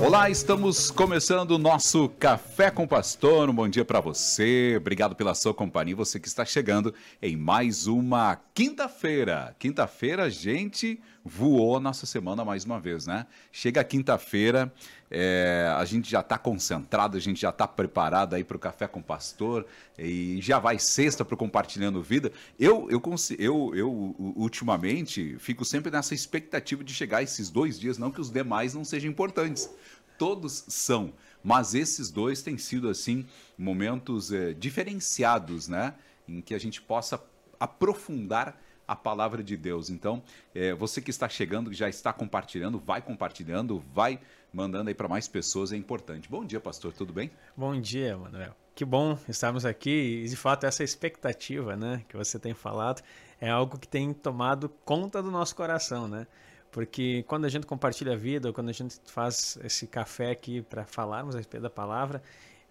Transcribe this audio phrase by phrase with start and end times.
[0.00, 3.50] Olá, estamos começando o nosso Café com Pastor.
[3.50, 4.74] Um bom dia para você.
[4.76, 5.96] Obrigado pela sua companhia.
[5.96, 9.56] Você que está chegando em mais uma quinta-feira.
[9.58, 13.26] Quinta-feira, gente voou nossa semana mais uma vez, né?
[13.52, 14.72] Chega quinta-feira,
[15.10, 18.88] é, a gente já está concentrado, a gente já está preparado aí para o Café
[18.88, 19.66] com Pastor
[19.98, 22.32] e já vai sexta para o Compartilhando Vida.
[22.58, 23.00] Eu, eu,
[23.38, 28.30] eu, eu, ultimamente, fico sempre nessa expectativa de chegar esses dois dias, não que os
[28.30, 29.70] demais não sejam importantes.
[30.18, 31.12] Todos são,
[31.44, 35.94] mas esses dois têm sido, assim, momentos é, diferenciados, né?
[36.26, 37.22] Em que a gente possa
[37.60, 39.90] aprofundar a palavra de Deus.
[39.90, 40.22] Então,
[40.54, 44.18] é, você que está chegando, que já está compartilhando, vai compartilhando, vai
[44.50, 46.28] mandando aí para mais pessoas, é importante.
[46.28, 47.30] Bom dia, pastor, tudo bem?
[47.54, 48.56] Bom dia, Manuel.
[48.74, 53.02] Que bom estarmos aqui e, de fato, essa expectativa né, que você tem falado
[53.40, 56.26] é algo que tem tomado conta do nosso coração, né?
[56.70, 60.62] Porque quando a gente compartilha a vida, ou quando a gente faz esse café aqui
[60.62, 62.22] para falarmos a respeito da palavra,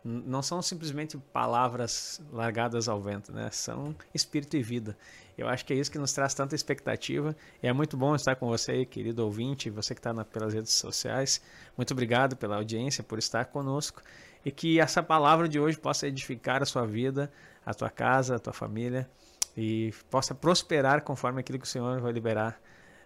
[0.04, 3.50] não são simplesmente palavras largadas ao vento, né?
[3.52, 4.98] São espírito e vida.
[5.38, 7.36] Eu acho que é isso que nos traz tanta expectativa.
[7.62, 11.42] E é muito bom estar com você, querido ouvinte, você que está pelas redes sociais.
[11.78, 14.02] Muito obrigado pela audiência, por estar conosco.
[14.44, 17.32] E que essa palavra de hoje possa edificar a sua vida,
[17.66, 19.08] a tua casa, a tua família
[19.56, 22.60] e possa prosperar conforme aquilo que o Senhor vai liberar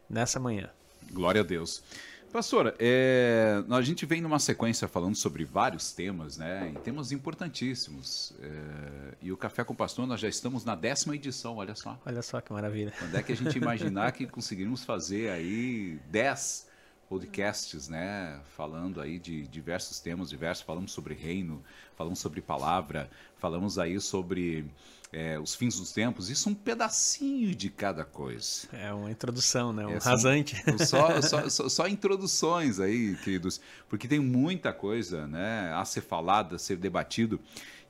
[0.09, 0.69] nessa manhã.
[1.11, 1.83] Glória a Deus.
[2.31, 6.71] Pastora, é, a gente vem numa sequência falando sobre vários temas, né?
[6.73, 8.33] E temas importantíssimos.
[8.41, 11.99] É, e o Café com o Pastor, nós já estamos na décima edição, olha só.
[12.05, 12.93] Olha só que maravilha.
[12.97, 16.70] Quando é que a gente imaginar que conseguiríamos fazer aí dez
[17.11, 18.39] podcasts, né?
[18.55, 20.63] Falando aí de diversos temas diversos.
[20.63, 21.61] Falamos sobre reino,
[21.93, 24.65] falamos sobre palavra, falamos aí sobre
[25.11, 26.29] é, os fins dos tempos.
[26.29, 28.65] Isso é um pedacinho de cada coisa.
[28.71, 29.85] É uma introdução, né?
[29.85, 30.55] Um é, rasante.
[30.87, 33.59] Só, só, só, só, introduções aí, queridos.
[33.89, 37.41] Porque tem muita coisa né, a ser falada, a ser debatido.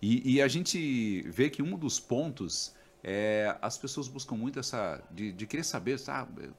[0.01, 5.01] E, e a gente vê que um dos pontos é, as pessoas buscam muito essa
[5.11, 6.51] de, de querer saber, sabe,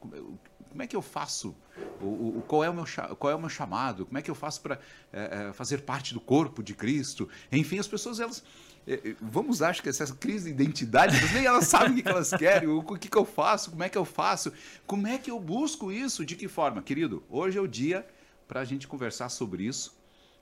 [0.72, 1.54] como é que eu faço?
[2.00, 2.84] O, o, qual, é o meu,
[3.18, 4.06] qual é o meu chamado?
[4.06, 4.80] Como é que eu faço para
[5.12, 7.28] é, é, fazer parte do corpo de Cristo?
[7.52, 8.42] Enfim, as pessoas, elas.
[8.86, 12.30] É, é vamos acho que essa crise de identidade, nem elas sabem o que elas
[12.30, 14.50] querem, o, o que, que eu faço, como é que eu faço,
[14.86, 16.82] como é que eu busco isso, de que forma?
[16.82, 18.06] Querido, hoje é o dia
[18.48, 19.94] para a gente conversar sobre isso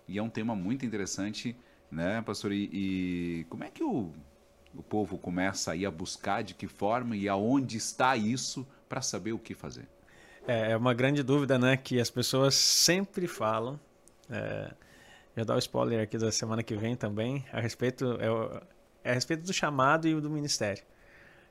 [0.07, 1.57] e é um tema muito interessante,
[1.91, 2.53] né, pastor?
[2.53, 4.13] E, e como é que o,
[4.75, 9.33] o povo começa aí a buscar, de que forma e aonde está isso para saber
[9.33, 9.89] o que fazer?
[10.47, 11.77] É, é uma grande dúvida, né?
[11.77, 13.79] Que as pessoas sempre falam.
[14.31, 14.71] É,
[15.37, 19.15] já dá o spoiler aqui da semana que vem também a respeito é, é a
[19.15, 20.83] respeito do chamado e do ministério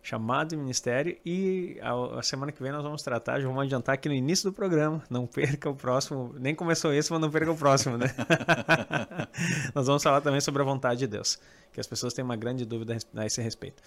[0.02, 1.18] chamado e ministério.
[1.26, 4.50] E a, a, semana que vem nós vamos tratar, já vamos adiantar aqui no início
[4.50, 5.04] do programa.
[5.10, 8.08] Não perca o próximo, nem começou esse, mas não perca o próximo, né?
[9.74, 11.40] nós vamos falar também sobre a vontade de Deus,
[11.72, 13.82] que as pessoas têm uma grande dúvida a esse respeito.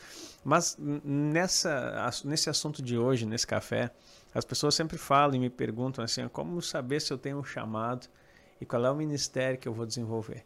[0.45, 3.91] Mas nessa, nesse assunto de hoje, nesse café,
[4.35, 8.09] as pessoas sempre falam e me perguntam assim: como saber se eu tenho um chamado
[8.61, 10.45] e qual é o ministério que eu vou desenvolver?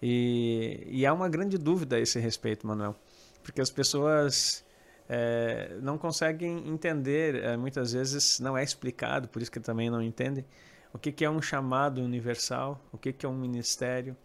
[0.00, 2.94] E, e há uma grande dúvida a esse respeito, Manuel,
[3.42, 4.64] porque as pessoas
[5.08, 10.02] é, não conseguem entender, é, muitas vezes não é explicado, por isso que também não
[10.02, 10.44] entendem,
[10.92, 14.16] o que, que é um chamado universal, o que, que é um ministério.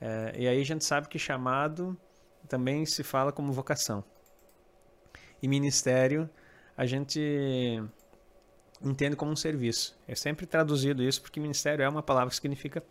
[0.00, 1.96] É, e aí a gente sabe que chamado
[2.48, 4.02] também se fala como vocação.
[5.42, 6.28] E ministério
[6.76, 7.82] a gente
[8.82, 9.98] entende como um serviço.
[10.08, 12.82] É sempre traduzido isso porque ministério é uma palavra que significa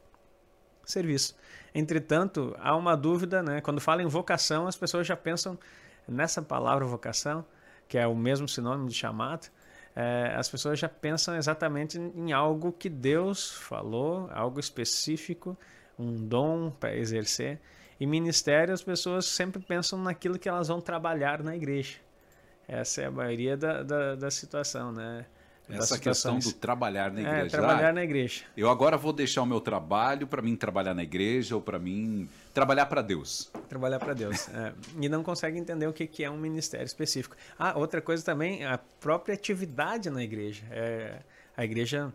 [0.86, 1.36] serviço.
[1.74, 3.62] Entretanto, há uma dúvida, né?
[3.62, 5.58] Quando fala em vocação, as pessoas já pensam
[6.08, 7.46] nessa palavra vocação,
[7.88, 9.50] que é o mesmo sinônimo de chamado,
[9.96, 15.58] é, as pessoas já pensam exatamente em algo que Deus falou, algo específico,
[15.98, 17.60] um dom para exercer.
[18.00, 21.98] E ministério, as pessoas sempre pensam naquilo que elas vão trabalhar na igreja.
[22.68, 25.26] Essa é a maioria da, da, da situação, né?
[25.70, 27.46] Essa questão do trabalhar na é, igreja.
[27.46, 28.44] É, trabalhar ah, na igreja.
[28.58, 32.28] Eu agora vou deixar o meu trabalho para mim trabalhar na igreja ou para mim
[32.54, 33.52] trabalhar para Deus.
[33.68, 34.50] Trabalhar para Deus.
[34.50, 37.36] é, e não consegue entender o que, que é um ministério específico.
[37.58, 40.64] Ah, outra coisa também, a própria atividade na igreja.
[40.72, 41.20] É,
[41.56, 42.12] a igreja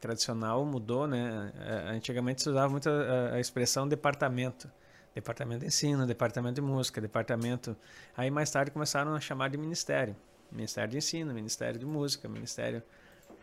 [0.00, 1.52] tradicional mudou, né?
[1.66, 4.70] É, antigamente se usava muito a, a expressão departamento.
[5.14, 7.76] Departamento de ensino, departamento de música, departamento.
[8.16, 10.16] Aí mais tarde começaram a chamar de ministério.
[10.54, 12.82] Ministério de Ensino, Ministério de Música, Ministério.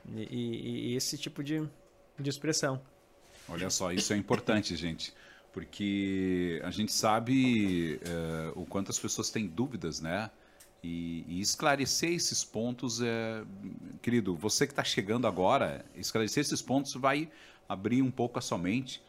[0.08, 1.68] E, e, e esse tipo de,
[2.18, 2.82] de expressão.
[3.48, 5.14] Olha só, isso é importante, gente,
[5.52, 10.32] porque a gente sabe é, o quanto as pessoas têm dúvidas, né?
[10.84, 13.44] E, e esclarecer esses pontos, é,
[14.02, 17.30] querido, você que está chegando agora, esclarecer esses pontos vai
[17.70, 19.04] abrir um pouco a sua mente.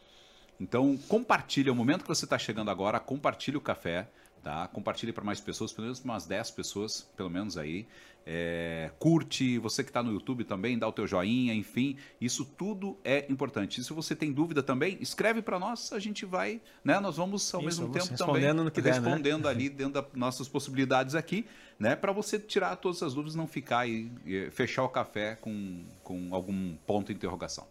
[0.59, 4.07] Então, compartilha, o momento que você está chegando agora, compartilhe o café,
[4.43, 4.67] tá?
[4.67, 7.87] Compartilhe para mais pessoas, pelo menos umas 10 pessoas, pelo menos aí.
[8.25, 12.97] É, curte, você que está no YouTube também, dá o teu joinha, enfim, isso tudo
[13.03, 13.81] é importante.
[13.81, 16.99] E se você tem dúvida também, escreve para nós, a gente vai, né?
[16.99, 19.49] Nós vamos ao isso, mesmo tempo respondendo também no que respondendo der, né?
[19.49, 21.45] ali dentro das nossas possibilidades aqui,
[21.77, 21.95] né?
[21.95, 24.09] Para você tirar todas as dúvidas, não ficar aí,
[24.51, 27.67] fechar o café com, com algum ponto de interrogação.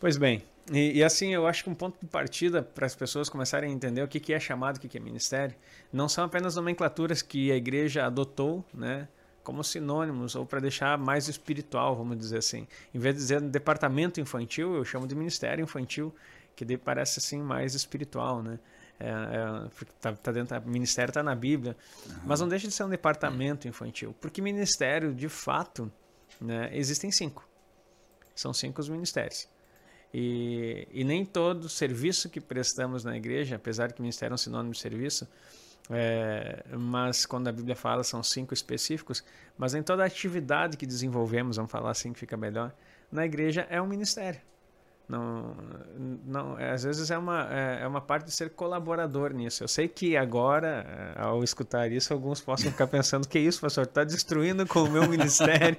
[0.00, 0.42] Pois bem,
[0.72, 3.72] e, e, assim, eu acho que um ponto de partida para as pessoas começarem a
[3.72, 5.54] entender o que, que é chamado, o que, que é ministério,
[5.92, 9.08] não são apenas nomenclaturas que a igreja adotou, né?
[9.44, 12.66] como sinônimos ou para deixar mais espiritual, vamos dizer assim.
[12.92, 16.12] Em vez de dizer departamento infantil, eu chamo de ministério infantil,
[16.56, 18.58] que parece assim mais espiritual, né?
[18.98, 21.76] É, é, tá, tá dentro, ministério está na Bíblia,
[22.06, 22.14] uhum.
[22.24, 25.90] mas não deixa de ser um departamento infantil, porque ministério, de fato,
[26.40, 27.46] né, existem cinco.
[28.36, 29.48] São cinco os ministérios.
[30.16, 34.72] E, e nem todo serviço que prestamos na igreja, apesar que ministério é um sinônimo
[34.72, 35.26] de serviço,
[35.90, 39.24] é, mas quando a Bíblia fala são cinco específicos,
[39.58, 42.72] mas em toda atividade que desenvolvemos, vamos falar assim que fica melhor,
[43.10, 44.40] na igreja é um ministério.
[45.06, 45.54] Não,
[46.24, 49.62] não, às vezes é uma, é, é uma parte de ser colaborador nisso.
[49.62, 53.84] Eu sei que agora, é, ao escutar isso, alguns possam ficar pensando que isso, pastor,
[53.84, 55.76] está destruindo com o meu ministério.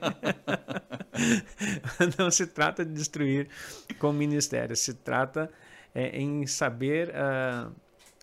[2.20, 3.50] não se trata de destruir
[3.98, 5.50] com o ministério, se trata
[5.94, 7.72] é, em saber uh,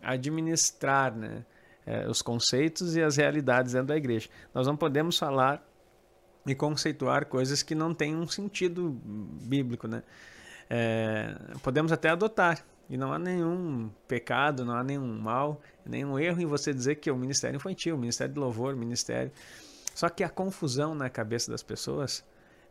[0.03, 1.45] administrar, né?
[1.87, 4.29] é, os conceitos e as realidades dentro da igreja.
[4.55, 5.67] Nós não podemos falar
[6.47, 8.91] e conceituar coisas que não têm um sentido
[9.45, 10.03] bíblico, né?
[10.75, 16.41] É, podemos até adotar, e não há nenhum pecado, não há nenhum mal, nenhum erro
[16.41, 19.31] em você dizer que é o ministério infantil, o ministério de louvor, o ministério.
[19.95, 22.25] Só que a confusão na cabeça das pessoas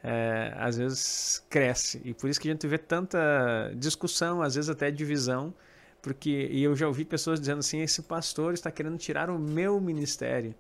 [0.04, 4.70] é, às vezes cresce, e por isso que a gente vê tanta discussão, às vezes
[4.70, 5.54] até divisão
[6.02, 9.80] porque e eu já ouvi pessoas dizendo assim: esse pastor está querendo tirar o meu
[9.80, 10.56] ministério.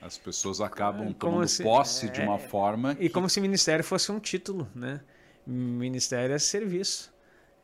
[0.00, 2.92] As pessoas acabam como tomando se, posse é, de uma forma.
[2.92, 3.10] E que...
[3.10, 5.00] como se ministério fosse um título, né?
[5.46, 7.12] Ministério é serviço.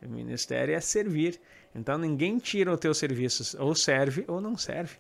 [0.01, 1.41] Ministério é servir.
[1.75, 4.97] Então ninguém tira o teu serviço, ou serve ou não serve.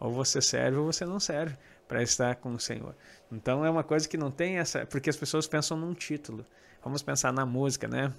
[0.00, 1.56] Ou você serve ou você não serve
[1.86, 2.94] para estar com o Senhor.
[3.30, 6.44] Então é uma coisa que não tem essa, porque as pessoas pensam num título.
[6.82, 8.12] Vamos pensar na música, né?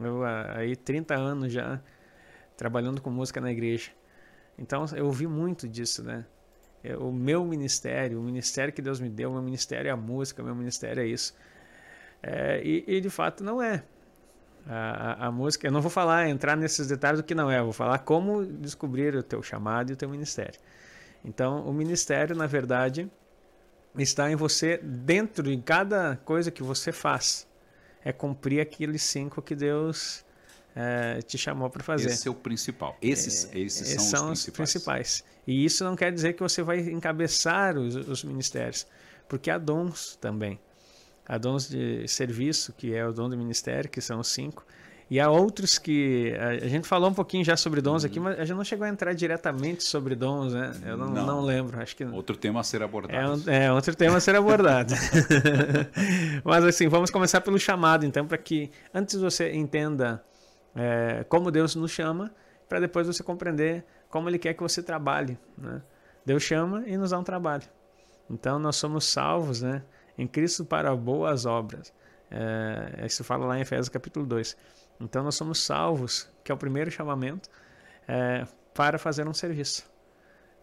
[0.00, 1.80] Eu aí 30 anos já
[2.56, 3.90] trabalhando com música na igreja.
[4.58, 6.24] Então eu ouvi muito disso, né?
[6.84, 9.96] É, o meu ministério, o ministério que Deus me deu, o meu ministério é a
[9.96, 11.34] música, o meu ministério é isso.
[12.22, 13.82] É, e, e, de fato não é.
[14.66, 17.58] A, a, a, música, eu não vou falar, entrar nesses detalhes do que não é,
[17.58, 20.58] eu vou falar como descobrir o teu chamado e o teu ministério.
[21.24, 23.10] Então, o ministério, na verdade,
[23.98, 27.46] está em você, dentro de cada coisa que você faz,
[28.04, 30.24] é cumprir aqueles cinco que Deus
[30.74, 32.08] é, te chamou para fazer.
[32.08, 32.96] Esse é o principal.
[33.02, 34.72] Esses, é, esses são, são, os, principais.
[34.72, 35.24] principais.
[35.46, 38.86] E isso não quer dizer que você vai encabeçar os, os ministérios,
[39.28, 40.58] porque há dons também.
[41.26, 44.64] Há dons de serviço, que é o dom do ministério, que são os cinco.
[45.10, 46.32] E há outros que.
[46.64, 48.08] A gente falou um pouquinho já sobre dons uhum.
[48.08, 50.72] aqui, mas a gente não chegou a entrar diretamente sobre dons, né?
[50.86, 51.26] Eu não, não.
[51.26, 51.78] não lembro.
[51.80, 52.04] Acho que.
[52.04, 53.50] Outro tema a ser abordado.
[53.50, 54.94] É, é outro tema a ser abordado.
[56.42, 60.24] mas assim, vamos começar pelo chamado, então, para que antes você entenda
[60.74, 62.32] é, como Deus nos chama,
[62.68, 65.38] para depois você compreender como Ele quer que você trabalhe.
[65.58, 65.82] Né?
[66.24, 67.64] Deus chama e nos dá um trabalho.
[68.30, 69.82] Então nós somos salvos né,
[70.16, 71.92] em Cristo para boas obras.
[72.30, 74.56] É, isso fala lá em Efésios capítulo 2.
[75.00, 77.48] Então nós somos salvos, que é o primeiro chamamento,
[78.08, 79.90] é, para fazer um serviço.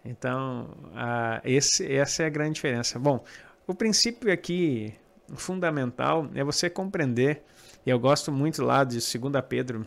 [0.04, 2.98] Então, a, esse, essa é a grande diferença.
[2.98, 3.24] Bom,
[3.68, 4.94] o princípio aqui
[5.36, 7.44] fundamental é você compreender,
[7.86, 9.86] e eu gosto muito lá de 2 Pedro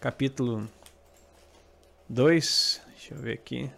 [0.00, 0.68] capítulo
[2.08, 3.70] 2, deixa eu ver aqui.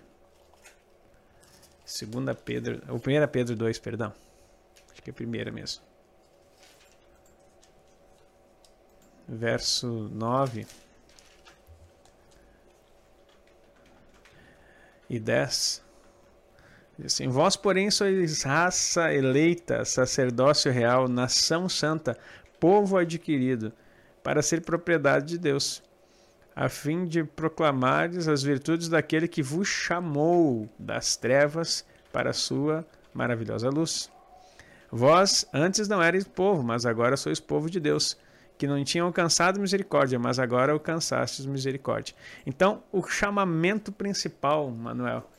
[1.88, 4.12] Segunda Pedro, ou primeira Pedro 2, perdão.
[4.92, 5.83] Acho que é a primeira mesmo.
[9.26, 10.66] Verso 9
[15.09, 15.83] e 10.
[16.99, 22.18] Diz assim: Vós, porém, sois raça eleita, sacerdócio real, nação santa,
[22.61, 23.73] povo adquirido,
[24.23, 25.83] para ser propriedade de Deus
[26.58, 32.84] a fim de proclamares as virtudes daquele que vos chamou das trevas para a sua
[33.14, 34.10] maravilhosa luz.
[34.90, 38.18] Vós antes não erais povo, mas agora sois povo de Deus,
[38.58, 42.16] que não tinham alcançado misericórdia, mas agora alcançastes misericórdia.
[42.44, 45.30] Então, o chamamento principal, Manuel,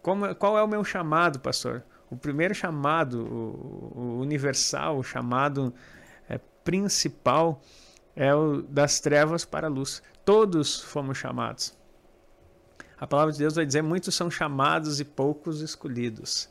[0.00, 1.82] como, qual é o meu chamado, pastor?
[2.08, 5.74] O primeiro chamado, o, o universal, o chamado
[6.28, 7.60] é, principal
[8.14, 10.02] é o das trevas para a luz.
[10.30, 11.76] Todos fomos chamados.
[12.96, 16.48] A palavra de Deus vai dizer: muitos são chamados e poucos escolhidos.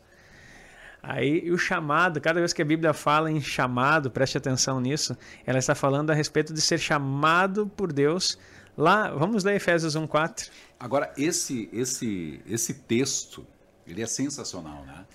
[1.01, 5.59] Aí o chamado, cada vez que a Bíblia fala em chamado, preste atenção nisso, ela
[5.59, 8.38] está falando a respeito de ser chamado por Deus.
[8.77, 10.51] Lá, vamos ler Efésios 1:4.
[10.77, 13.48] Agora esse esse esse texto,
[13.88, 15.05] ele é sensacional, né?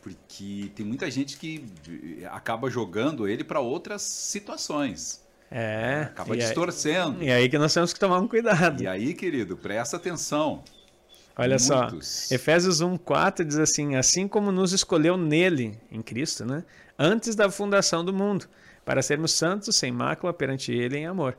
[0.00, 1.62] Porque tem muita gente que
[2.30, 5.27] acaba jogando ele para outras situações.
[5.50, 6.08] É.
[6.10, 7.20] Acaba distorcendo.
[7.20, 8.82] Aí, e aí que nós temos que tomar um cuidado.
[8.82, 10.62] E aí, querido, presta atenção.
[11.36, 12.26] Olha Muitos.
[12.28, 16.64] só, Efésios 1:4 diz assim: "Assim como nos escolheu nele, em Cristo, né,
[16.98, 18.46] antes da fundação do mundo,
[18.84, 21.36] para sermos santos, sem mácula perante ele em amor."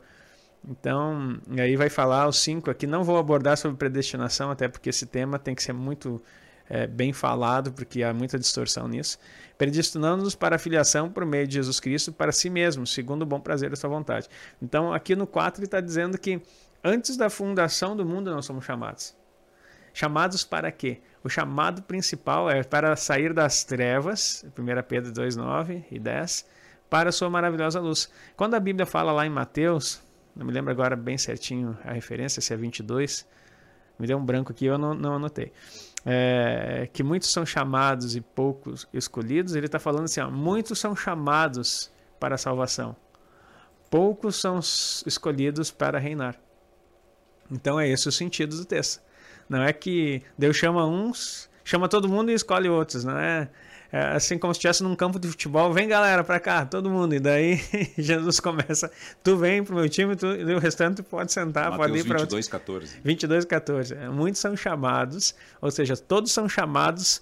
[0.66, 2.86] Então, aí vai falar os cinco aqui.
[2.86, 6.22] Não vou abordar sobre predestinação, até porque esse tema tem que ser muito
[6.70, 9.18] é, bem falado, porque há muita distorção nisso.
[9.58, 13.40] Predestinando-nos para a filiação por meio de Jesus Cristo para si mesmo, segundo o bom
[13.40, 14.28] prazer da sua vontade.
[14.62, 16.40] Então, aqui no 4 ele está dizendo que
[16.82, 19.16] antes da fundação do mundo nós somos chamados.
[19.92, 21.00] Chamados para quê?
[21.24, 26.46] O chamado principal é para sair das trevas, 1 Pedro 2, 9 e 10,
[26.88, 28.08] para a sua maravilhosa luz.
[28.36, 30.00] Quando a Bíblia fala lá em Mateus,
[30.36, 33.26] não me lembro agora bem certinho a referência, se é 22,
[34.00, 35.52] me deu um branco aqui, eu não, não anotei.
[36.04, 40.96] É, que muitos são chamados e poucos escolhidos, ele está falando assim: ó, muitos são
[40.96, 42.96] chamados para a salvação,
[43.90, 46.40] poucos são escolhidos para reinar.
[47.50, 49.02] Então é esse o sentido do texto.
[49.48, 53.50] Não é que Deus chama uns, chama todo mundo e escolhe outros, não é?
[53.92, 57.14] É assim como se estivesse num campo de futebol, vem galera para cá, todo mundo.
[57.14, 57.60] E daí
[57.98, 58.90] Jesus começa,
[59.22, 62.18] tu vem pro meu time, tu, e o restante pode sentar, Mateus pode ir para
[62.20, 63.00] 22, 14.
[63.02, 63.94] 22, 14.
[64.08, 67.20] Muitos são chamados, ou seja, todos são chamados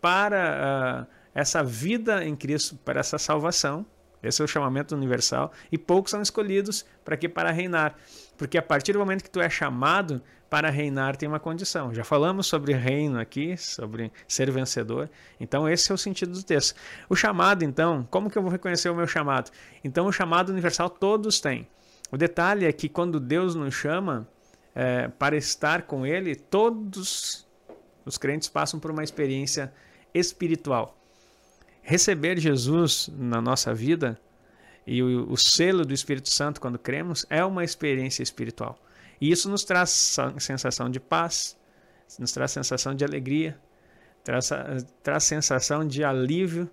[0.00, 3.84] para uh, essa vida em Cristo, para essa salvação.
[4.22, 5.52] Esse é o chamamento universal.
[5.70, 7.94] E poucos são escolhidos para que para reinar.
[8.36, 11.92] Porque a partir do momento que tu é chamado, para reinar tem uma condição.
[11.92, 15.10] Já falamos sobre reino aqui, sobre ser vencedor.
[15.38, 16.74] Então esse é o sentido do texto.
[17.08, 19.50] O chamado, então, como que eu vou reconhecer o meu chamado?
[19.84, 21.68] Então o chamado universal todos têm.
[22.10, 24.26] O detalhe é que quando Deus nos chama
[24.74, 27.46] é, para estar com Ele, todos
[28.04, 29.72] os crentes passam por uma experiência
[30.14, 30.96] espiritual.
[31.82, 34.18] Receber Jesus na nossa vida
[34.86, 38.78] e o, o selo do Espírito Santo quando cremos é uma experiência espiritual.
[39.20, 41.56] E isso nos traz sensação de paz,
[42.18, 43.58] nos traz sensação de alegria,
[44.22, 44.50] traz,
[45.02, 46.70] traz sensação de alívio,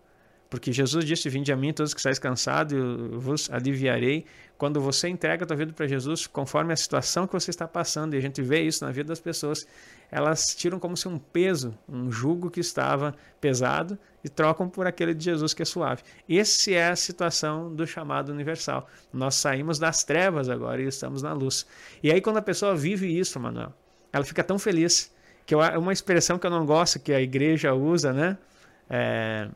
[0.49, 4.25] porque Jesus disse: Vinde a mim, todos que estáis cansados, eu vos aliviarei.
[4.57, 8.13] Quando você entrega a tua vida para Jesus, conforme a situação que você está passando,
[8.13, 9.67] e a gente vê isso na vida das pessoas,
[10.09, 15.13] elas tiram como se um peso, um jugo que estava pesado, e trocam por aquele
[15.13, 16.01] de Jesus que é suave.
[16.27, 18.89] Essa é a situação do chamado universal.
[19.13, 21.63] Nós saímos das trevas agora e estamos na luz.
[22.01, 23.71] E aí, quando a pessoa vive isso, Manuel,
[24.11, 25.13] ela fica tão feliz,
[25.45, 28.35] que é uma expressão que eu não gosto, que a igreja usa, né?
[28.89, 29.47] É,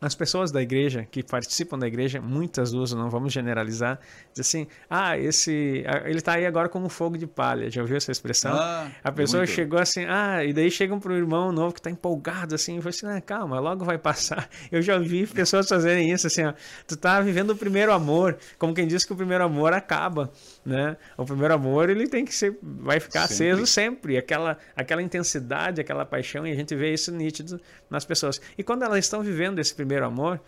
[0.00, 3.98] as pessoas da igreja que participam da igreja, muitas usam, não vamos generalizar,
[4.32, 7.70] diz assim: ah, esse, ele está aí agora como fogo de palha.
[7.70, 8.54] Já ouviu essa expressão?
[8.54, 9.54] Ah, a pessoa muito.
[9.54, 12.80] chegou assim, ah, e daí chegam para o irmão novo que está empolgado assim, e
[12.80, 14.48] fala assim: ah, calma, logo vai passar.
[14.72, 16.52] Eu já vi pessoas fazerem isso assim: ó,
[16.86, 20.30] tu está vivendo o primeiro amor, como quem diz que o primeiro amor acaba,
[20.64, 20.96] né?
[21.16, 23.50] O primeiro amor ele tem que ser, vai ficar sempre.
[23.50, 28.40] aceso sempre, aquela, aquela intensidade, aquela paixão, e a gente vê isso nítido nas pessoas.
[28.56, 30.40] E quando elas estão vivendo esse primeiro amor,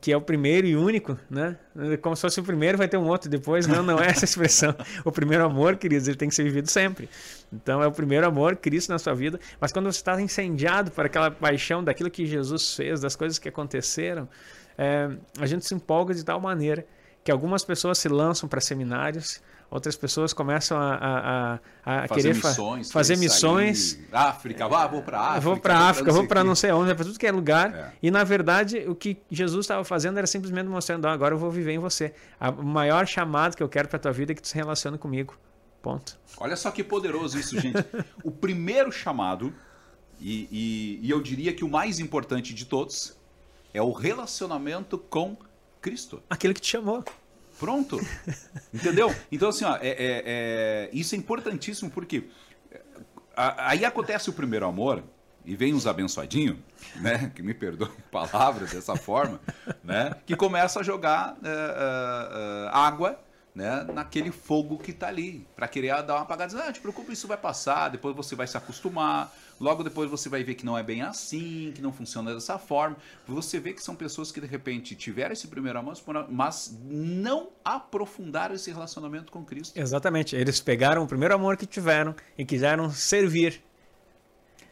[0.00, 1.56] que é o primeiro e único, né?
[2.02, 3.68] Como se fosse o primeiro, vai ter um outro depois.
[3.68, 4.74] Não, não é essa expressão.
[5.04, 7.08] O primeiro amor, queridos, ele tem que ser vivido sempre.
[7.52, 9.38] Então é o primeiro amor, Cristo na sua vida.
[9.60, 13.48] Mas quando você está incendiado por aquela paixão daquilo que Jesus fez, das coisas que
[13.48, 14.28] aconteceram,
[14.76, 15.08] é,
[15.38, 16.84] a gente se empolga de tal maneira
[17.22, 22.34] que algumas pessoas se lançam para seminários, outras pessoas começam a, a, a, a querer
[22.34, 23.98] missões, fa fazer missões.
[24.12, 25.40] África, ah, vou para África.
[25.40, 27.74] Vou para África, vou para não sei onde, para tudo que é lugar.
[27.74, 27.92] É.
[28.02, 31.72] E na verdade, o que Jesus estava fazendo era simplesmente mostrando: agora eu vou viver
[31.72, 32.14] em você.
[32.58, 34.98] o maior chamado que eu quero para a tua vida é que tu se relacione
[34.98, 35.36] comigo.
[35.82, 36.18] Ponto.
[36.38, 37.78] Olha só que poderoso isso, gente.
[38.24, 39.54] o primeiro chamado,
[40.20, 43.16] e, e, e eu diria que o mais importante de todos,
[43.72, 45.36] é o relacionamento com
[45.80, 46.20] Cristo.
[46.28, 47.04] Aquele que te chamou.
[47.58, 48.00] Pronto.
[48.72, 49.14] Entendeu?
[49.30, 52.28] Então, assim, ó, é, é, é, isso é importantíssimo porque
[53.36, 55.02] aí acontece o primeiro amor
[55.44, 56.58] e vem os abençoadinhos,
[56.96, 57.30] né?
[57.34, 59.40] Que me perdoe a palavra dessa forma,
[59.82, 60.16] né?
[60.26, 63.18] Que começa a jogar uh, uh, água
[63.56, 67.10] né, naquele fogo que está ali, para querer dar uma apagada, dizer, ah, te preocupa,
[67.10, 70.76] isso vai passar, depois você vai se acostumar, logo depois você vai ver que não
[70.76, 72.96] é bem assim, que não funciona dessa forma.
[73.26, 75.94] Você vê que são pessoas que de repente tiveram esse primeiro amor,
[76.28, 79.78] mas não aprofundaram esse relacionamento com Cristo.
[79.78, 83.62] Exatamente, eles pegaram o primeiro amor que tiveram e quiseram servir.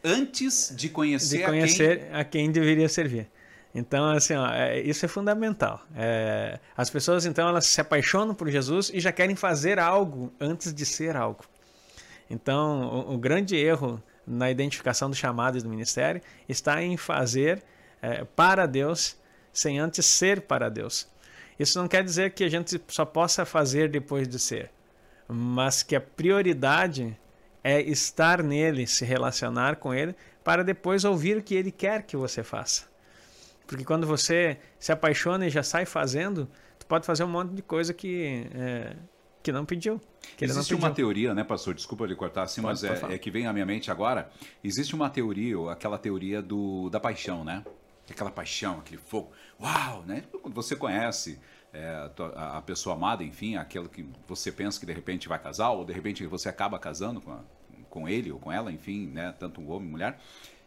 [0.02, 2.14] Antes de conhecer, de conhecer a, quem...
[2.14, 3.28] a quem deveria servir.
[3.74, 5.82] Então, assim, ó, é, isso é fundamental.
[5.96, 10.72] É, as pessoas, então, elas se apaixonam por Jesus e já querem fazer algo antes
[10.72, 11.44] de ser algo.
[12.30, 17.62] Então, o, o grande erro na identificação do chamado e do ministério está em fazer
[18.00, 19.16] é, para Deus
[19.52, 21.08] sem antes ser para Deus.
[21.58, 24.70] Isso não quer dizer que a gente só possa fazer depois de ser,
[25.28, 27.16] mas que a prioridade
[27.62, 32.16] é estar nele, se relacionar com ele, para depois ouvir o que ele quer que
[32.16, 32.84] você faça.
[33.66, 37.62] Porque quando você se apaixona e já sai fazendo, tu pode fazer um monte de
[37.62, 38.94] coisa que, é,
[39.44, 40.00] que não pediu.
[40.38, 40.78] Que Existe não pediu.
[40.78, 41.74] uma teoria, né, pastor?
[41.74, 44.30] Desculpa lhe cortar assim, pode, mas é, é, que vem à minha mente agora.
[44.64, 47.62] Existe uma teoria, aquela teoria do, da paixão, né?
[48.10, 49.32] Aquela paixão, aquele fogo.
[49.60, 50.24] Uau, né?
[50.40, 51.38] Quando você conhece
[51.74, 55.84] é, a, pessoa amada, enfim, aquilo que você pensa que de repente vai casar, ou
[55.84, 57.40] de repente você acaba casando com, a,
[57.90, 59.34] com ele ou com ela, enfim, né?
[59.38, 60.18] Tanto o homem mulher.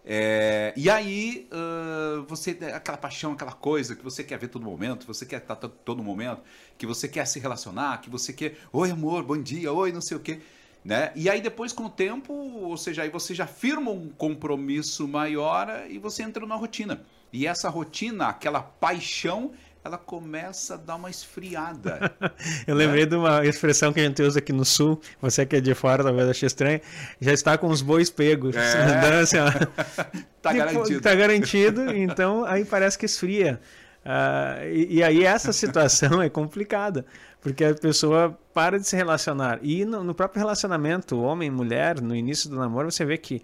[0.09, 5.05] É, e aí, uh, você aquela paixão, aquela coisa que você quer ver todo momento,
[5.05, 6.41] você quer estar todo momento,
[6.77, 10.15] que você quer se relacionar, que você quer, oi amor, bom dia, oi não sei
[10.15, 10.39] o quê.
[10.85, 11.11] Né?
[11.13, 15.85] E aí depois com o tempo, ou seja, aí você já firma um compromisso maior
[15.89, 17.05] e você entra na rotina.
[17.33, 19.51] E essa rotina, aquela paixão,
[19.87, 22.13] ela começa a dar uma esfriada.
[22.67, 25.61] Eu lembrei de uma expressão que a gente usa aqui no sul, você que é
[25.61, 26.81] de fora talvez ache estranho,
[27.19, 28.55] já está com os bois pegos.
[28.55, 28.97] É.
[28.97, 29.37] Então, assim,
[30.41, 31.01] tá garantido.
[31.01, 33.59] Tá garantido, então aí parece que esfria.
[34.05, 37.05] Uh, e, e, aí essa situação é complicada,
[37.41, 39.59] porque a pessoa para de se relacionar.
[39.61, 43.41] E no, no próprio relacionamento, homem e mulher, no início do namoro, você vê que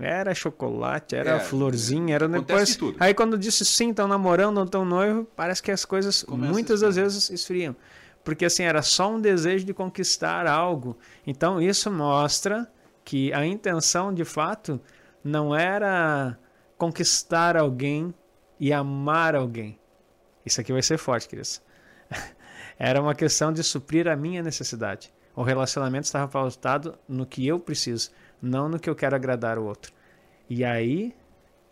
[0.00, 2.76] era chocolate, era é, florzinha, era depois.
[2.76, 2.96] Tudo.
[3.00, 6.96] Aí quando disse sim, estão namorando, estão noivo, parece que as coisas Começa muitas das
[6.96, 7.74] vezes esfriam.
[8.24, 10.98] Porque assim, era só um desejo de conquistar algo.
[11.26, 12.70] Então isso mostra
[13.04, 14.80] que a intenção de fato
[15.22, 16.38] não era
[16.76, 18.14] conquistar alguém
[18.58, 19.78] e amar alguém.
[20.44, 21.60] Isso aqui vai ser forte, queridos.
[22.78, 25.12] Era uma questão de suprir a minha necessidade.
[25.34, 29.64] O relacionamento estava pautado no que eu preciso não no que eu quero agradar o
[29.64, 29.92] outro.
[30.48, 31.14] E aí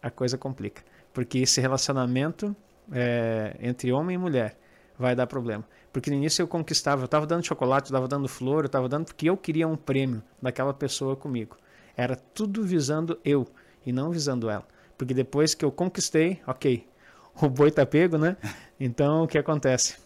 [0.02, 2.54] a coisa complica, porque esse relacionamento
[2.92, 4.56] é, entre homem e mulher
[4.98, 5.64] vai dar problema.
[5.92, 8.88] Porque no início eu conquistava, eu estava dando chocolate, eu estava dando flor, eu estava
[8.88, 11.56] dando porque eu queria um prêmio daquela pessoa comigo.
[11.96, 13.46] Era tudo visando eu
[13.86, 14.66] e não visando ela.
[14.98, 16.86] Porque depois que eu conquistei, ok,
[17.40, 18.36] o boi tá pego, né?
[18.78, 19.96] Então o que acontece?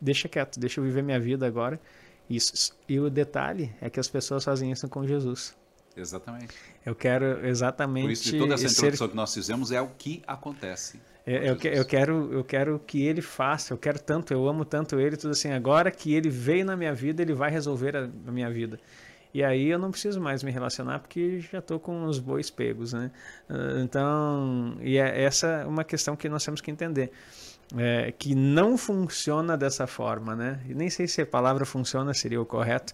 [0.00, 1.80] Deixa quieto, deixa eu viver minha vida agora.
[2.28, 2.76] Isso.
[2.88, 5.56] E o detalhe é que as pessoas fazem isso com Jesus.
[5.96, 6.54] Exatamente.
[6.84, 8.04] Eu quero exatamente.
[8.04, 9.10] Por isso, toda essa introdução ser...
[9.10, 11.00] que nós fizemos é o que acontece.
[11.26, 14.64] É, eu, que, eu, quero, eu quero que ele faça, eu quero tanto, eu amo
[14.64, 15.50] tanto ele, tudo assim.
[15.52, 18.80] Agora que ele veio na minha vida, ele vai resolver a, a minha vida.
[19.32, 22.92] E aí eu não preciso mais me relacionar porque já estou com os bois pegos,
[22.92, 23.10] né?
[23.48, 27.12] Ah, então, e é essa uma questão que nós temos que entender.
[27.76, 30.60] É, que não funciona dessa forma, né?
[30.68, 32.92] E nem sei se a palavra funciona seria o correto,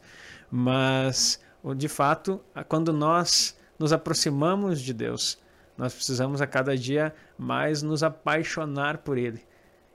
[0.50, 1.40] mas
[1.74, 5.38] de fato, quando nós nos aproximamos de Deus,
[5.76, 9.42] nós precisamos a cada dia mais nos apaixonar por Ele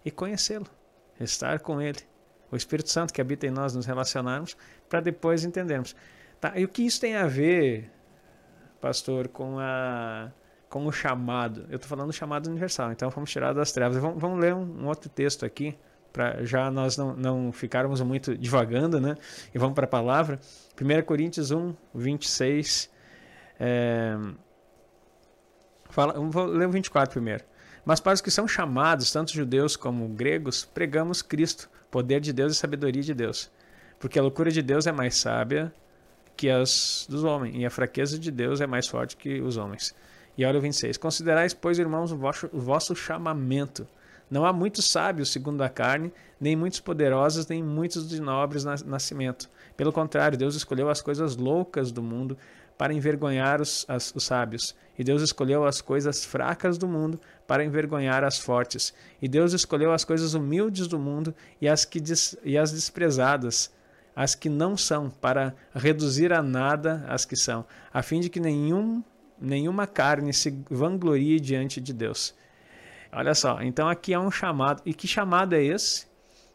[0.05, 0.67] e conhecê-lo,
[1.19, 1.99] estar com Ele.
[2.51, 4.57] O Espírito Santo que habita em nós, nos relacionarmos,
[4.89, 5.95] para depois entendermos.
[6.39, 7.89] Tá, e o que isso tem a ver,
[8.81, 10.31] pastor, com, a,
[10.69, 11.65] com o chamado?
[11.69, 13.97] Eu estou falando do chamado universal, então vamos tirar das trevas.
[13.97, 15.77] Vamos, vamos ler um, um outro texto aqui
[16.11, 19.15] para já nós não, não ficarmos muito divagando, né?
[19.53, 20.39] E vamos para a palavra.
[20.79, 22.89] 1 Coríntios 1, 26.
[23.59, 24.17] É...
[25.89, 27.43] Fala, vou ler o 24 primeiro.
[27.83, 32.53] Mas para os que são chamados, tanto judeus como gregos, pregamos Cristo, poder de Deus
[32.53, 33.51] e sabedoria de Deus.
[33.99, 35.73] Porque a loucura de Deus é mais sábia
[36.35, 39.93] que as dos homens, e a fraqueza de Deus é mais forte que os homens.
[40.37, 40.97] E olha o 26.
[40.97, 43.87] Considerais, pois, irmãos, o vosso, o vosso chamamento.
[44.31, 49.49] Não há muitos sábios segundo a carne, nem muitos poderosos, nem muitos de nobres nascimento.
[49.75, 52.37] Pelo contrário, Deus escolheu as coisas loucas do mundo
[52.77, 54.73] para envergonhar os, as, os sábios.
[54.97, 58.93] E Deus escolheu as coisas fracas do mundo para envergonhar as fortes.
[59.21, 63.69] E Deus escolheu as coisas humildes do mundo e as, que des, e as desprezadas,
[64.15, 68.39] as que não são, para reduzir a nada as que são, a fim de que
[68.39, 69.03] nenhum,
[69.39, 72.33] nenhuma carne se vanglorie diante de Deus.
[73.11, 74.81] Olha só, então aqui é um chamado.
[74.85, 76.07] E que chamado é esse?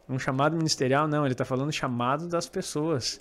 [0.08, 3.20] Um chamado ministerial, não, ele está falando chamado das pessoas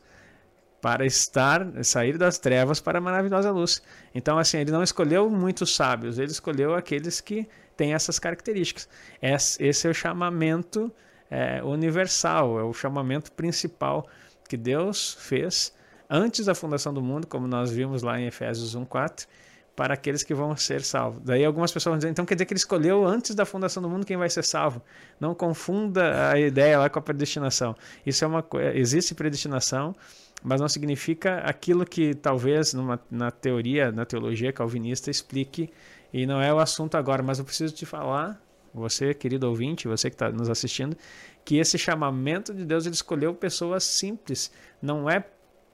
[0.82, 3.82] para estar, sair das trevas para a maravilhosa luz.
[4.14, 8.88] Então, assim, ele não escolheu muitos sábios, ele escolheu aqueles que têm essas características.
[9.22, 10.94] Esse é o chamamento
[11.30, 14.08] é, universal, é o chamamento principal
[14.48, 15.74] que Deus fez
[16.10, 19.28] antes da fundação do mundo, como nós vimos lá em Efésios 1:4,
[19.76, 21.22] para aqueles que vão ser salvos.
[21.24, 23.90] Daí algumas pessoas vão dizer, então quer dizer que ele escolheu antes da fundação do
[23.90, 24.82] mundo quem vai ser salvo.
[25.20, 27.76] Não confunda a ideia lá com a predestinação.
[28.06, 29.94] Isso é uma coisa, existe predestinação,
[30.42, 35.70] mas não significa aquilo que talvez numa, na teoria, na teologia calvinista explique
[36.14, 38.42] e não é o assunto agora, mas eu preciso te falar,
[38.74, 40.96] você, querido ouvinte, você que está nos assistindo,
[41.44, 45.26] que esse chamamento de Deus ele escolheu pessoas simples, não é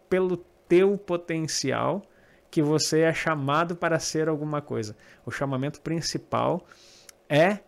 [0.10, 0.38] pelo
[0.68, 2.02] teu potencial
[2.52, 4.96] que você é chamado para ser alguma coisa.
[5.26, 6.66] O chamamento principal
[7.30, 7.60] é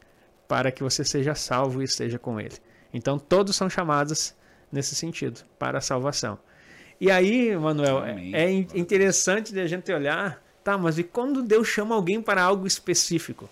[0.48, 2.58] para que você seja salvo e esteja com Ele.
[2.94, 4.36] Então todos são chamados
[4.70, 6.38] nesse sentido, para a salvação.
[7.00, 8.36] E aí, Manuel, Amém.
[8.36, 12.68] é interessante de a gente olhar, tá, mas e quando Deus chama alguém para algo
[12.68, 13.50] específico?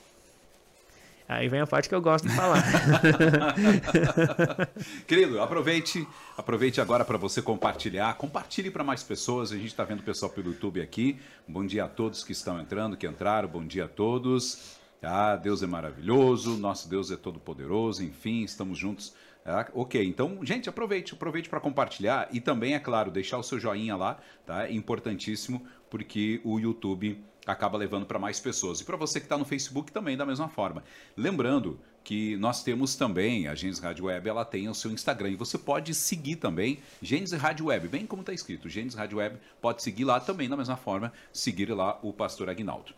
[1.32, 2.62] Aí vem a parte que eu gosto de falar.
[5.08, 6.06] Querido, aproveite,
[6.38, 9.54] aproveite agora para você compartilhar, compartilhe para mais pessoas.
[9.54, 11.18] A gente está vendo o pessoal pelo YouTube aqui.
[11.48, 13.48] Bom dia a todos que estão entrando, que entraram.
[13.48, 14.76] Bom dia a todos.
[15.02, 18.04] Ah, Deus é maravilhoso, nosso Deus é todo poderoso.
[18.04, 19.16] Enfim, estamos juntos.
[19.46, 23.58] Ah, ok, então, gente, aproveite, aproveite para compartilhar e também, é claro, deixar o seu
[23.58, 24.68] joinha lá, tá?
[24.68, 28.80] É importantíssimo porque o YouTube acaba levando para mais pessoas.
[28.82, 30.84] E para você que está no Facebook também da mesma forma.
[31.18, 35.30] Lembrando que nós temos também, a Gênesis Rádio Web, ela tem o seu Instagram.
[35.30, 38.70] E você pode seguir também Gênesis Rádio Web, bem como está escrito.
[38.70, 42.94] Gênesis Rádio Web pode seguir lá também da mesma forma, seguir lá o pastor Agnaldo.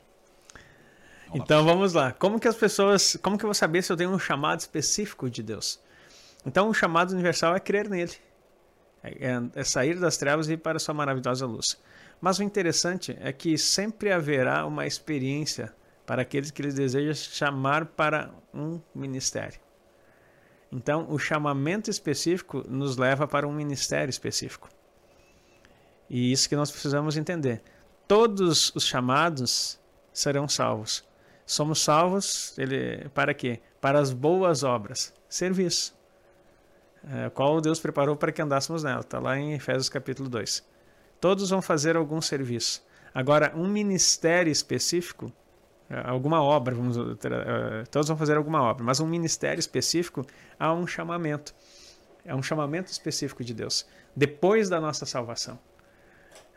[1.34, 2.12] Então vamos lá.
[2.12, 5.30] Como que as pessoas, como que eu vou saber se eu tenho um chamado específico
[5.30, 5.80] de Deus?
[6.46, 8.14] Então o chamado universal é crer nele.
[9.04, 11.78] É, é sair das trevas e ir para a sua maravilhosa luz.
[12.20, 15.74] Mas o interessante é que sempre haverá uma experiência
[16.06, 19.60] para aqueles que eles desejam chamar para um ministério.
[20.72, 24.70] Então, o chamamento específico nos leva para um ministério específico.
[26.10, 27.62] E isso que nós precisamos entender.
[28.08, 29.80] Todos os chamados
[30.12, 31.04] serão salvos.
[31.46, 33.60] Somos salvos ele, para quê?
[33.80, 35.96] Para as boas obras, serviço.
[37.12, 39.02] É, qual Deus preparou para que andássemos nela.
[39.02, 40.64] Está lá em Efésios capítulo 2.
[41.24, 42.84] Todos vão fazer algum serviço.
[43.16, 45.32] Agora, um ministério específico,
[45.90, 50.26] é, alguma obra, vamos, é, todos vão fazer alguma obra, mas um ministério específico
[50.60, 51.56] há um chamamento.
[52.26, 53.88] É um chamamento específico de Deus.
[54.14, 55.58] Depois da nossa salvação.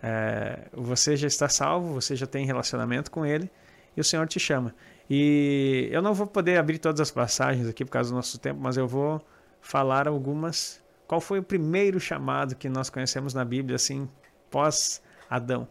[0.03, 3.49] É, você já está salvo, você já tem relacionamento com Ele
[3.97, 4.75] e o Senhor te chama.
[5.09, 8.59] E eu não vou poder abrir todas as passagens aqui por causa do nosso tempo,
[8.61, 9.25] mas eu vou
[9.61, 10.83] falar algumas.
[11.07, 14.09] Qual foi o primeiro chamado que nós conhecemos na Bíblia, assim,
[14.51, 15.69] pós Adão?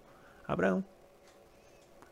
[0.47, 0.83] Abraão.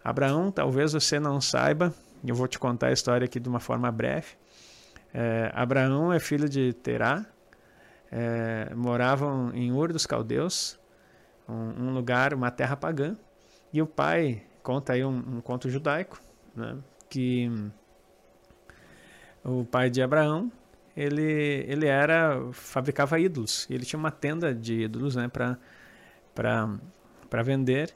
[0.03, 1.93] Abraão, talvez você não saiba,
[2.25, 4.35] eu vou te contar a história aqui de uma forma breve.
[5.13, 7.25] É, Abraão é filho de Terá,
[8.11, 10.79] é, moravam em Ur dos Caldeus,
[11.47, 13.15] um, um, lugar, uma terra pagã,
[13.71, 16.19] e o pai conta aí um, um conto judaico,
[16.55, 16.77] né,
[17.09, 17.49] que
[19.43, 20.51] o pai de Abraão
[20.95, 25.57] ele, ele era fabricava ídolos, ele tinha uma tenda de ídolos, né, para
[26.33, 27.95] para vender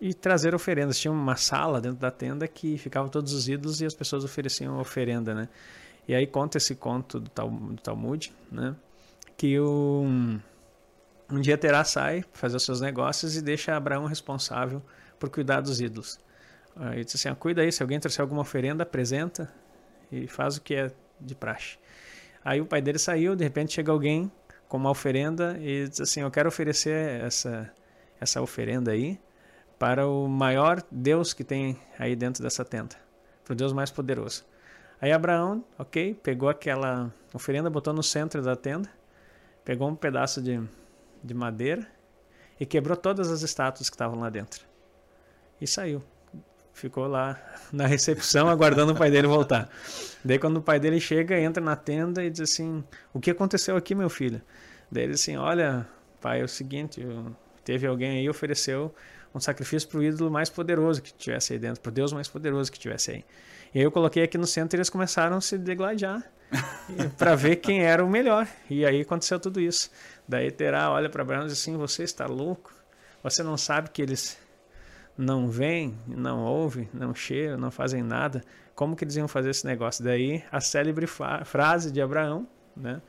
[0.00, 0.98] e trazer oferendas.
[0.98, 4.78] Tinha uma sala dentro da tenda que ficavam todos os ídolos e as pessoas ofereciam
[4.80, 5.48] oferenda, né?
[6.08, 8.74] E aí conta esse conto do, do Talmud, né?
[9.36, 10.40] Que um
[11.40, 14.82] dia Terá sai fazer os seus negócios e deixa Abraão responsável
[15.18, 16.18] por cuidar dos ídolos.
[16.92, 19.52] Ele diz assim, ah, cuida aí, se alguém trouxer alguma oferenda, apresenta
[20.10, 21.78] e faz o que é de praxe.
[22.44, 24.30] Aí o pai dele saiu, de repente chega alguém
[24.72, 27.70] com uma oferenda e diz assim: Eu quero oferecer essa,
[28.18, 29.20] essa oferenda aí
[29.78, 32.96] para o maior Deus que tem aí dentro dessa tenda,
[33.44, 34.46] para o Deus mais poderoso.
[34.98, 38.88] Aí Abraão, ok, pegou aquela oferenda, botou no centro da tenda,
[39.62, 40.58] pegou um pedaço de,
[41.22, 41.86] de madeira
[42.58, 44.64] e quebrou todas as estátuas que estavam lá dentro.
[45.60, 46.02] E saiu.
[46.72, 47.40] Ficou lá
[47.72, 49.68] na recepção aguardando o pai dele voltar.
[50.24, 52.82] Daí quando o pai dele chega, entra na tenda e diz assim:
[53.12, 54.40] "O que aconteceu aqui, meu filho?"
[54.90, 55.86] Daí ele assim: "Olha,
[56.20, 57.06] pai, é o seguinte,
[57.64, 58.94] teve alguém aí ofereceu
[59.34, 62.28] um sacrifício para o ídolo mais poderoso que tivesse aí dentro, para o Deus mais
[62.28, 63.24] poderoso que tivesse aí.
[63.74, 66.22] E aí eu coloquei aqui no centro e eles começaram a se degladiar
[67.16, 68.46] para ver quem era o melhor.
[68.68, 69.90] E aí aconteceu tudo isso.
[70.28, 72.72] Daí Terá olha para Abraão e diz assim: Você está louco?
[73.22, 74.36] Você não sabe que eles
[75.16, 78.42] não veem, não ouvem, não cheiram, não fazem nada,
[78.74, 80.04] como que eles iam fazer esse negócio?
[80.04, 82.46] Daí a célebre frase de Abraão,
[82.76, 83.00] né?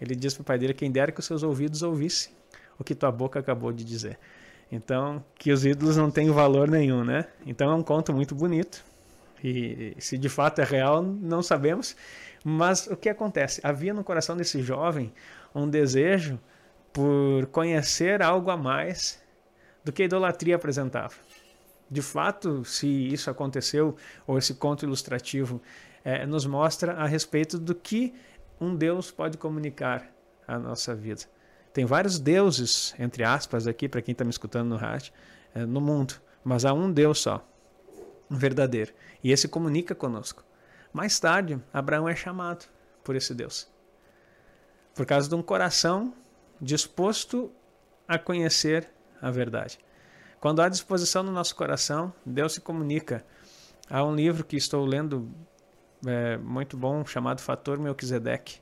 [0.00, 2.32] Ele diz para o pai dele: Quem dera que os seus ouvidos ouvissem
[2.80, 4.18] o que tua boca acabou de dizer.
[4.72, 7.26] Então, que os ídolos não têm valor nenhum, né?
[7.44, 8.82] Então é um conto muito bonito.
[9.44, 11.94] E se de fato é real, não sabemos.
[12.42, 13.60] Mas o que acontece?
[13.62, 15.12] Havia no coração desse jovem
[15.54, 16.40] um desejo
[16.92, 19.19] por conhecer algo a mais
[19.84, 21.14] do que a idolatria apresentava.
[21.90, 25.60] De fato, se isso aconteceu, ou esse conto ilustrativo
[26.04, 28.14] é, nos mostra a respeito do que
[28.60, 30.08] um Deus pode comunicar
[30.46, 31.22] à nossa vida.
[31.72, 35.12] Tem vários deuses, entre aspas, aqui, para quem está me escutando no rádio,
[35.54, 36.14] é, no mundo,
[36.44, 37.46] mas há um Deus só,
[38.30, 38.92] um verdadeiro.
[39.22, 40.44] E esse comunica conosco.
[40.92, 42.66] Mais tarde, Abraão é chamado
[43.04, 43.68] por esse Deus,
[44.94, 46.12] por causa de um coração
[46.60, 47.50] disposto
[48.06, 49.78] a conhecer a verdade.
[50.40, 53.24] Quando há disposição no nosso coração, Deus se comunica.
[53.88, 55.30] Há um livro que estou lendo
[56.06, 58.58] é, muito bom chamado Fator Melquisedeque,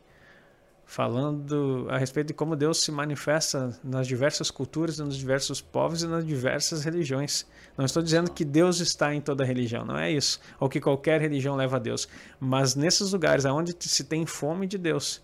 [0.84, 6.06] falando a respeito de como Deus se manifesta nas diversas culturas, nos diversos povos e
[6.06, 7.46] nas diversas religiões.
[7.76, 11.20] Não estou dizendo que Deus está em toda religião, não é isso, ou que qualquer
[11.20, 12.08] religião leva a Deus,
[12.40, 15.22] mas nesses lugares onde se tem fome de Deus,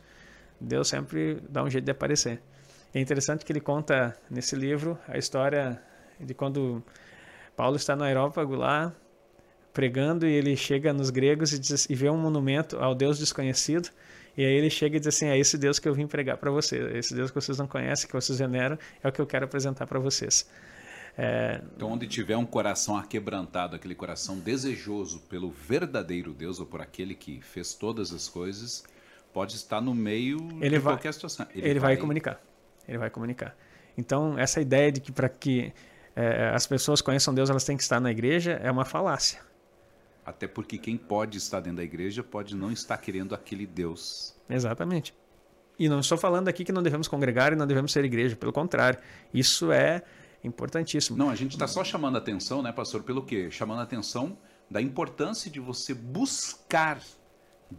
[0.61, 2.43] Deus sempre dá um jeito de aparecer.
[2.95, 5.83] É interessante que ele conta nesse livro a história
[6.21, 6.83] de quando
[7.57, 8.95] Paulo está no aerópago lá
[9.73, 13.91] pregando e ele chega nos gregos e, diz, e vê um monumento ao Deus desconhecido.
[14.37, 16.51] E aí ele chega e diz assim: é esse Deus que eu vim pregar para
[16.51, 19.45] vocês, esse Deus que vocês não conhecem, que vocês veneram, é o que eu quero
[19.45, 20.49] apresentar para vocês.
[21.19, 21.61] É...
[21.77, 27.15] Então, onde tiver um coração aquebrantado, aquele coração desejoso pelo verdadeiro Deus ou por aquele
[27.15, 28.85] que fez todas as coisas,
[29.33, 31.47] pode estar no meio ele de vai, qualquer situação.
[31.55, 31.95] Ele, ele vai...
[31.95, 32.41] vai comunicar.
[32.89, 33.57] Ele vai comunicar.
[33.97, 35.73] Então, essa ideia de que para que
[36.17, 39.41] é, as pessoas conheçam Deus, elas têm que estar na igreja, é uma falácia.
[40.25, 44.35] Até porque quem pode estar dentro da igreja pode não estar querendo aquele Deus.
[44.49, 45.15] Exatamente.
[45.79, 48.53] E não estou falando aqui que não devemos congregar e não devemos ser igreja, pelo
[48.53, 48.99] contrário.
[49.33, 50.03] Isso é
[50.43, 51.17] importantíssimo.
[51.17, 53.51] Não, a gente está só chamando a atenção, né, pastor, pelo quê?
[53.51, 54.39] Chamando a atenção
[54.71, 57.01] da importância de você buscar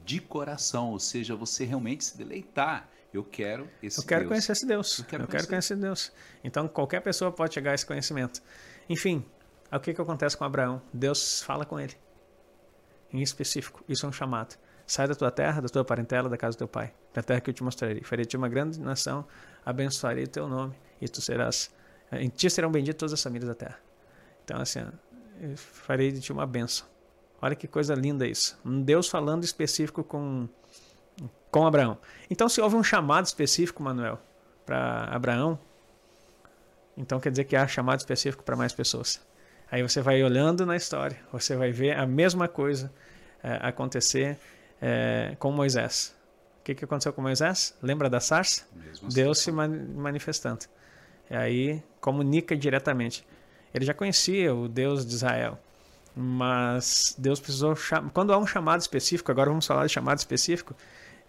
[0.03, 4.29] de coração, ou seja, você realmente se deleitar eu quero esse Eu quero Deus.
[4.29, 4.99] conhecer esse Deus.
[4.99, 6.11] Eu quero, eu quero conhecer Deus.
[6.43, 8.41] Então qualquer pessoa pode chegar a esse conhecimento.
[8.89, 9.25] Enfim,
[9.71, 10.81] o que, que acontece com Abraão?
[10.93, 11.93] Deus fala com ele.
[13.11, 14.55] Em específico, isso é um chamado.
[14.85, 17.49] Sai da tua terra, da tua parentela, da casa do teu pai, da terra que
[17.49, 18.03] eu te mostrarei.
[18.03, 19.25] Farei-te uma grande nação,
[19.65, 21.71] abençoarei o teu nome, e tu serás.
[22.11, 23.79] Em ti serão benditas todas as famílias da terra.
[24.43, 24.81] Então, assim,
[25.55, 26.87] farei de ti uma benção.
[27.41, 28.59] Olha que coisa linda isso.
[28.63, 30.47] Um Deus falando específico com
[31.51, 31.97] com Abraão.
[32.29, 34.19] Então, se houve um chamado específico, Manuel,
[34.65, 35.59] para Abraão,
[36.97, 39.21] então quer dizer que há chamado específico para mais pessoas.
[39.71, 42.91] Aí você vai olhando na história, você vai ver a mesma coisa
[43.43, 44.37] é, acontecer
[44.81, 46.15] é, com Moisés.
[46.59, 47.77] O que, que aconteceu com Moisés?
[47.81, 48.65] Lembra da sarça?
[49.13, 50.65] Deus se manifestando.
[51.29, 53.25] E aí comunica diretamente.
[53.73, 55.59] Ele já conhecia o Deus de Israel,
[56.15, 57.75] mas Deus precisou.
[58.13, 60.75] Quando há um chamado específico, agora vamos falar de chamado específico,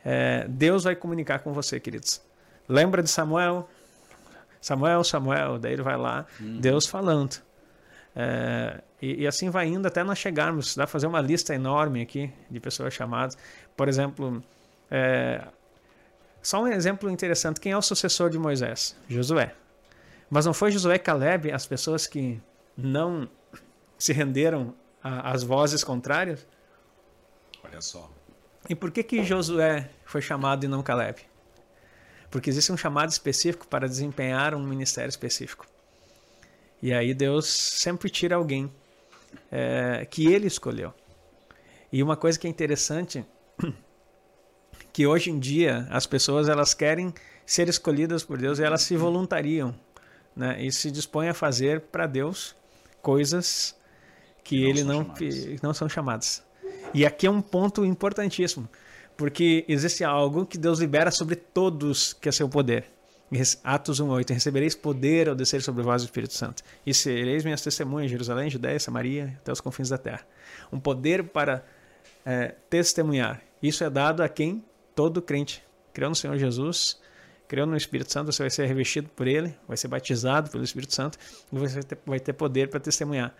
[0.09, 2.23] é, Deus vai comunicar com você, queridos.
[2.69, 3.69] Lembra de Samuel?
[4.61, 6.61] Samuel, Samuel, daí ele vai lá, uhum.
[6.61, 7.42] Deus falando.
[8.14, 12.03] É, e, e, assim vai indo até nós chegarmos, dá para fazer uma lista enorme
[12.03, 13.37] aqui de pessoas chamadas.
[13.77, 14.40] Por exemplo,
[14.88, 15.45] é,
[16.40, 18.97] só um exemplo interessante: quem é o sucessor de Moisés?
[19.09, 19.55] Josué.
[20.31, 22.40] Mas não foi Josué e Caleb as pessoas que
[22.77, 23.29] não
[23.99, 26.47] se renderam às vozes contrárias?
[27.64, 28.09] Olha só.
[28.68, 31.20] E por que que Josué foi chamado e não Caleb?
[32.31, 35.66] Porque existe um chamado específico para desempenhar um ministério específico.
[36.83, 38.70] E aí Deus sempre tira alguém
[39.50, 40.92] é, que ele escolheu.
[41.92, 43.24] E uma coisa que é interessante,
[44.92, 48.96] que hoje em dia as pessoas elas querem ser escolhidas por Deus e elas se
[48.96, 49.74] voluntariam,
[50.35, 50.62] né?
[50.62, 52.57] E se dispõem a fazer para Deus
[53.00, 53.76] coisas
[54.42, 55.14] que não ele não,
[55.62, 56.44] não são chamadas.
[56.94, 58.68] E aqui é um ponto importantíssimo,
[59.16, 62.87] porque existe algo que Deus libera sobre todos, que é seu poder.
[63.64, 68.07] Atos 1:8 Recebereis poder ao descer sobre vós o Espírito Santo, e sereis minhas testemunhas
[68.07, 70.25] em Jerusalém, Judéia, Samaria, até os confins da terra.
[70.72, 71.64] Um poder para
[72.25, 73.42] é, testemunhar.
[73.62, 74.64] Isso é dado a quem?
[74.94, 75.62] Todo crente.
[75.92, 77.01] Creu no Senhor Jesus,
[77.49, 80.94] creu no Espírito Santo, você vai ser revestido por Ele, vai ser batizado pelo Espírito
[80.94, 81.18] Santo,
[81.53, 83.35] e você vai ter, vai ter poder para testemunhar.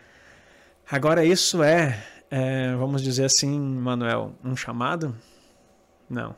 [0.91, 5.15] Agora, isso é é, vamos dizer assim, Manuel, um chamado?
[6.09, 6.35] Não.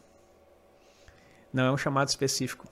[1.52, 2.68] Não é um chamado específico.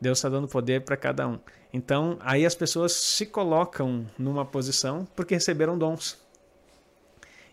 [0.00, 1.38] Deus está dando poder para cada um.
[1.72, 6.18] Então, aí as pessoas se colocam numa posição porque receberam dons.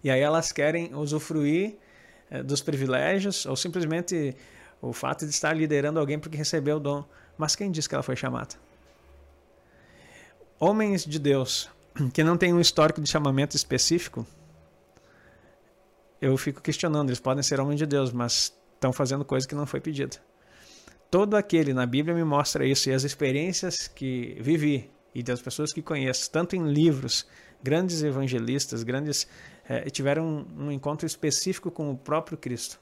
[0.03, 1.77] E aí elas querem usufruir
[2.29, 4.35] é, dos privilégios ou simplesmente
[4.81, 7.05] o fato de estar liderando alguém porque recebeu o dom.
[7.37, 8.55] Mas quem disse que ela foi chamada?
[10.59, 11.69] Homens de Deus
[12.13, 14.25] que não têm um histórico de chamamento específico,
[16.21, 17.09] eu fico questionando.
[17.09, 20.17] Eles podem ser homens de Deus, mas estão fazendo coisa que não foi pedida.
[21.09, 25.73] Todo aquele na Bíblia me mostra isso e as experiências que vivi e das pessoas
[25.73, 27.27] que conheço, tanto em livros,
[27.61, 29.27] grandes evangelistas, grandes
[29.67, 32.79] é, tiveram um, um, encontro específico com o próprio Cristo.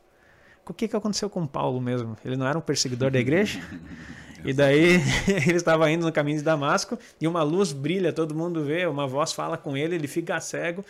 [0.67, 2.15] O que, que aconteceu com Paulo mesmo?
[2.23, 3.59] Ele não era um perseguidor da igreja?
[4.45, 5.01] e daí
[5.47, 9.07] ele estava indo no caminho de Damasco e uma luz brilha, todo mundo vê, uma
[9.07, 10.85] voz fala com ele, ele fica cego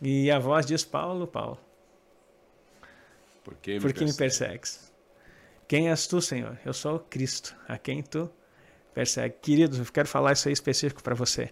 [0.00, 1.58] e a voz diz: Paulo, Paulo,
[3.48, 4.92] por que me, Por que me persegues?
[5.66, 6.58] Quem és tu, Senhor?
[6.66, 8.30] Eu sou Cristo, a quem tu
[8.92, 9.36] persegue.
[9.40, 11.50] Queridos, eu quero falar isso aí específico para você.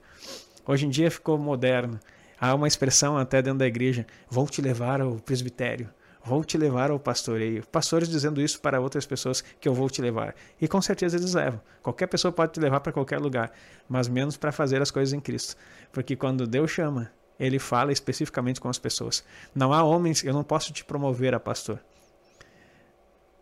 [0.67, 1.99] Hoje em dia ficou moderno.
[2.39, 5.89] Há uma expressão até dentro da igreja: vou te levar ao presbitério,
[6.23, 7.67] vou te levar ao pastoreio.
[7.69, 10.35] Pastores dizendo isso para outras pessoas que eu vou te levar.
[10.61, 11.63] E com certeza eles levam.
[11.83, 13.51] Qualquer pessoa pode te levar para qualquer lugar,
[13.89, 15.57] mas menos para fazer as coisas em Cristo.
[15.93, 19.25] Porque quando Deus chama, ele fala especificamente com as pessoas.
[19.55, 21.81] Não há homens, eu não posso te promover a pastor.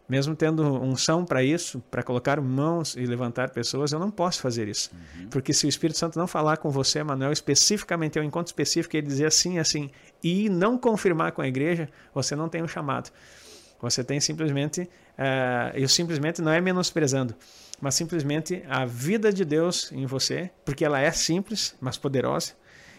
[0.07, 4.69] Mesmo tendo unção para isso, para colocar mãos e levantar pessoas, eu não posso fazer
[4.69, 4.91] isso.
[4.93, 5.29] Uhum.
[5.29, 8.95] Porque se o Espírito Santo não falar com você, Manuel, especificamente, é um encontro específico,
[8.95, 9.91] ele dizer assim, assim,
[10.23, 13.11] e não confirmar com a igreja, você não tem um chamado.
[13.81, 17.35] Você tem simplesmente, uh, eu simplesmente não é menosprezando,
[17.81, 22.53] mas simplesmente a vida de Deus em você, porque ela é simples, mas poderosa,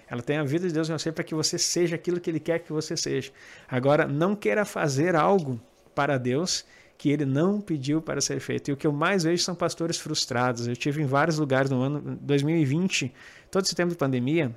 [0.09, 2.39] ela tem a vida de Deus em você para que você seja aquilo que Ele
[2.39, 3.31] quer que você seja.
[3.67, 5.59] Agora, não queira fazer algo
[5.93, 6.65] para Deus
[6.97, 8.69] que Ele não pediu para ser feito.
[8.69, 10.67] E o que eu mais vejo são pastores frustrados.
[10.67, 13.13] Eu tive em vários lugares no ano 2020,
[13.51, 14.55] todo esse tempo de pandemia,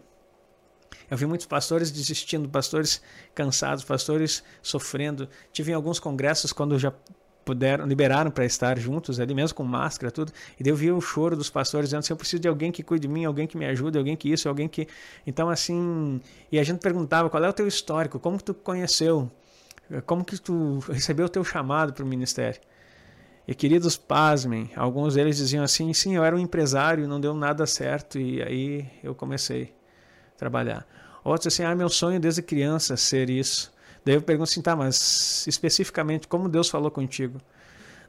[1.10, 3.00] eu vi muitos pastores desistindo, pastores
[3.34, 5.28] cansados, pastores sofrendo.
[5.52, 6.92] Tive em alguns congressos quando já
[7.48, 10.30] puderam, liberaram para estar juntos ali mesmo com máscara, tudo.
[10.60, 12.82] E daí eu vi o choro dos pastores dizendo assim, eu preciso de alguém que
[12.82, 14.86] cuide de mim, alguém que me ajude, alguém que isso, alguém que...
[15.26, 16.20] Então assim,
[16.52, 18.18] e a gente perguntava, qual é o teu histórico?
[18.20, 19.30] Como que tu conheceu?
[20.04, 22.60] Como que tu recebeu o teu chamado para o ministério?
[23.46, 27.66] E queridos, pasmem, alguns deles diziam assim, sim, eu era um empresário, não deu nada
[27.66, 29.72] certo, e aí eu comecei
[30.34, 30.86] a trabalhar.
[31.24, 33.72] Outros assim, ah, meu sonho desde criança ser isso.
[34.08, 37.38] Daí eu pergunto assim, tá, mas especificamente, como Deus falou contigo?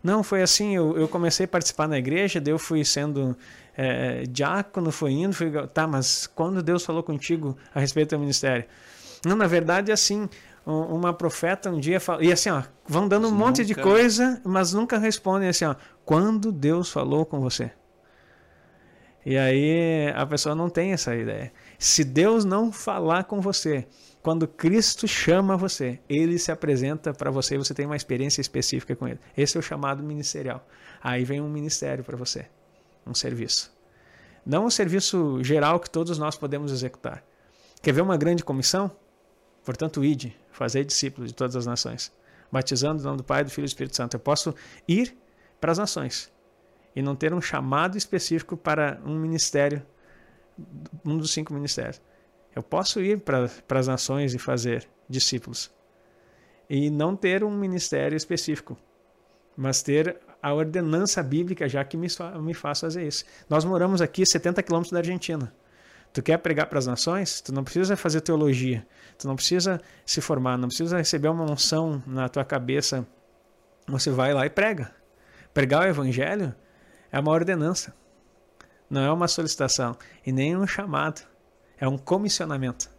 [0.01, 3.35] Não, foi assim, eu, eu comecei a participar na igreja, daí eu fui sendo
[3.75, 8.63] é, diácono, fui indo, fui, tá, mas quando Deus falou contigo a respeito do ministério?
[9.25, 10.29] Não, na verdade, assim,
[10.65, 14.71] uma profeta um dia falou, e assim, ó, vão dando um monte de coisa, mas
[14.71, 17.73] nunca respondem assim, ó, quando Deus falou com você?
[19.25, 21.51] E aí a pessoa não tem essa ideia.
[21.77, 23.85] Se Deus não falar com você,
[24.21, 28.95] quando Cristo chama você, ele se apresenta para você e você tem uma experiência específica
[28.95, 29.19] com ele.
[29.35, 30.67] Esse é o chamado ministerial.
[31.01, 32.45] Aí vem um ministério para você,
[33.07, 33.71] um serviço.
[34.45, 37.23] Não um serviço geral que todos nós podemos executar.
[37.81, 38.91] Quer ver uma grande comissão?
[39.63, 42.11] Portanto, ide, fazer discípulos de todas as nações,
[42.51, 44.15] batizando em nome do Pai, do Filho e do Espírito Santo.
[44.15, 44.53] Eu posso
[44.87, 45.15] ir
[45.61, 46.31] para as nações
[46.95, 49.85] e não ter um chamado específico para um ministério,
[51.05, 52.01] um dos cinco ministérios.
[52.55, 55.71] Eu posso ir para, as nações e fazer discípulos.
[56.69, 58.77] E não ter um ministério específico,
[59.55, 62.07] mas ter a ordenança bíblica já que me,
[62.41, 63.25] me faz fazer isso.
[63.49, 65.53] Nós moramos aqui 70 quilômetros da Argentina.
[66.11, 67.39] Tu quer pregar para as nações?
[67.41, 68.85] Tu não precisa fazer teologia.
[69.17, 73.05] Tu não precisa se formar, não precisa receber uma unção na tua cabeça.
[73.87, 74.91] Você vai lá e prega.
[75.53, 76.55] Pregar o evangelho
[77.11, 77.93] é uma ordenança.
[78.89, 81.21] Não é uma solicitação e nem um chamado.
[81.79, 82.89] É um comissionamento.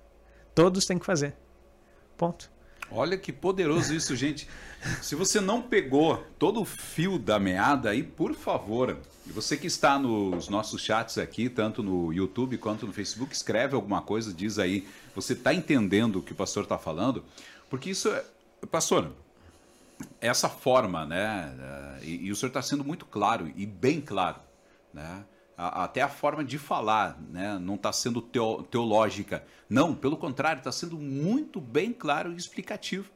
[0.54, 1.36] Todos têm que fazer.
[2.16, 2.50] Ponto.
[2.90, 4.48] Olha que poderoso isso, gente.
[5.00, 9.98] Se você não pegou todo o fio da meada aí, por favor, você que está
[9.98, 14.88] nos nossos chats aqui, tanto no YouTube quanto no Facebook, escreve alguma coisa, diz aí,
[15.14, 17.24] você está entendendo o que o pastor está falando?
[17.68, 18.24] Porque isso é.
[18.70, 19.12] Pastor,
[20.20, 21.98] essa forma, né?
[22.02, 24.40] E, e o senhor está sendo muito claro e bem claro,
[24.92, 25.24] né?
[25.68, 27.59] Até a forma de falar, né?
[27.59, 29.44] não está sendo teo, teológica.
[29.68, 33.11] Não, pelo contrário, está sendo muito bem claro e explicativo.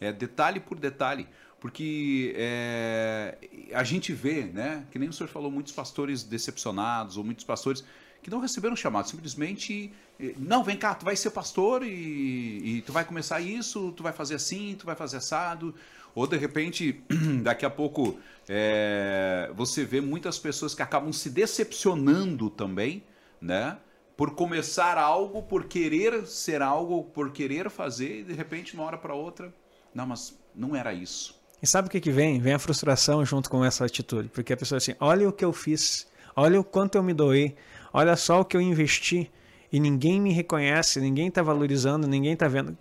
[0.00, 1.28] É, detalhe por detalhe.
[1.60, 3.38] Porque é,
[3.72, 7.84] a gente vê, né, que nem o senhor falou, muitos pastores decepcionados, ou muitos pastores
[8.22, 9.92] que não receberam chamado, simplesmente,
[10.38, 14.12] não, vem cá, tu vai ser pastor e, e tu vai começar isso, tu vai
[14.12, 15.74] fazer assim, tu vai fazer assado,
[16.14, 17.02] ou de repente,
[17.42, 23.04] daqui a pouco, é, você vê muitas pessoas que acabam se decepcionando também,
[23.40, 23.78] né?
[24.16, 28.98] Por começar algo, por querer ser algo, por querer fazer, e de repente, uma hora
[28.98, 29.52] para outra,
[29.94, 31.40] não, mas não era isso.
[31.62, 32.40] E sabe o que, que vem?
[32.40, 34.28] Vem a frustração junto com essa atitude.
[34.28, 37.54] Porque a pessoa assim, olha o que eu fiz, olha o quanto eu me doei,
[37.92, 39.30] olha só o que eu investi
[39.72, 42.76] e ninguém me reconhece, ninguém está valorizando, ninguém está vendo.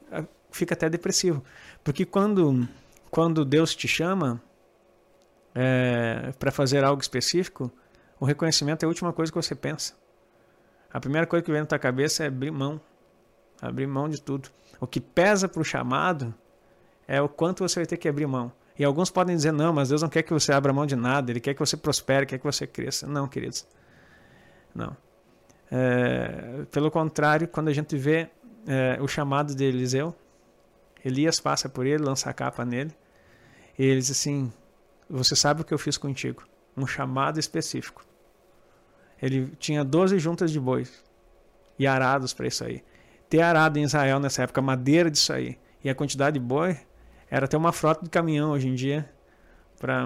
[0.51, 1.43] Fica até depressivo.
[1.83, 2.67] Porque quando,
[3.11, 4.41] quando Deus te chama
[5.53, 7.69] é, para fazer algo específico,
[8.17, 9.93] o reconhecimento é a última coisa que você pensa.
[10.91, 12.79] A primeira coisa que vem na tua cabeça é abrir mão.
[13.61, 14.49] Abrir mão de tudo.
[14.79, 16.33] O que pesa para o chamado
[17.07, 18.51] é o quanto você vai ter que abrir mão.
[18.79, 21.31] E alguns podem dizer, não, mas Deus não quer que você abra mão de nada,
[21.31, 23.05] Ele quer que você prospere, quer que você cresça.
[23.05, 23.67] Não, queridos.
[24.73, 24.95] Não.
[25.69, 28.29] É, pelo contrário, quando a gente vê
[28.65, 30.15] é, o chamado de Eliseu,
[31.03, 32.95] Elias passa por ele, lança a capa nele,
[33.77, 34.51] e ele diz assim:
[35.09, 36.43] Você sabe o que eu fiz contigo?
[36.75, 38.05] Um chamado específico.
[39.21, 41.03] Ele tinha 12 juntas de bois
[41.77, 42.83] e arados para isso aí.
[43.29, 46.77] Ter arado em Israel nessa época, madeira disso aí, e a quantidade de boi
[47.29, 49.09] era ter uma frota de caminhão hoje em dia
[49.79, 50.05] para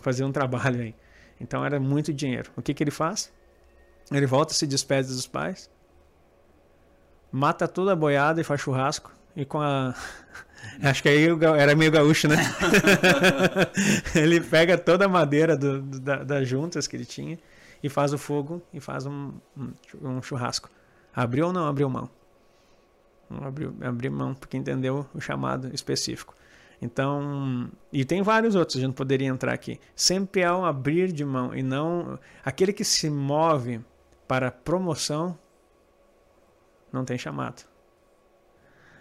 [0.00, 0.94] fazer um trabalho aí.
[1.40, 2.50] Então era muito dinheiro.
[2.56, 3.32] O que, que ele faz?
[4.10, 5.70] Ele volta, se despede dos pais,
[7.30, 9.12] mata toda a boiada e faz churrasco.
[9.36, 9.94] E com a.
[10.82, 11.26] Acho que aí
[11.58, 12.36] era meio gaúcho, né?
[14.14, 17.38] ele pega toda a madeira do, do, da, das juntas que ele tinha
[17.82, 19.32] e faz o fogo e faz um,
[20.00, 20.70] um, churrasco.
[21.14, 22.08] Abriu ou não abriu mão?
[23.28, 26.34] Não abriu, abriu mão porque entendeu o chamado específico.
[26.82, 29.78] Então, e tem vários outros, a gente poderia entrar aqui.
[29.94, 33.80] Sempre é um abrir de mão e não aquele que se move
[34.26, 35.38] para promoção
[36.92, 37.69] não tem chamado.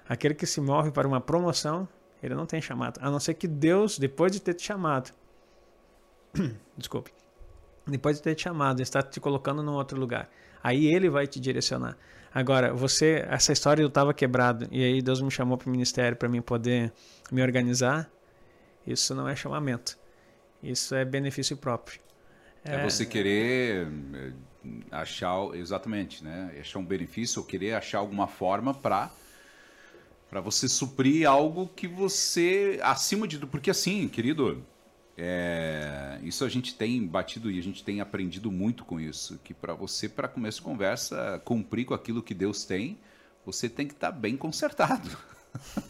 [0.10, 1.88] Aquele que se move para uma promoção,
[2.22, 5.14] ele não tem chamado, a não ser que Deus, depois de ter te chamado,
[6.76, 7.12] desculpe,
[7.86, 10.28] depois de ter te chamado, está te colocando num outro lugar.
[10.64, 11.96] Aí ele vai te direcionar.
[12.34, 16.18] Agora, você, essa história eu estava quebrado e aí Deus me chamou para o ministério
[16.18, 16.92] para mim poder
[17.32, 18.10] me organizar.
[18.86, 19.98] Isso não é chamamento.
[20.62, 22.00] Isso é benefício próprio.
[22.66, 24.32] É, é você querer eh,
[24.92, 26.54] achar exatamente, né?
[26.60, 29.10] Achar um benefício ou querer achar alguma forma para
[30.30, 34.64] para você suprir algo que você acima de tudo, porque assim, querido,
[35.18, 39.40] é, isso a gente tem batido e a gente tem aprendido muito com isso.
[39.44, 42.98] Que para você, para começo de conversa, cumprir com aquilo que Deus tem,
[43.46, 45.18] você tem que estar tá bem consertado.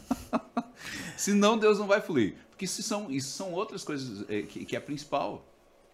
[1.16, 2.34] Senão Deus não vai fluir.
[2.48, 5.46] Porque isso são, isso são outras coisas é, que, que, é principal,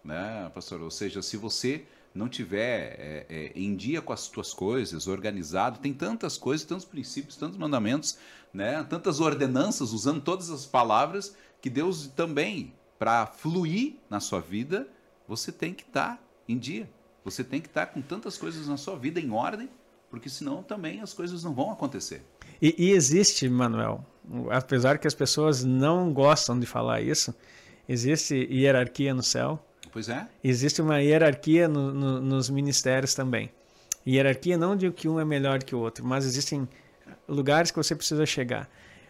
[0.03, 0.81] né, pastor?
[0.81, 1.85] Ou seja, se você
[2.17, 6.85] não tiver é, é, em dia com as suas coisas, organizado, tem tantas coisas, tantos
[6.85, 8.19] princípios, tantos mandamentos,
[8.53, 14.89] né, tantas ordenanças, usando todas as palavras, que Deus também para fluir na sua vida,
[15.29, 16.89] você tem que estar tá em dia.
[17.25, 19.69] Você tem que estar tá com tantas coisas na sua vida em ordem,
[20.09, 22.23] porque senão também as coisas não vão acontecer.
[22.63, 24.05] E, e existe, Manuel,
[24.51, 27.35] apesar que as pessoas não gostam de falar isso,
[27.89, 29.63] existe hierarquia no céu.
[29.97, 30.29] Pois é.
[30.45, 33.51] Existe uma hierarquia no, no, nos ministérios também.
[34.07, 36.69] Hierarquia não de que um é melhor que o outro, mas existem
[37.27, 38.69] lugares que você precisa chegar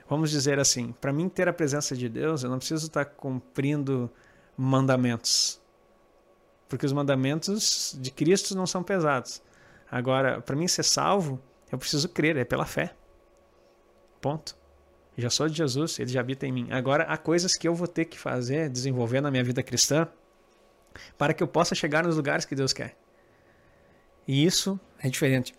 [0.08, 4.10] vamos dizer assim, para mim ter a presença de Deus, eu não preciso estar cumprindo
[4.56, 5.60] mandamentos.
[6.68, 9.42] Porque os mandamentos de Cristo não são pesados.
[9.90, 12.94] Agora, para mim ser salvo, eu preciso crer, é pela fé.
[14.20, 14.56] Ponto.
[15.16, 16.68] já sou de Jesus, ele já habita em mim.
[16.70, 20.08] Agora, há coisas que eu vou ter que fazer, desenvolver na minha vida cristã,
[21.16, 22.96] para que eu possa chegar nos lugares que Deus quer.
[24.26, 25.54] E isso é diferente.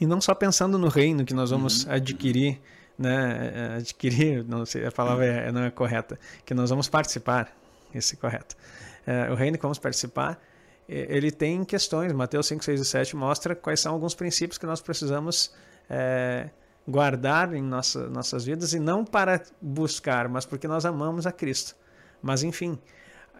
[0.00, 1.92] E não só pensando no reino que nós vamos uhum.
[1.92, 2.60] adquirir
[2.98, 7.54] né, é, adquirir, não sei, a palavra é, não é correta, que nós vamos participar,
[7.94, 8.56] esse correto.
[9.06, 10.38] É, o reino que vamos participar,
[10.88, 14.80] ele tem questões, Mateus 5, 6 e 7 mostra quais são alguns princípios que nós
[14.80, 15.54] precisamos
[15.88, 16.48] é,
[16.86, 21.76] guardar em nossa, nossas vidas, e não para buscar, mas porque nós amamos a Cristo.
[22.22, 22.78] Mas enfim,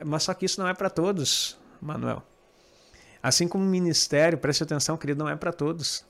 [0.05, 2.23] mas só que isso não é para todos, Manuel.
[3.23, 6.05] Assim como o ministério, preste atenção, querido, não é para todos.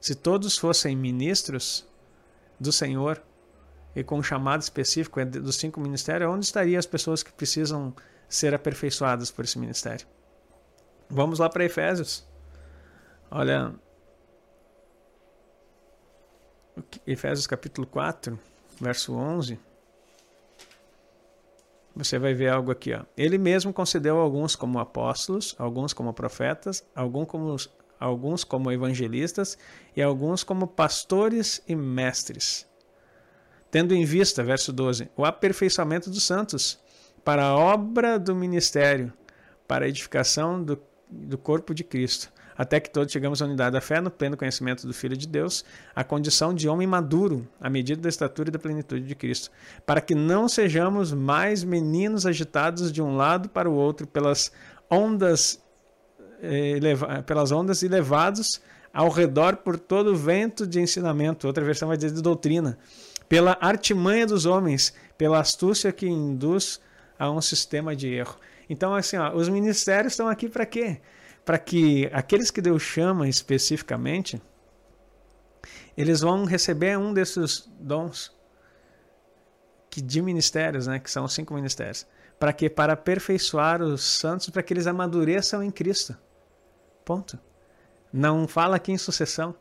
[0.00, 1.86] Se todos fossem ministros,
[2.58, 3.22] do Senhor
[3.94, 7.94] e com um chamado específico é dos cinco ministérios, onde estariam as pessoas que precisam
[8.28, 10.06] ser aperfeiçoadas por esse ministério?
[11.08, 12.26] Vamos lá para Efésios.
[13.30, 13.72] Olha,
[17.06, 18.38] Efésios capítulo 4,
[18.80, 19.58] verso 11.
[21.96, 23.04] Você vai ver algo aqui, ó.
[23.16, 27.56] Ele mesmo concedeu alguns como apóstolos, alguns como profetas, alguns como
[28.00, 29.56] alguns como evangelistas
[29.96, 32.66] e alguns como pastores e mestres.
[33.70, 36.78] Tendo em vista, verso 12, o aperfeiçoamento dos santos,
[37.24, 39.12] para a obra do ministério,
[39.66, 43.80] para a edificação do, do corpo de Cristo, até que todos chegamos à unidade da
[43.80, 48.00] fé, no pleno conhecimento do Filho de Deus, a condição de homem maduro, à medida
[48.00, 49.50] da estatura e da plenitude de Cristo,
[49.84, 54.52] para que não sejamos mais meninos agitados de um lado para o outro pelas
[54.90, 55.60] ondas,
[56.42, 56.78] eh,
[57.26, 58.60] pelas ondas e levados
[58.92, 62.78] ao redor por todo o vento de ensinamento, outra versão vai dizer de doutrina,
[63.28, 66.80] pela artimanha dos homens, pela astúcia que induz
[67.18, 68.36] a um sistema de erro.
[68.68, 71.00] Então, assim, ó, os ministérios estão aqui para quê?
[71.44, 74.40] Para que aqueles que Deus chama especificamente,
[75.96, 78.34] eles vão receber um desses dons
[79.90, 82.04] que de ministérios, né, que são cinco ministérios.
[82.36, 82.68] Para quê?
[82.68, 86.16] Para aperfeiçoar os santos, para que eles amadureçam em Cristo.
[87.04, 87.38] Ponto.
[88.12, 89.54] Não fala aqui em sucessão.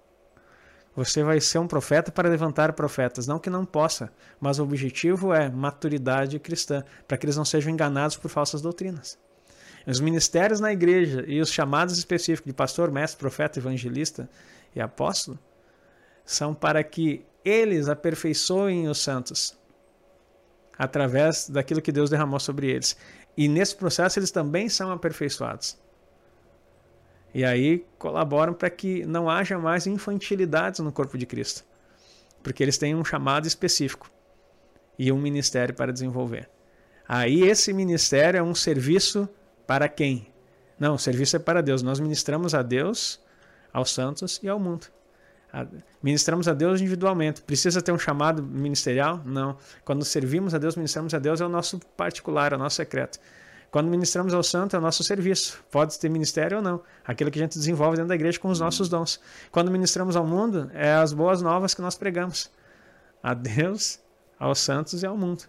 [0.96, 3.28] Você vai ser um profeta para levantar profetas.
[3.28, 7.72] Não que não possa, mas o objetivo é maturidade cristã, para que eles não sejam
[7.72, 9.20] enganados por falsas doutrinas.
[9.86, 14.30] Os ministérios na igreja e os chamados específicos de pastor, mestre, profeta, evangelista
[14.74, 15.38] e apóstolo
[16.26, 19.58] são para que eles aperfeiçoem os santos
[20.78, 22.98] através daquilo que Deus derramou sobre eles.
[23.36, 25.78] E nesse processo eles também são aperfeiçoados.
[27.34, 31.66] E aí colaboram para que não haja mais infantilidades no corpo de Cristo.
[32.42, 34.10] Porque eles têm um chamado específico
[34.98, 36.50] e um ministério para desenvolver.
[37.08, 39.28] Aí esse ministério é um serviço
[39.66, 40.28] para quem?
[40.80, 41.82] Não, o serviço é para Deus.
[41.82, 43.20] Nós ministramos a Deus,
[43.72, 44.88] aos santos e ao mundo.
[46.02, 47.42] Ministramos a Deus individualmente.
[47.42, 49.22] Precisa ter um chamado ministerial?
[49.24, 49.56] Não.
[49.86, 53.20] Quando servimos a Deus, ministramos a Deus, é o nosso particular, é o nosso secreto.
[53.70, 55.64] Quando ministramos ao santo, é o nosso serviço.
[55.72, 56.82] Pode ter ministério ou não.
[57.06, 59.20] Aquilo que a gente desenvolve dentro da igreja com os nossos dons.
[59.52, 62.52] Quando ministramos ao mundo, é as boas novas que nós pregamos.
[63.22, 64.00] A Deus,
[64.40, 65.46] aos santos e ao mundo.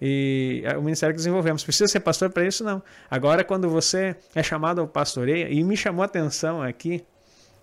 [0.00, 1.64] E é o ministério que desenvolvemos.
[1.64, 2.62] Precisa ser pastor para isso?
[2.62, 2.82] Não.
[3.10, 7.04] Agora, quando você é chamado ao pastoreio, e me chamou a atenção aqui,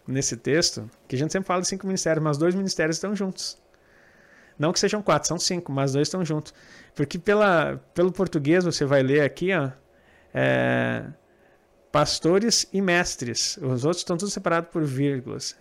[0.07, 3.57] nesse texto, que a gente sempre fala de cinco ministérios, mas dois ministérios estão juntos.
[4.57, 6.53] Não que sejam quatro, são cinco, mas dois estão juntos.
[6.95, 9.71] Porque pela, pelo português você vai ler aqui, ó,
[10.33, 11.03] é,
[11.91, 13.57] pastores e mestres.
[13.57, 15.55] Os outros estão todos separados por vírgulas.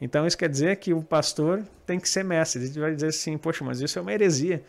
[0.00, 2.62] Então isso quer dizer que o pastor tem que ser mestre.
[2.62, 4.62] A gente vai dizer assim, poxa, mas isso é uma heresia.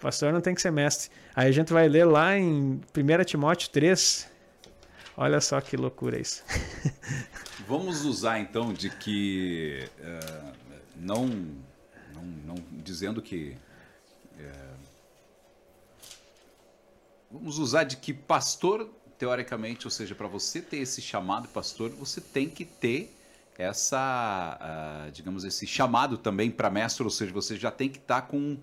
[0.00, 1.10] Pastor não tem que ser mestre.
[1.34, 4.30] Aí a gente vai ler lá em 1 Timóteo 3.
[5.16, 6.42] Olha só que loucura isso.
[7.68, 10.52] Vamos usar então de que uh,
[10.96, 11.26] não,
[12.14, 13.56] não, não, dizendo que
[14.36, 14.80] uh,
[17.30, 22.20] vamos usar de que pastor, teoricamente, ou seja, para você ter esse chamado pastor, você
[22.20, 23.14] tem que ter
[23.56, 24.58] essa,
[25.08, 28.26] uh, digamos, esse chamado também para mestre, ou seja, você já tem que estar tá
[28.26, 28.58] com,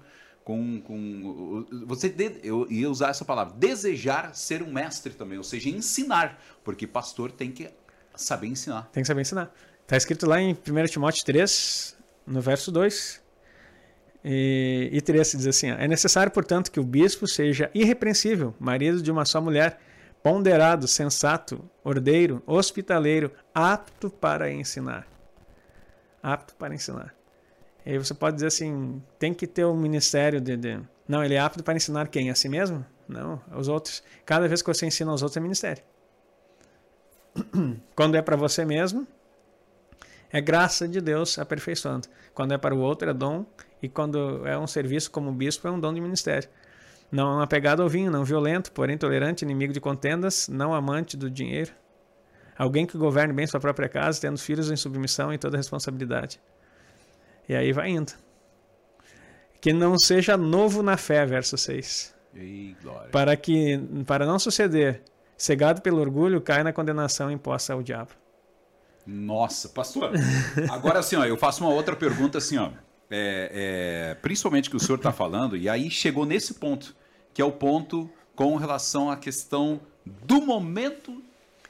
[0.48, 5.44] com, com você de, eu ia usar essa palavra, desejar ser um mestre também, ou
[5.44, 7.70] seja, ensinar, porque pastor tem que
[8.16, 8.90] saber ensinar.
[8.94, 9.54] Tem que saber ensinar.
[9.82, 13.22] Está escrito lá em 1 Timóteo 3, no verso 2,
[14.24, 19.12] e, e Teresa diz assim: é necessário, portanto, que o bispo seja irrepreensível, marido de
[19.12, 19.78] uma só mulher,
[20.24, 25.06] ponderado, sensato, ordeiro, hospitaleiro, apto para ensinar.
[26.24, 27.17] Apto para ensinar.
[27.88, 30.78] E aí você pode dizer assim: tem que ter um ministério de, de.
[31.08, 32.30] Não, ele é apto para ensinar quem?
[32.30, 32.86] A si mesmo?
[33.08, 34.04] Não, os outros.
[34.26, 35.82] Cada vez que você ensina aos outros é ministério.
[37.96, 39.08] Quando é para você mesmo,
[40.30, 42.10] é graça de Deus aperfeiçoando.
[42.34, 43.46] Quando é para o outro, é dom
[43.82, 46.50] e quando é um serviço como bispo, é um dom de ministério.
[47.10, 51.72] Não apegado ao vinho, não violento, porém tolerante, inimigo de contendas, não amante do dinheiro.
[52.58, 56.38] Alguém que governe bem sua própria casa, tendo filhos em submissão e toda responsabilidade.
[57.48, 58.14] E aí vai indo.
[59.60, 62.16] Que não seja novo na fé, verso 6.
[62.36, 62.76] Ei,
[63.12, 65.02] para que para não suceder,
[65.36, 68.12] cegado pelo orgulho, cai na condenação imposta ao diabo.
[69.06, 70.12] Nossa, pastor.
[70.70, 72.70] Agora assim, ó, eu faço uma outra pergunta assim, ó
[73.10, 76.96] é, é, principalmente que o senhor está falando, e aí chegou nesse ponto,
[77.34, 81.22] que é o ponto com relação à questão do momento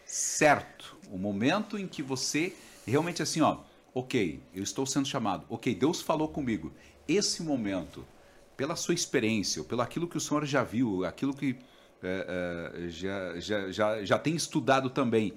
[0.05, 0.97] certo.
[1.11, 2.53] O momento em que você
[2.85, 3.57] realmente assim, ó,
[3.93, 6.73] ok, eu estou sendo chamado, ok, Deus falou comigo.
[7.07, 8.05] Esse momento,
[8.55, 11.57] pela sua experiência, pelo aquilo que o senhor já viu, aquilo que
[12.03, 15.33] é, é, já, já, já, já tem estudado também,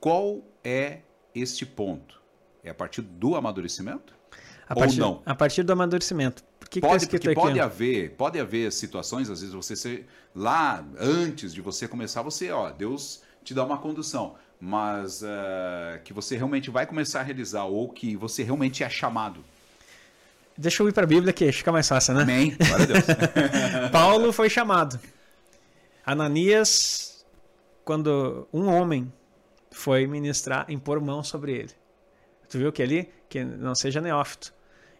[0.00, 1.00] qual é
[1.34, 2.20] este ponto?
[2.62, 4.14] É a partir do amadurecimento?
[4.68, 5.22] A partir, ou não?
[5.24, 6.44] A partir do amadurecimento.
[6.60, 10.06] Por que pode, que tá porque pode haver, pode haver situações, às vezes você ser
[10.34, 16.12] lá antes de você começar, você, ó, Deus te dá uma condução, mas uh, que
[16.12, 19.44] você realmente vai começar a realizar ou que você realmente é chamado.
[20.56, 22.22] Deixa eu ir para a Bíblia que fica mais fácil, né?
[22.22, 22.56] Amém.
[22.56, 23.04] Glória a Deus.
[23.92, 24.98] Paulo foi chamado.
[26.04, 27.24] Ananias,
[27.84, 29.12] quando um homem
[29.70, 31.70] foi ministrar, impor mão sobre ele.
[32.48, 34.52] Tu viu que ali, que não seja neófito.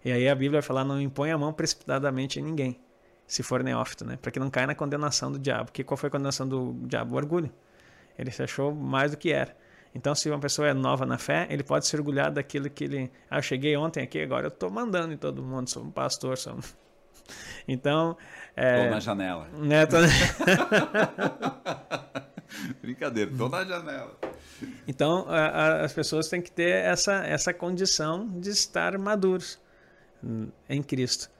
[0.04, 2.78] E aí a Bíblia vai falar, não impõe a mão precipitadamente em ninguém,
[3.26, 4.16] se for neófito, né?
[4.20, 5.72] Para que não caia na condenação do diabo.
[5.72, 7.14] Que qual foi a condenação do diabo?
[7.14, 7.50] O orgulho.
[8.18, 9.56] Ele se achou mais do que era.
[9.94, 13.10] Então, se uma pessoa é nova na fé, ele pode se orgulhar daquilo que ele.
[13.30, 16.36] Ah, eu cheguei ontem aqui, agora eu estou mandando em todo mundo, sou um pastor,
[16.36, 16.60] sou um...
[17.66, 18.16] Então.
[18.56, 18.84] É...
[18.84, 19.48] Tô na janela.
[19.70, 19.96] É, tô...
[22.80, 24.16] Brincadeira, tô na janela.
[24.86, 29.58] Então, a, a, as pessoas têm que ter essa, essa condição de estar maduros
[30.68, 31.30] em Cristo.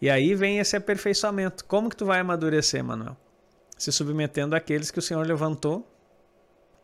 [0.00, 1.64] E aí vem esse aperfeiçoamento.
[1.64, 3.16] Como que tu vai amadurecer, Manuel?
[3.76, 5.86] Se submetendo àqueles que o Senhor levantou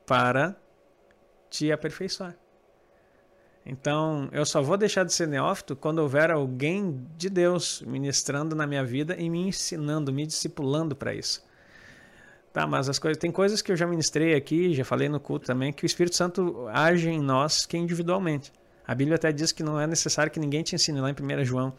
[0.07, 0.57] para
[1.49, 2.37] te aperfeiçoar.
[3.65, 8.67] Então, eu só vou deixar de ser neófito quando houver alguém de Deus ministrando na
[8.67, 11.45] minha vida e me ensinando, me discipulando para isso.
[12.53, 15.47] Tá, mas as coisas, tem coisas que eu já ministrei aqui, já falei no culto
[15.47, 18.53] também, que o Espírito Santo age em nós que individualmente.
[18.87, 21.45] A Bíblia até diz que não é necessário que ninguém te ensine lá em 1
[21.45, 21.73] João,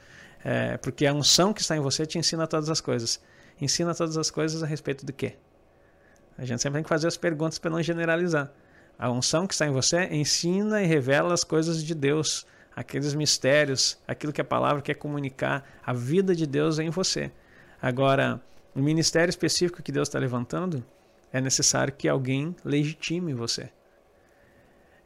[0.44, 3.22] é, porque a unção que está em você te ensina todas as coisas.
[3.62, 5.36] Ensina todas as coisas a respeito do quê?
[6.38, 8.52] A gente sempre tem que fazer as perguntas para não generalizar.
[8.98, 13.98] A unção que está em você ensina e revela as coisas de Deus, aqueles mistérios,
[14.08, 17.32] aquilo que a palavra quer comunicar, a vida de Deus em você.
[17.82, 18.42] Agora,
[18.74, 20.84] o ministério específico que Deus está levantando,
[21.32, 23.70] é necessário que alguém legitime você.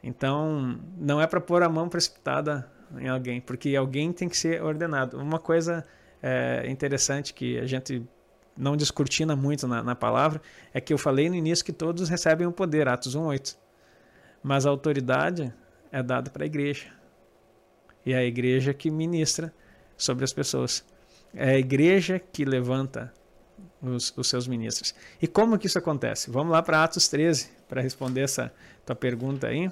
[0.02, 4.62] Então, não é para pôr a mão precipitada em alguém, porque alguém tem que ser
[4.62, 5.18] ordenado.
[5.18, 5.84] Uma coisa
[6.22, 8.06] é, interessante que a gente
[8.58, 10.42] não descortina muito na, na, palavra
[10.74, 13.56] é que eu falei no início que todos recebem o poder, Atos 1,8.
[14.42, 15.52] Mas a autoridade
[15.92, 16.92] é dada para a igreja.
[18.04, 19.54] E é a igreja que ministra
[19.96, 20.84] sobre as pessoas.
[21.34, 23.12] É a igreja que levanta
[23.80, 24.94] os, os seus ministros.
[25.20, 26.30] E como que isso acontece?
[26.30, 28.52] Vamos lá para Atos 13 para responder essa
[28.84, 29.70] tua pergunta aí.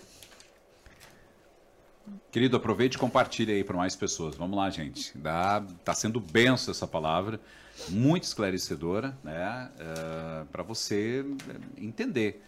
[2.30, 4.36] Querido, aproveite e compartilhe aí para mais pessoas.
[4.36, 5.16] Vamos lá, gente.
[5.16, 7.40] Dá, tá sendo benção essa palavra,
[7.88, 9.70] muito esclarecedora, né?
[9.74, 11.24] Uh, eh, para você
[11.76, 12.42] entender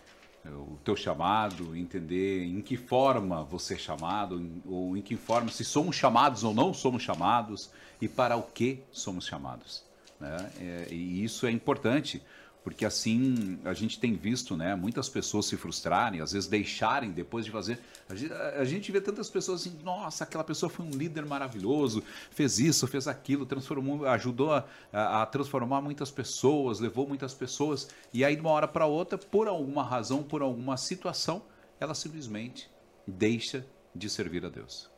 [0.46, 5.64] o teu chamado, entender em que forma você é chamado, ou em que forma, se
[5.64, 7.70] somos chamados ou não somos chamados,
[8.00, 9.84] e para o que somos chamados.
[10.18, 10.86] Né?
[10.90, 12.22] E isso é importante,
[12.68, 17.46] porque assim a gente tem visto né, muitas pessoas se frustrarem, às vezes deixarem depois
[17.46, 17.80] de fazer.
[18.06, 22.04] A gente, a gente vê tantas pessoas assim, nossa, aquela pessoa foi um líder maravilhoso,
[22.30, 28.22] fez isso, fez aquilo, transformou, ajudou a, a, transformar muitas pessoas, levou muitas pessoas, e
[28.22, 31.40] aí de uma hora para outra, por alguma razão, por alguma situação,
[31.80, 32.70] ela simplesmente
[33.06, 33.64] deixa
[33.94, 34.90] de servir a Deus.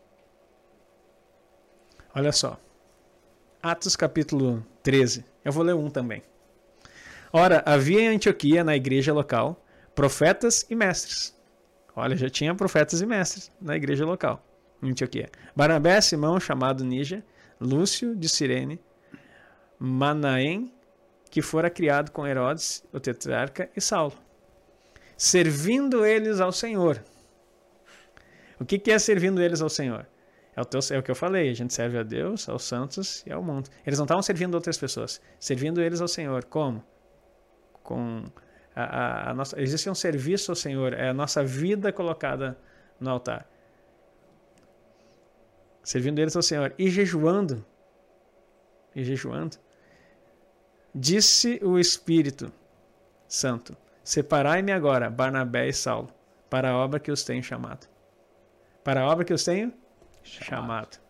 [2.12, 2.58] Olha só.
[3.62, 5.24] Atos capítulo 13.
[5.44, 6.24] Eu vou ler um também.
[7.32, 9.64] Ora, havia em Antioquia, na igreja local,
[9.94, 11.38] profetas e mestres.
[11.94, 14.44] Olha, já tinha profetas e mestres na igreja local,
[14.82, 15.28] em Antioquia.
[15.54, 17.22] Barnabé, Simão, chamado Níger,
[17.60, 18.80] Lúcio de Cirene,
[19.78, 20.72] Manaém,
[21.30, 24.14] que fora criado com Herodes, o tetrarca, e Saulo.
[25.16, 27.02] Servindo eles ao Senhor.
[28.58, 30.06] O que, que é servindo eles ao Senhor?
[30.56, 33.22] É o, teu, é o que eu falei, a gente serve a Deus, aos santos
[33.24, 33.70] e ao mundo.
[33.86, 36.44] Eles não estavam servindo outras pessoas, servindo eles ao Senhor.
[36.44, 36.84] Como?
[37.90, 38.22] Com
[38.72, 42.56] a, a, a nossa, existe um serviço ao Senhor, é a nossa vida colocada
[43.00, 43.50] no altar.
[45.82, 47.66] Servindo eles ao Senhor e jejuando.
[48.94, 49.56] E jejuando.
[50.94, 52.52] Disse o Espírito
[53.26, 56.14] Santo: Separai-me agora, Barnabé e Saulo,
[56.48, 57.88] para a obra que os tenho chamado.
[58.84, 59.74] Para a obra que os tenho
[60.22, 61.00] chamado.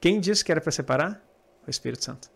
[0.00, 1.20] Quem disse que era para separar?
[1.66, 2.30] O Espírito Santo.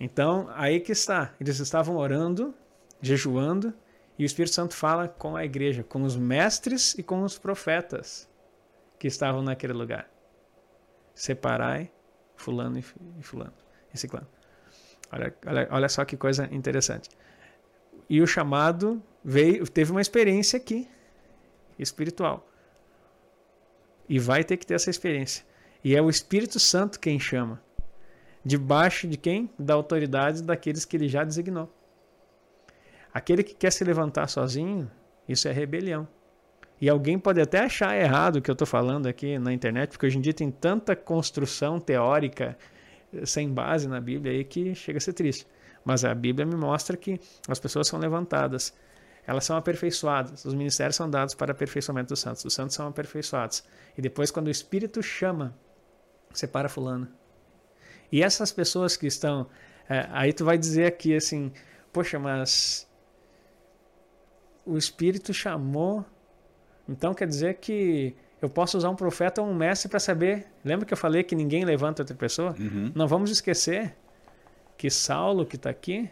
[0.00, 1.34] Então, aí que está.
[1.38, 2.54] Eles estavam orando,
[3.02, 3.74] jejuando,
[4.18, 8.28] e o Espírito Santo fala com a igreja, com os mestres e com os profetas
[8.98, 10.10] que estavam naquele lugar.
[11.14, 11.92] Separai
[12.34, 12.82] fulano e
[13.22, 13.52] fulano,
[13.92, 14.26] e ciclano.
[15.12, 17.10] Olha, olha, olha só que coisa interessante.
[18.08, 20.88] E o chamado veio, teve uma experiência aqui,
[21.78, 22.48] espiritual.
[24.08, 25.44] E vai ter que ter essa experiência.
[25.84, 27.62] E é o Espírito Santo quem chama.
[28.44, 29.50] Debaixo de quem?
[29.58, 31.72] Da autoridade daqueles que ele já designou.
[33.12, 34.90] Aquele que quer se levantar sozinho,
[35.28, 36.06] isso é rebelião.
[36.80, 40.06] E alguém pode até achar errado o que eu estou falando aqui na internet, porque
[40.06, 42.56] hoje em dia tem tanta construção teórica
[43.12, 45.46] eh, sem base na Bíblia aí que chega a ser triste.
[45.84, 48.72] Mas a Bíblia me mostra que as pessoas são levantadas
[49.26, 50.44] elas são aperfeiçoadas.
[50.44, 52.44] Os ministérios são dados para aperfeiçoamento dos santos.
[52.44, 53.62] Os santos são aperfeiçoados.
[53.96, 55.56] E depois, quando o Espírito chama,
[56.32, 57.06] separa fulano.
[58.10, 59.46] E essas pessoas que estão.
[59.88, 61.52] É, aí tu vai dizer aqui assim,
[61.92, 62.88] poxa, mas
[64.64, 66.04] o Espírito chamou.
[66.88, 70.46] Então quer dizer que eu posso usar um profeta ou um mestre para saber.
[70.64, 72.54] Lembra que eu falei que ninguém levanta outra pessoa?
[72.58, 72.92] Uhum.
[72.94, 73.96] Não vamos esquecer
[74.76, 76.10] que Saulo, que está aqui,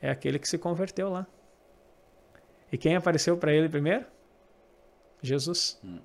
[0.00, 1.26] é aquele que se converteu lá.
[2.70, 4.04] E quem apareceu para ele primeiro?
[5.22, 5.80] Jesus.
[5.84, 5.98] Hum.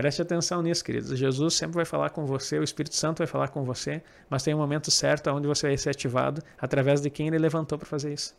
[0.00, 1.18] Preste atenção nisso, queridos.
[1.18, 4.54] Jesus sempre vai falar com você, o Espírito Santo vai falar com você, mas tem
[4.54, 8.10] um momento certo onde você vai ser ativado através de quem ele levantou para fazer
[8.10, 8.34] isso.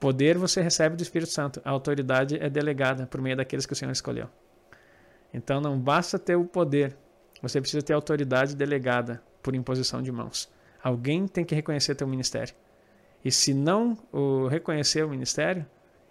[0.00, 3.76] Poder você recebe do Espírito Santo, a autoridade é delegada por meio daqueles que o
[3.76, 4.26] Senhor escolheu.
[5.34, 6.96] Então não basta ter o poder,
[7.42, 10.50] você precisa ter autoridade delegada por imposição de mãos.
[10.82, 12.54] Alguém tem que reconhecer teu ministério.
[13.22, 15.66] E se não o reconhecer o ministério,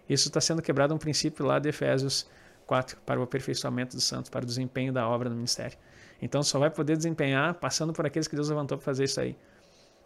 [0.08, 2.30] isso está sendo quebrado um princípio lá de Efésios
[2.72, 5.78] 4, para o aperfeiçoamento dos santos, para o desempenho da obra no ministério.
[6.22, 9.36] Então só vai poder desempenhar passando por aqueles que Deus levantou para fazer isso aí.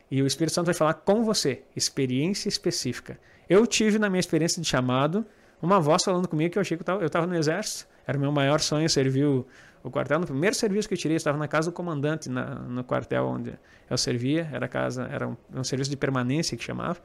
[0.10, 3.20] E o Espírito Santo vai falar com você, experiência específica.
[3.48, 5.24] Eu tive na minha experiência de chamado
[5.62, 7.88] uma voz falando comigo que eu achei que eu estava no exército.
[8.08, 9.46] Era o meu maior sonho servir o,
[9.84, 10.20] o, quartel.
[10.20, 13.26] No primeiro serviço que eu tirei, eu estava na casa do comandante, na, no quartel
[13.28, 13.54] onde
[13.88, 14.50] eu servia.
[14.52, 17.00] Era casa, era um, um serviço de permanência que chamava.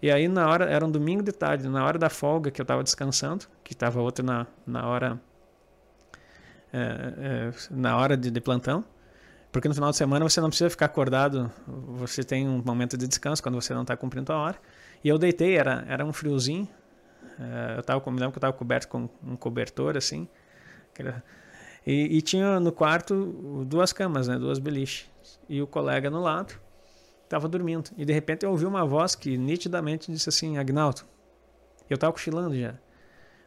[0.00, 2.64] E aí na hora, era um domingo de tarde, na hora da folga que eu
[2.64, 5.20] estava descansando, que estava outro na, na hora
[6.72, 8.84] é, é, na hora de, de plantão,
[9.50, 13.08] porque no final de semana você não precisa ficar acordado, você tem um momento de
[13.08, 14.56] descanso quando você não está cumprindo a hora.
[15.02, 16.68] E eu deitei, era, era um friozinho,
[17.40, 20.28] é, eu tava, lembro que eu estava coberto com um cobertor assim,
[21.86, 25.08] e, e, tinha no quarto duas camas, né, duas beliches,
[25.48, 26.54] e o colega no lado
[27.28, 27.90] estava dormindo.
[27.96, 31.02] E de repente eu ouvi uma voz que nitidamente disse assim: Agnaldo.
[31.88, 32.74] Eu estava cochilando já.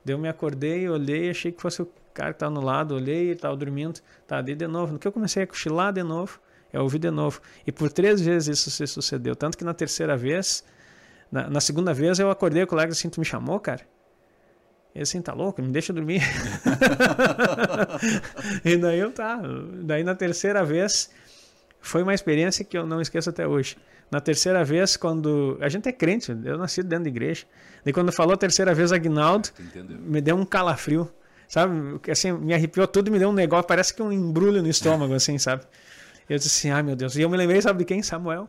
[0.03, 3.25] Daí eu me acordei, olhei, achei que fosse o cara que estava no lado, olhei,
[3.25, 3.99] ele estava dormindo.
[4.25, 4.93] Tá, daí de novo.
[4.93, 6.39] No que eu comecei a cochilar de novo,
[6.73, 7.41] eu ouvi de novo.
[7.65, 9.35] E por três vezes isso se sucedeu.
[9.35, 10.63] Tanto que na terceira vez,
[11.31, 13.81] na, na segunda vez eu acordei, o colega assim: Tu me chamou, cara?
[14.93, 15.61] Ele assim, tá louco?
[15.61, 16.21] Me deixa dormir.
[18.65, 19.41] e daí eu tá.
[19.83, 21.09] Daí na terceira vez
[21.81, 23.77] foi uma experiência que eu não esqueço até hoje.
[24.09, 25.57] Na terceira vez, quando.
[25.61, 27.45] A gente é crente, eu nasci dentro da igreja.
[27.85, 29.49] E quando falou a terceira vez Agnaldo,
[30.01, 31.09] me deu um calafrio.
[31.47, 31.99] Sabe?
[32.09, 35.13] Assim, me arrepiou tudo e me deu um negócio, parece que um embrulho no estômago,
[35.13, 35.63] assim, sabe?
[36.29, 37.15] Eu disse assim, ah, meu Deus.
[37.17, 38.01] E eu me lembrei, sabe de quem?
[38.01, 38.47] Samuel.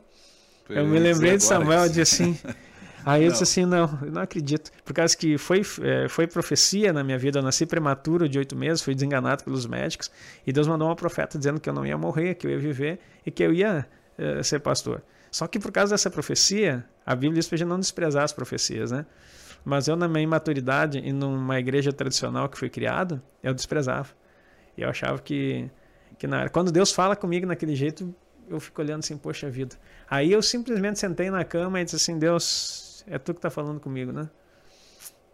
[0.69, 2.39] eu me lembrei de Samuel, eu disse assim.
[3.05, 4.71] Aí eu disse assim, não, eu não acredito.
[4.85, 8.57] Por causa que foi, é, foi profecia na minha vida, eu nasci prematuro de oito
[8.57, 10.11] meses, fui desenganado pelos médicos,
[10.47, 13.01] e Deus mandou uma profeta dizendo que eu não ia morrer, que eu ia viver
[13.27, 13.87] e que eu ia
[14.17, 15.03] é, ser pastor.
[15.31, 18.33] Só que por causa dessa profecia, a Bíblia diz para a gente não desprezar as
[18.33, 19.07] profecias, né?
[19.65, 24.09] Mas eu, na minha imaturidade e numa igreja tradicional que fui criado, eu desprezava.
[24.77, 25.71] E eu achava que,
[26.19, 28.15] que na, quando Deus fala comigo naquele jeito,
[28.49, 29.77] eu fico olhando assim, poxa vida.
[30.11, 33.81] Aí eu simplesmente sentei na cama e disse assim, Deus, é tu que está falando
[33.81, 34.29] comigo, né?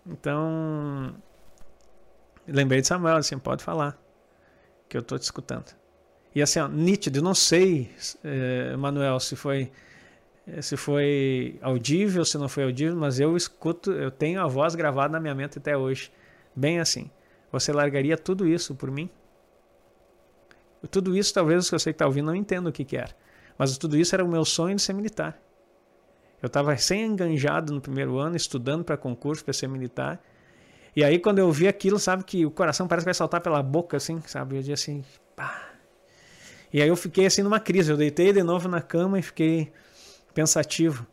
[0.06, 1.14] Então,
[2.46, 3.98] lembrei de Samuel, assim, pode falar,
[4.88, 5.76] que eu estou te escutando.
[6.34, 7.90] E assim, ó, nítido, não sei,
[8.24, 9.70] eh, Manuel, se foi
[10.46, 14.74] eh, se foi audível, se não foi audível, mas eu escuto, eu tenho a voz
[14.74, 16.12] gravada na minha mente até hoje,
[16.54, 17.10] bem assim.
[17.52, 19.10] Você largaria tudo isso por mim?
[20.90, 23.14] Tudo isso, talvez que você está ouvindo não entenda o que, que era,
[23.58, 25.38] mas tudo isso era o meu sonho de ser militar.
[26.42, 30.20] Eu estava recém-enganjado no primeiro ano, estudando para concurso, para ser militar.
[30.94, 33.62] E aí, quando eu vi aquilo, sabe que o coração parece que vai saltar pela
[33.62, 34.56] boca, assim, sabe?
[34.56, 35.68] Eu disse assim, pá.
[36.72, 37.90] E aí eu fiquei assim numa crise.
[37.90, 39.72] Eu deitei de novo na cama e fiquei
[40.34, 41.06] pensativo.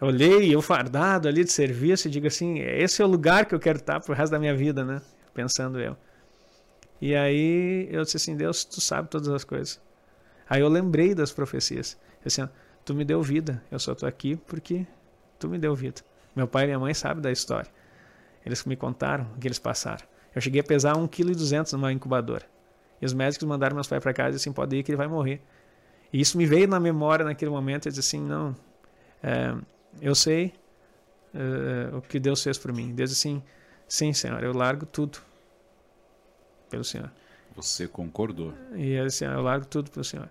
[0.00, 3.54] Eu olhei, eu fardado ali de serviço, e digo assim: esse é o lugar que
[3.54, 5.00] eu quero estar pro resto da minha vida, né?
[5.32, 5.96] Pensando eu.
[7.00, 9.80] E aí eu disse assim: Deus, tu sabe todas as coisas.
[10.48, 11.96] Aí eu lembrei das profecias.
[12.24, 12.48] Assim,
[12.84, 13.62] tu me deu vida.
[13.70, 14.86] Eu só estou aqui porque
[15.38, 16.02] tu me deu vida.
[16.34, 17.70] Meu pai e minha mãe sabem da história.
[18.44, 20.04] Eles me contaram o que eles passaram.
[20.34, 22.44] Eu cheguei a pesar 1,2 kg numa incubadora.
[23.00, 25.08] E os médicos mandaram meus pais para casa e assim, pode ir que ele vai
[25.08, 25.40] morrer.
[26.12, 27.86] E isso me veio na memória naquele momento.
[27.86, 28.54] Eu disse assim, não,
[29.22, 29.54] é,
[30.00, 30.52] eu sei
[31.34, 32.94] é, o que Deus fez por mim.
[32.94, 33.42] Deus disse assim,
[33.88, 35.18] sim, Senhor, eu largo tudo
[36.70, 37.10] pelo Senhor.
[37.54, 38.54] Você concordou.
[38.74, 40.30] E eu disse, eu largo tudo pelo Senhor.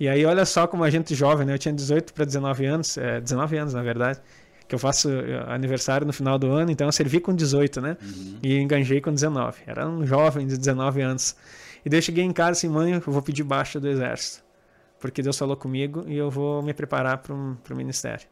[0.00, 1.52] E aí, olha só como a gente jovem, né?
[1.52, 4.18] Eu tinha 18 para 19 anos, é, 19 anos na verdade,
[4.66, 7.96] que eu faço eh, aniversário no final do ano, então eu servi com 18, né?
[8.00, 8.38] Uhum.
[8.42, 9.58] E enganjei com 19.
[9.66, 11.36] Era um jovem de 19 anos.
[11.84, 14.42] E daí eu cheguei em casa assim, mãe, eu vou pedir baixa do exército.
[14.98, 18.26] Porque Deus falou comigo e eu vou me preparar para o ministério.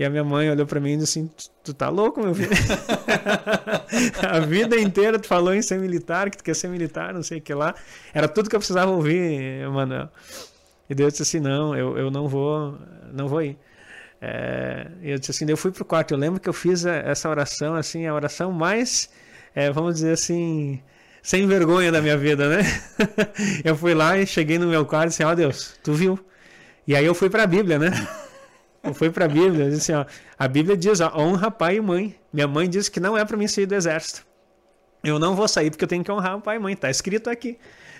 [0.00, 1.30] E a minha mãe olhou para mim e disse assim:
[1.62, 2.48] Tu tá louco, meu filho?
[4.26, 7.36] a vida inteira tu falou em ser militar, que tu quer ser militar, não sei
[7.36, 7.74] o que lá.
[8.14, 10.08] Era tudo que eu precisava ouvir, Manuel.
[10.88, 12.78] E Deus disse assim: Não, eu, eu não vou,
[13.12, 13.58] não vou ir.
[14.22, 16.14] É, eu disse assim, eu fui pro quarto.
[16.14, 19.10] Eu lembro que eu fiz essa oração, assim, a oração mais,
[19.54, 20.80] é, vamos dizer assim,
[21.22, 22.62] sem vergonha da minha vida, né?
[23.62, 26.18] eu fui lá e cheguei no meu quarto e disse, ó oh, Deus, tu viu?
[26.86, 27.90] E aí eu fui para a Bíblia, né?
[28.82, 30.06] Eu fui para a Bíblia, assim, ó,
[30.38, 32.18] a Bíblia diz, ó, honra pai e mãe.
[32.32, 34.26] Minha mãe disse que não é para mim sair do exército.
[35.04, 37.28] Eu não vou sair porque eu tenho que honrar o pai e mãe, tá escrito
[37.28, 37.58] aqui.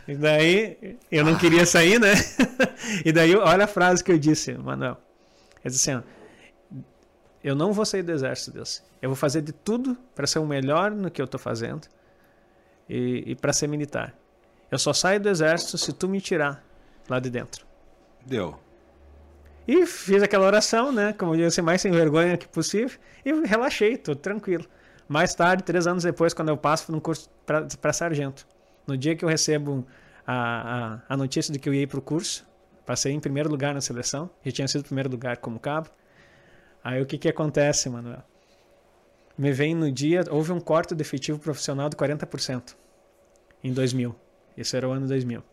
[0.08, 2.14] E daí eu não queria sair, né?
[3.04, 4.96] e daí olha a frase que eu disse, Manuel.
[5.62, 6.80] Eu disse assim, ó,
[7.44, 8.82] eu não vou sair do exército, Deus.
[9.00, 11.88] Eu vou fazer de tudo para ser o melhor no que eu estou fazendo
[12.88, 14.14] e, e para ser militar.
[14.70, 16.64] Eu só saio do exército se tu me tirar
[17.08, 17.66] lá de dentro.
[18.24, 18.58] Deu.
[19.70, 21.12] E fiz aquela oração, né?
[21.12, 22.98] Como eu disse, mais sem vergonha que possível.
[23.24, 24.66] E relaxei, tô tranquilo.
[25.06, 28.48] Mais tarde, três anos depois, quando eu passo no curso para sargento.
[28.84, 29.86] No dia que eu recebo
[30.26, 32.44] a, a, a notícia de que eu ia para o curso,
[32.84, 34.28] passei em primeiro lugar na seleção.
[34.44, 35.88] Já tinha sido primeiro lugar como cabo.
[36.82, 38.24] Aí o que que acontece, Manuel?
[39.38, 42.74] Me vem no dia, houve um corte do efetivo profissional de 40%
[43.62, 44.16] em 2000.
[44.58, 45.44] Esse era o ano 2000.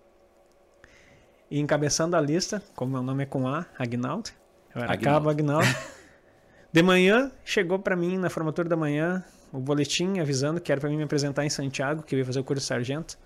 [1.50, 4.30] E encabeçando a lista, como meu nome é com A, Agnaldo,
[4.76, 5.04] eu era Agnaldo.
[5.04, 5.68] cabo Agnaldo.
[6.72, 10.89] De manhã, chegou para mim na formatura da manhã o boletim avisando que era para
[10.89, 13.18] mim me apresentar em Santiago, que eu ia fazer o curso de sargento.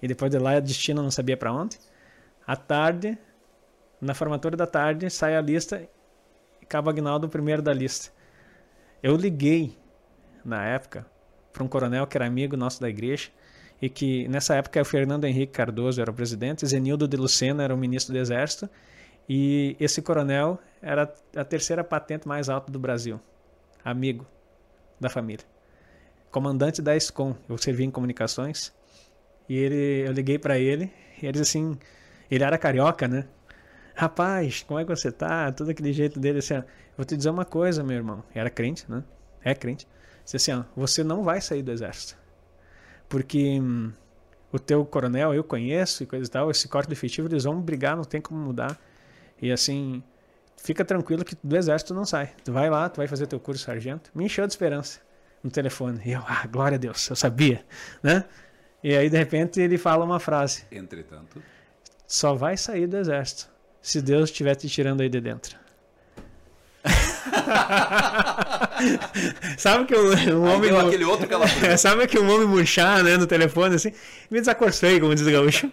[0.00, 1.78] E depois de lá, a destino não sabia para onde.
[2.46, 3.18] À tarde,
[4.00, 5.86] na formatura da tarde, sai a lista
[6.62, 8.10] e Cabo Agnaldo o primeiro da lista.
[9.02, 9.76] Eu liguei,
[10.44, 11.06] na época,
[11.52, 13.30] para um coronel que era amigo nosso da igreja,
[13.80, 17.74] e que nessa época o Fernando Henrique Cardoso era o presidente, Zenildo de Lucena era
[17.74, 18.68] o ministro do Exército,
[19.28, 23.20] e esse coronel era a terceira patente mais alta do Brasil,
[23.84, 24.26] amigo
[25.00, 25.44] da família.
[26.30, 28.72] Comandante da ESCOM, eu servi em comunicações,
[29.48, 31.78] e ele, eu liguei para ele, e ele disse assim,
[32.30, 33.26] ele era carioca, né?
[33.94, 35.52] Rapaz, como é que você tá?
[35.52, 36.62] Todo aquele jeito dele, assim, ó,
[36.96, 38.24] vou te dizer uma coisa, meu irmão.
[38.34, 39.04] Era crente, né?
[39.44, 39.86] É crente.
[40.24, 42.23] Disse assim, ó, você não vai sair do exército
[43.14, 43.92] porque hum,
[44.50, 47.94] o teu coronel eu conheço e coisa e tal, esse corte efetivo eles vão brigar,
[47.96, 48.76] não tem como mudar.
[49.40, 50.02] E assim,
[50.56, 52.32] fica tranquilo que do exército não sai.
[52.42, 54.10] Tu vai lá, tu vai fazer teu curso sargento.
[54.16, 54.98] Me encheu de esperança
[55.44, 56.00] no telefone.
[56.04, 57.64] E eu, ah, glória a Deus, eu sabia,
[58.02, 58.24] né?
[58.82, 60.64] E aí de repente ele fala uma frase.
[60.72, 61.40] Entretanto,
[62.08, 63.48] só vai sair do exército
[63.80, 65.56] se Deus estiver te tirando aí de dentro.
[69.58, 70.76] sabe que um, um homem.
[70.76, 71.26] aquele outro
[71.64, 73.92] é, sabe que um homem murchar né, no telefone assim?
[74.30, 75.70] Me desacorcei, como diz o gaúcho.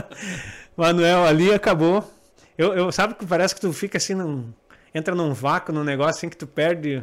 [0.76, 2.12] Manuel, ali acabou.
[2.56, 4.52] Eu, eu, sabe que parece que tu fica assim, num,
[4.94, 7.02] entra num vácuo no negócio, assim que tu perde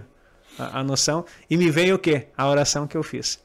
[0.57, 1.25] a, a, noção.
[1.49, 2.27] E me veio o quê?
[2.37, 3.39] A oração que eu fiz.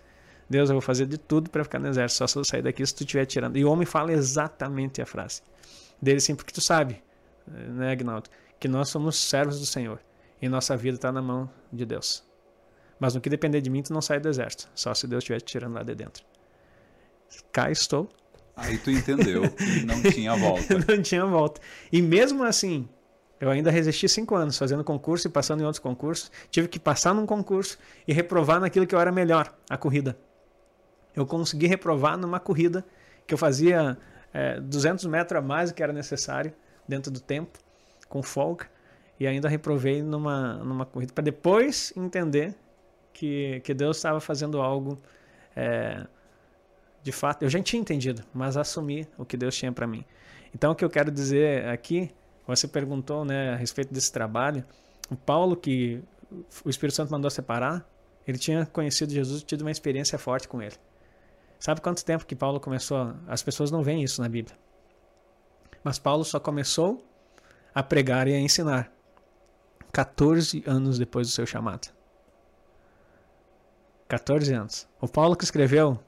[0.48, 2.84] Deus, eu vou fazer de tudo para ficar no exército, só se eu sair daqui
[2.86, 3.56] se tu estiver tirando.
[3.58, 5.42] E o homem fala exatamente a frase
[6.00, 7.02] dele, assim, porque tu sabe,
[7.46, 10.00] né, Agnaldo, que nós somos servos do Senhor
[10.40, 12.24] e nossa vida está na mão de Deus.
[12.98, 15.40] Mas no que depender de mim, tu não sai do exército, só se Deus estiver
[15.40, 16.24] te tirando lá de dentro.
[17.52, 18.08] Cá estou.
[18.56, 20.78] Aí tu entendeu que não tinha volta.
[20.88, 21.60] não tinha volta.
[21.92, 22.88] E mesmo assim,
[23.40, 26.30] eu ainda resisti cinco anos fazendo concurso e passando em outros concursos.
[26.50, 30.18] Tive que passar num concurso e reprovar naquilo que eu era melhor, a corrida.
[31.14, 32.84] Eu consegui reprovar numa corrida
[33.26, 33.96] que eu fazia
[34.32, 36.52] é, 200 metros a mais do que era necessário
[36.86, 37.58] dentro do tempo,
[38.08, 38.66] com folga
[39.18, 42.54] e ainda reprovei numa, numa corrida para depois entender
[43.12, 44.98] que, que Deus estava fazendo algo
[45.56, 46.06] é,
[47.02, 47.42] de fato.
[47.42, 50.04] Eu já tinha entendido, mas assumi o que Deus tinha para mim.
[50.54, 52.10] Então, o que eu quero dizer aqui,
[52.46, 54.64] você perguntou né, a respeito desse trabalho.
[55.10, 56.00] O Paulo, que
[56.64, 57.86] o Espírito Santo mandou separar,
[58.26, 60.76] ele tinha conhecido Jesus, tido uma experiência forte com ele.
[61.58, 63.14] Sabe quanto tempo que Paulo começou?
[63.26, 64.56] As pessoas não veem isso na Bíblia.
[65.82, 67.04] Mas Paulo só começou
[67.74, 68.92] a pregar e a ensinar
[69.92, 71.88] 14 anos depois do seu chamado.
[74.08, 74.88] 14 anos.
[75.00, 75.98] O Paulo que escreveu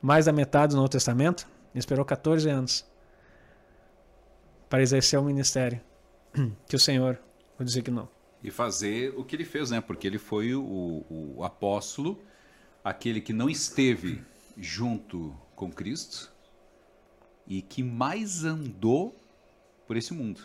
[0.00, 2.84] mais da metade do Novo Testamento esperou 14 anos
[4.68, 5.80] para exercer o ministério
[6.66, 7.18] que o Senhor
[7.58, 8.10] o designou.
[8.42, 9.80] E fazer o que ele fez, né?
[9.80, 12.20] Porque ele foi o, o apóstolo,
[12.82, 14.20] aquele que não esteve
[14.56, 16.32] junto com Cristo
[17.46, 19.14] e que mais andou
[19.86, 20.40] por esse mundo.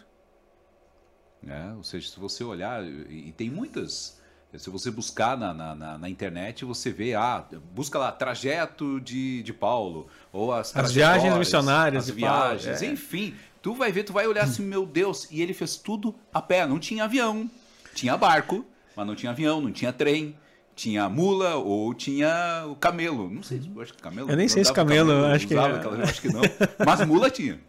[1.47, 1.73] Né?
[1.77, 4.17] Ou seja, se você olhar, e tem muitas.
[4.57, 9.53] Se você buscar na, na, na, internet, você vê, ah, busca lá, trajeto de, de
[9.53, 12.93] Paulo, ou as, as viagens missionárias, as viagens, Paulo, é.
[12.93, 13.35] enfim.
[13.61, 16.65] Tu vai ver, tu vai olhar assim, meu Deus, e ele fez tudo a pé,
[16.65, 17.49] não tinha avião,
[17.93, 20.35] tinha barco, mas não tinha avião, não tinha trem,
[20.75, 23.29] tinha mula ou tinha o camelo.
[23.29, 24.29] Não sei, eu acho que camelo.
[24.29, 26.03] Eu nem sei se camelo, camelo, acho que é.
[26.03, 26.41] acho que não.
[26.85, 27.59] Mas mula tinha.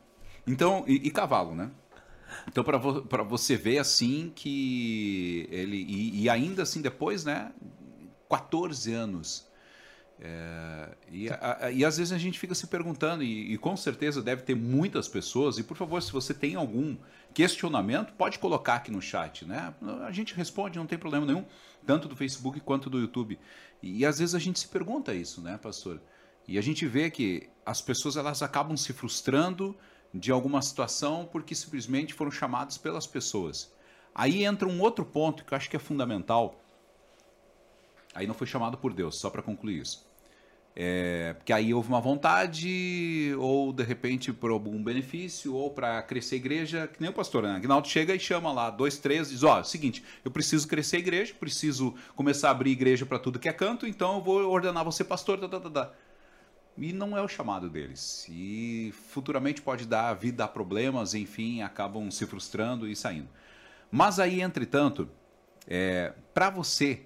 [0.47, 1.71] Então, e, e cavalo, né?
[2.49, 5.77] Então, para vo você ver assim que ele.
[5.77, 7.53] E, e, ainda assim, depois, né?
[8.29, 9.47] 14 anos.
[10.21, 14.21] É, e, a, e às vezes a gente fica se perguntando, e, e, com certeza
[14.21, 16.97] deve ter muitas pessoas, e por favor, se você tem algum
[17.33, 19.73] questionamento, pode colocar aqui no chat, né?
[20.05, 21.45] A gente responde, não tem problema nenhum,
[21.87, 23.39] tanto do Facebook quanto do YouTube.
[23.83, 26.01] E, e às vezes a gente se pergunta isso, né, pastor?
[26.49, 29.77] E a gente vê que as pessoas elas acabam se frustrando
[30.13, 33.73] de alguma situação porque simplesmente foram chamados pelas pessoas.
[34.15, 36.61] Aí entra um outro ponto que eu acho que é fundamental.
[38.15, 40.09] Aí não foi chamado por Deus, só para concluir isso.
[40.81, 46.37] É, porque aí houve uma vontade, ou de repente por algum benefício, ou para crescer
[46.37, 47.57] a igreja, que nem o pastor, né?
[47.57, 50.99] Agnaldo chega e chama lá, dois, três, diz: Ó, oh, seguinte, eu preciso crescer a
[51.01, 54.85] igreja, preciso começar a abrir igreja para tudo que é canto, então eu vou ordenar
[54.85, 55.41] você pastor.
[55.41, 55.93] Tá, tá, tá, tá.
[56.81, 58.27] E não é o chamado deles.
[58.29, 63.29] E futuramente pode dar vida a problemas, enfim, acabam se frustrando e saindo.
[63.91, 65.09] Mas aí, entretanto,
[65.67, 67.03] é, para você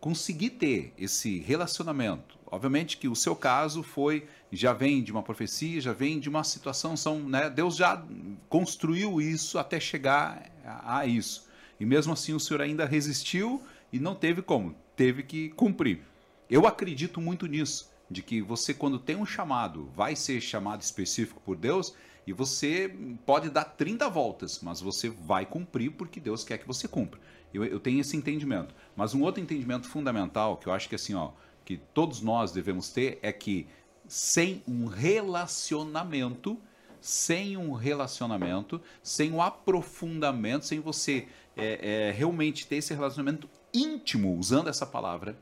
[0.00, 5.80] conseguir ter esse relacionamento, obviamente que o seu caso foi já vem de uma profecia,
[5.80, 8.02] já vem de uma situação, são, né, Deus já
[8.48, 11.48] construiu isso até chegar a, a isso.
[11.78, 13.62] E mesmo assim o senhor ainda resistiu
[13.92, 16.02] e não teve como, teve que cumprir.
[16.48, 21.40] Eu acredito muito nisso de que você, quando tem um chamado, vai ser chamado específico
[21.44, 21.94] por Deus
[22.26, 22.94] e você
[23.26, 27.20] pode dar 30 voltas, mas você vai cumprir porque Deus quer que você cumpra.
[27.52, 28.74] Eu, eu tenho esse entendimento.
[28.96, 31.32] Mas um outro entendimento fundamental que eu acho que assim, ó,
[31.64, 33.66] que todos nós devemos ter é que
[34.06, 36.58] sem um relacionamento,
[37.00, 44.36] sem um relacionamento, sem um aprofundamento, sem você é, é, realmente ter esse relacionamento íntimo,
[44.38, 45.36] usando essa palavra,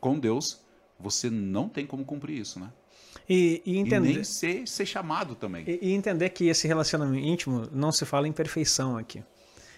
[0.00, 0.63] com Deus,
[0.98, 2.72] você não tem como cumprir isso, né?
[3.28, 5.64] E, e, entender, e nem ser, ser chamado também.
[5.66, 9.22] E, e, entender que esse relacionamento íntimo não se fala em perfeição aqui.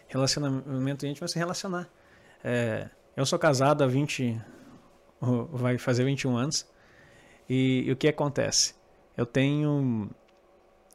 [0.09, 1.89] Relacionamento íntimo é se relacionar.
[2.43, 4.41] É, eu sou casado há 20.
[5.53, 6.67] Vai fazer 21 anos.
[7.49, 8.75] E, e o que acontece?
[9.17, 10.11] Eu tenho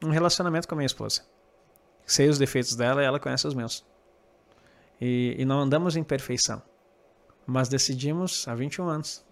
[0.04, 1.24] um relacionamento com a minha esposa.
[2.06, 3.86] Sei os defeitos dela e ela conhece os meus.
[5.00, 6.62] E, e não andamos em perfeição.
[7.46, 9.26] Mas decidimos há 21 anos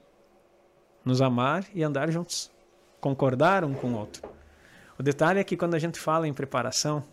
[1.04, 2.52] nos amar e andar juntos,
[3.00, 4.22] concordar um com o outro.
[4.98, 7.04] O detalhe é que quando a gente fala em preparação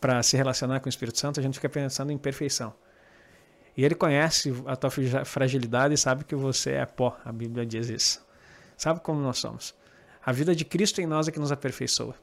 [0.00, 2.74] para se relacionar com o Espírito Santo, a gente fica pensando em perfeição.
[3.76, 4.90] E ele conhece a tua
[5.24, 8.26] fragilidade e sabe que você é pó, a Bíblia diz isso.
[8.76, 9.74] Sabe como nós somos.
[10.24, 12.14] A vida de Cristo em nós é que nos aperfeiçoa.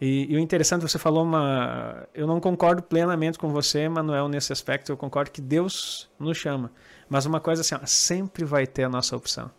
[0.00, 2.06] E, e, o interessante, você falou uma.
[2.14, 4.92] Eu não concordo plenamente com você, Manuel, nesse aspecto.
[4.92, 6.70] Eu concordo que Deus nos chama.
[7.08, 9.50] Mas uma coisa assim, ó, sempre vai ter a nossa opção.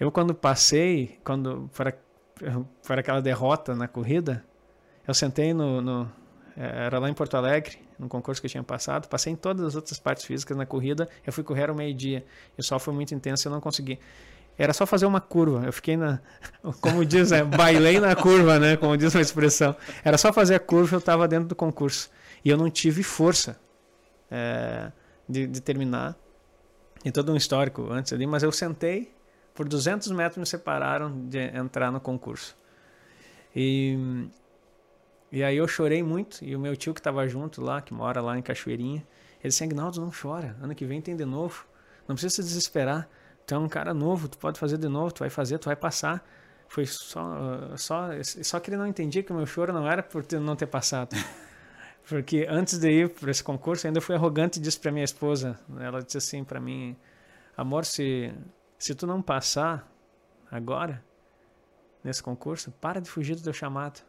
[0.00, 1.94] Eu quando passei, quando para,
[2.86, 4.42] para aquela derrota na corrida,
[5.06, 6.10] eu sentei no, no,
[6.56, 9.66] é, era lá em Porto Alegre, no concurso que eu tinha passado, passei em todas
[9.66, 12.24] as outras partes físicas na corrida, eu fui correr ao meio-dia,
[12.56, 13.98] e o sol foi muito intenso, eu não consegui.
[14.56, 16.18] Era só fazer uma curva, eu fiquei na,
[16.80, 19.76] como diz, é, bailei na curva, né, como diz a expressão.
[20.02, 22.10] Era só fazer a curva, eu estava dentro do concurso.
[22.42, 23.60] E eu não tive força
[24.30, 24.90] é,
[25.28, 26.16] de, de terminar.
[27.04, 29.12] E todo um histórico antes ali, mas eu sentei,
[29.60, 32.56] por 200 metros me separaram de entrar no concurso.
[33.54, 33.94] E,
[35.30, 38.22] e aí eu chorei muito, e o meu tio que estava junto lá, que mora
[38.22, 39.06] lá em Cachoeirinha,
[39.38, 41.66] ele disse, Agnaldo, não chora, ano que vem tem de novo,
[42.08, 43.06] não precisa se desesperar,
[43.46, 45.76] tu é um cara novo, tu pode fazer de novo, tu vai fazer, tu vai
[45.76, 46.26] passar.
[46.66, 50.24] Foi só, só, só que ele não entendia que o meu choro não era por
[50.40, 51.14] não ter passado.
[52.08, 55.60] Porque antes de ir para esse concurso, ainda fui arrogante e disse para minha esposa,
[55.78, 56.96] ela disse assim para mim,
[57.58, 58.32] amor, se
[58.80, 59.86] se tu não passar
[60.50, 61.04] agora,
[62.02, 64.00] nesse concurso, para de fugir do teu chamado.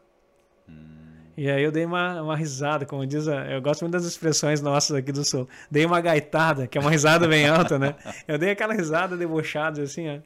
[0.66, 1.12] Hum.
[1.36, 4.62] E aí eu dei uma, uma risada, como diz, a, eu gosto muito das expressões
[4.62, 5.46] nossas aqui do Sul.
[5.70, 7.94] Dei uma gaitada, que é uma risada bem alta, né?
[8.26, 10.20] Eu dei aquela risada debochada, assim, ó.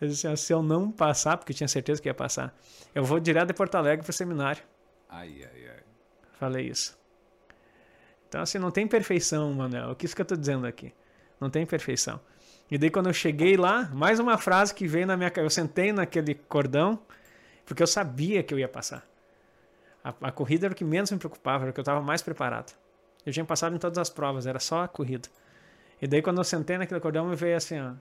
[0.00, 2.52] Eu disse assim, se eu não passar, porque eu tinha certeza que ia passar,
[2.92, 4.60] eu vou direto de Porto Alegre para o seminário.
[5.08, 5.82] Ai, ai, ai.
[6.40, 6.98] Falei isso.
[8.28, 9.90] Então, assim, não tem perfeição, Manuel.
[9.90, 10.92] O que isso que eu estou dizendo aqui?
[11.40, 12.20] Não tem perfeição.
[12.70, 15.60] E daí quando eu cheguei lá, mais uma frase que veio na minha cabeça.
[15.60, 16.98] Eu sentei naquele cordão,
[17.66, 19.06] porque eu sabia que eu ia passar.
[20.02, 22.22] A, a corrida era o que menos me preocupava, era o que eu estava mais
[22.22, 22.74] preparado.
[23.24, 25.28] Eu tinha passado em todas as provas, era só a corrida.
[26.00, 27.92] E daí quando eu sentei naquele cordão, me veio assim, ó,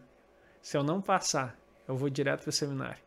[0.62, 1.56] se eu não passar,
[1.88, 3.02] eu vou direto para o seminário.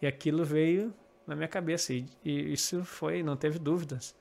[0.00, 0.94] E aquilo veio
[1.26, 4.14] na minha cabeça e, e, isso foi, não teve dúvidas.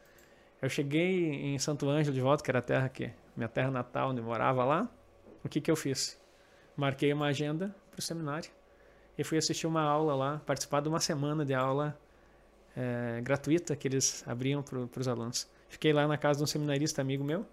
[0.61, 4.09] Eu cheguei em Santo Ângelo de volta, que era a terra que minha terra natal,
[4.09, 4.89] onde eu morava lá.
[5.43, 6.19] O que que eu fiz?
[6.79, 8.49] Marquei uma agenda para o seminário
[9.17, 11.99] e fui assistir uma aula lá, participar de uma semana de aula
[12.75, 15.47] é, gratuita que eles abriam para os alunos.
[15.67, 17.45] Fiquei lá na casa de um seminarista amigo meu.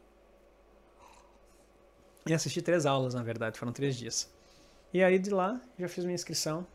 [2.24, 4.33] E assisti três aulas, na verdade, foram três dias.
[4.93, 6.66] E aí de lá já fiz minha inscrição.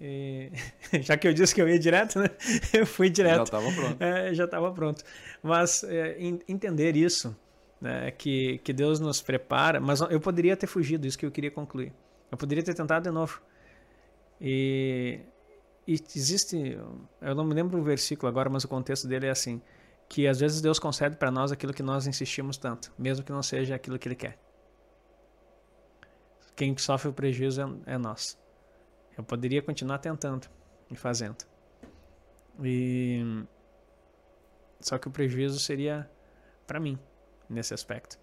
[0.00, 0.50] E,
[1.00, 2.28] já que eu disse que eu ia direto, né?
[2.72, 3.36] Eu fui direto.
[3.36, 4.02] Já estava pronto.
[4.02, 5.04] É, já estava pronto.
[5.42, 6.16] Mas é,
[6.48, 7.36] entender isso,
[7.82, 11.50] né, que, que Deus nos prepara, mas eu poderia ter fugido, isso que eu queria
[11.50, 11.92] concluir.
[12.30, 13.42] Eu poderia ter tentado de novo.
[14.40, 15.20] E,
[15.86, 16.78] e existe,
[17.20, 19.60] eu não me lembro o versículo agora, mas o contexto dele é assim,
[20.08, 23.42] que às vezes Deus concede para nós aquilo que nós insistimos tanto, mesmo que não
[23.42, 24.38] seja aquilo que Ele quer.
[26.54, 28.38] Quem sofre o prejuízo é, é nós.
[29.18, 30.48] Eu poderia continuar tentando
[30.88, 31.44] e fazendo.
[32.62, 33.44] E
[34.80, 36.08] só que o prejuízo seria
[36.66, 36.96] para mim
[37.52, 38.18] nesse aspecto.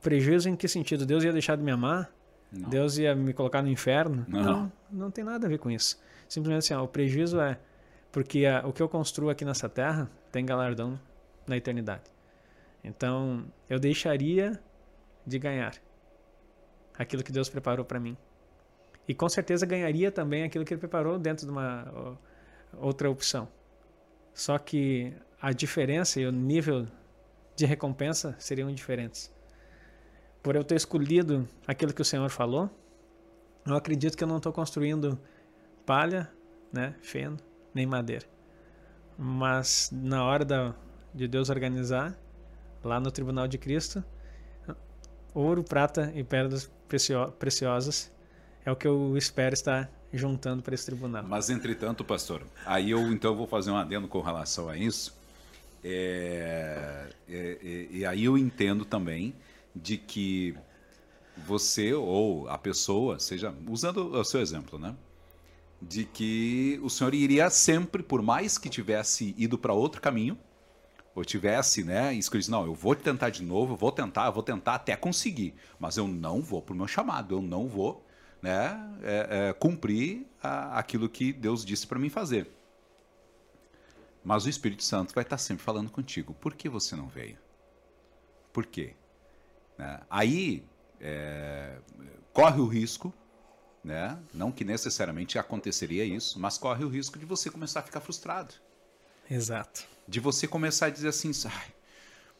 [0.00, 1.06] Prejuízo em que sentido?
[1.06, 2.12] Deus ia deixar de me amar?
[2.52, 2.68] Não.
[2.68, 4.24] Deus ia me colocar no inferno?
[4.28, 4.42] Não.
[4.42, 6.00] não, não tem nada a ver com isso.
[6.28, 7.58] Simplesmente assim, ó, o prejuízo é
[8.12, 10.98] porque a, o que eu construo aqui nessa terra tem galardão
[11.46, 12.04] na eternidade.
[12.82, 14.60] Então, eu deixaria
[15.26, 15.74] de ganhar
[16.96, 18.16] aquilo que Deus preparou para mim.
[19.08, 22.18] E com certeza ganharia também aquilo que ele preparou dentro de uma
[22.76, 23.48] outra opção.
[24.32, 26.86] Só que a diferença e o nível
[27.56, 29.32] de recompensa seriam diferentes.
[30.42, 32.70] Por eu ter escolhido aquilo que o Senhor falou,
[33.66, 35.18] eu acredito que eu não estou construindo
[35.86, 36.30] palha,
[36.72, 37.38] né, feno,
[37.72, 38.26] nem madeira.
[39.16, 40.74] Mas na hora da,
[41.14, 42.18] de Deus organizar,
[42.82, 44.04] lá no tribunal de Cristo,
[45.32, 48.12] ouro, prata e pedras precio preciosas
[48.64, 51.24] é o que eu espero estar juntando para esse tribunal.
[51.24, 55.16] Mas, entretanto, pastor, aí eu então vou fazer um adendo com relação a isso.
[55.84, 59.34] É, é, é, e aí eu entendo também
[59.76, 60.56] de que
[61.36, 64.96] você ou a pessoa, seja usando o seu exemplo, né?
[65.82, 70.38] De que o senhor iria sempre, por mais que tivesse ido para outro caminho,
[71.14, 74.42] ou tivesse, né, escrito, não, eu vou tentar de novo, eu vou tentar, eu vou
[74.42, 78.04] tentar até conseguir, mas eu não vou para o meu chamado, eu não vou
[78.42, 82.50] né, é, é, cumprir a, aquilo que Deus disse para mim fazer.
[84.24, 86.32] Mas o Espírito Santo vai estar sempre falando contigo.
[86.34, 87.38] Por que você não veio?
[88.52, 88.94] Por quê?
[89.76, 90.00] Né?
[90.08, 90.64] Aí
[91.00, 91.78] é,
[92.32, 93.12] corre o risco,
[93.82, 94.18] né?
[94.32, 98.54] não que necessariamente aconteceria isso, mas corre o risco de você começar a ficar frustrado.
[99.30, 99.86] Exato.
[100.08, 101.32] De você começar a dizer assim,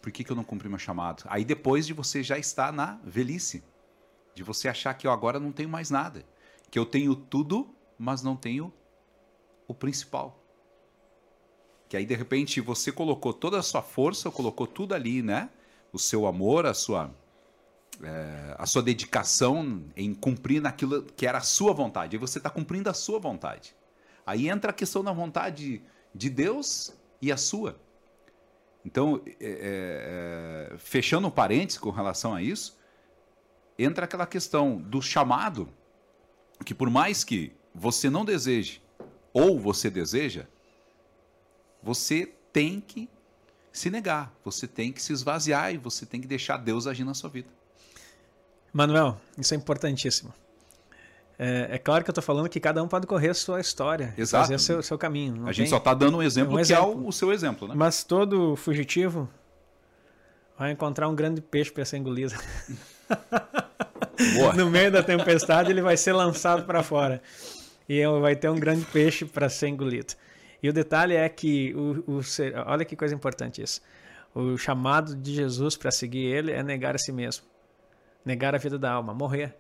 [0.01, 1.25] por que, que eu não cumpri meu chamado?
[1.27, 3.63] Aí depois de você já estar na velhice
[4.35, 6.25] de você achar que eu agora não tenho mais nada,
[6.71, 8.73] que eu tenho tudo, mas não tenho
[9.69, 10.44] o principal.
[11.95, 15.49] Que aí de repente você colocou toda a sua força, colocou tudo ali, né?
[15.93, 17.09] O seu amor, a sua
[18.03, 22.17] é, a sua dedicação em cumprir naquilo que era a sua vontade.
[22.17, 23.77] E você está cumprindo a sua vontade.
[24.27, 26.93] Aí entra a questão da vontade de Deus
[27.23, 27.79] e a sua.
[28.85, 32.77] Então, é, é, fechando um parênteses com relação a isso,
[33.79, 35.69] entra aquela questão do chamado,
[36.65, 38.83] que por mais que você não deseje,
[39.33, 40.49] ou você deseja,
[41.85, 43.09] você tem que
[43.71, 47.13] se negar, você tem que se esvaziar e você tem que deixar Deus agir na
[47.13, 47.49] sua vida.
[48.73, 50.33] Manuel, isso é importantíssimo.
[51.39, 54.15] É, é claro que eu estou falando que cada um pode correr a sua história,
[54.17, 54.45] Exato.
[54.45, 55.43] fazer o seu, seu caminho.
[55.43, 55.55] a tem...
[55.55, 57.69] gente só está dando um exemplo, um exemplo que é o, o, seu exemplo.
[57.69, 57.75] Né?
[57.77, 59.29] Mas todo fugitivo
[60.57, 62.35] vai encontrar um grande peixe para ser engolido.
[64.57, 67.21] no meio da tempestade, ele vai ser lançado para fora.
[67.89, 70.15] E vai ter um grande peixe para ser engolido.
[70.65, 72.21] E o detalhe é que, o, o,
[72.65, 73.83] olha que coisa importante isso.
[74.35, 77.45] O chamado de Jesus para seguir ele é negar a si mesmo.
[78.25, 79.55] Negar a vida da alma, morrer.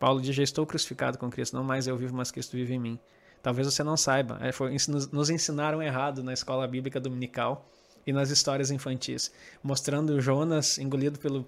[0.00, 2.78] Paulo diz: Já estou crucificado com Cristo, não mais eu vivo, mas Cristo vive em
[2.78, 2.98] mim.
[3.42, 4.38] Talvez você não saiba.
[4.40, 4.74] É, foi,
[5.12, 7.68] nos ensinaram errado na escola bíblica dominical
[8.06, 9.30] e nas histórias infantis,
[9.62, 11.46] mostrando Jonas engolido pelo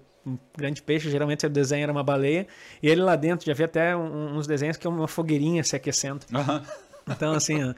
[0.55, 2.47] grande peixe, geralmente o desenho era uma baleia,
[2.81, 6.25] e ele lá dentro, já vi até uns desenhos que é uma fogueirinha se aquecendo.
[6.31, 6.61] Uhum.
[7.07, 7.73] Então, assim,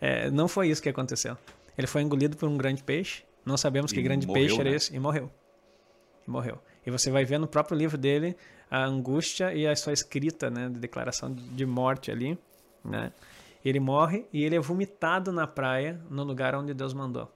[0.00, 1.36] é, não foi isso que aconteceu.
[1.76, 4.70] Ele foi engolido por um grande peixe, não sabemos e que grande morreu, peixe era
[4.70, 4.76] né?
[4.76, 5.30] esse, e morreu.
[6.26, 6.58] E morreu.
[6.84, 8.36] E você vai ver no próprio livro dele
[8.70, 12.38] a angústia e a sua escrita, né, de declaração de morte ali,
[12.84, 13.12] né?
[13.64, 17.30] Ele morre e ele é vomitado na praia, no lugar onde Deus mandou.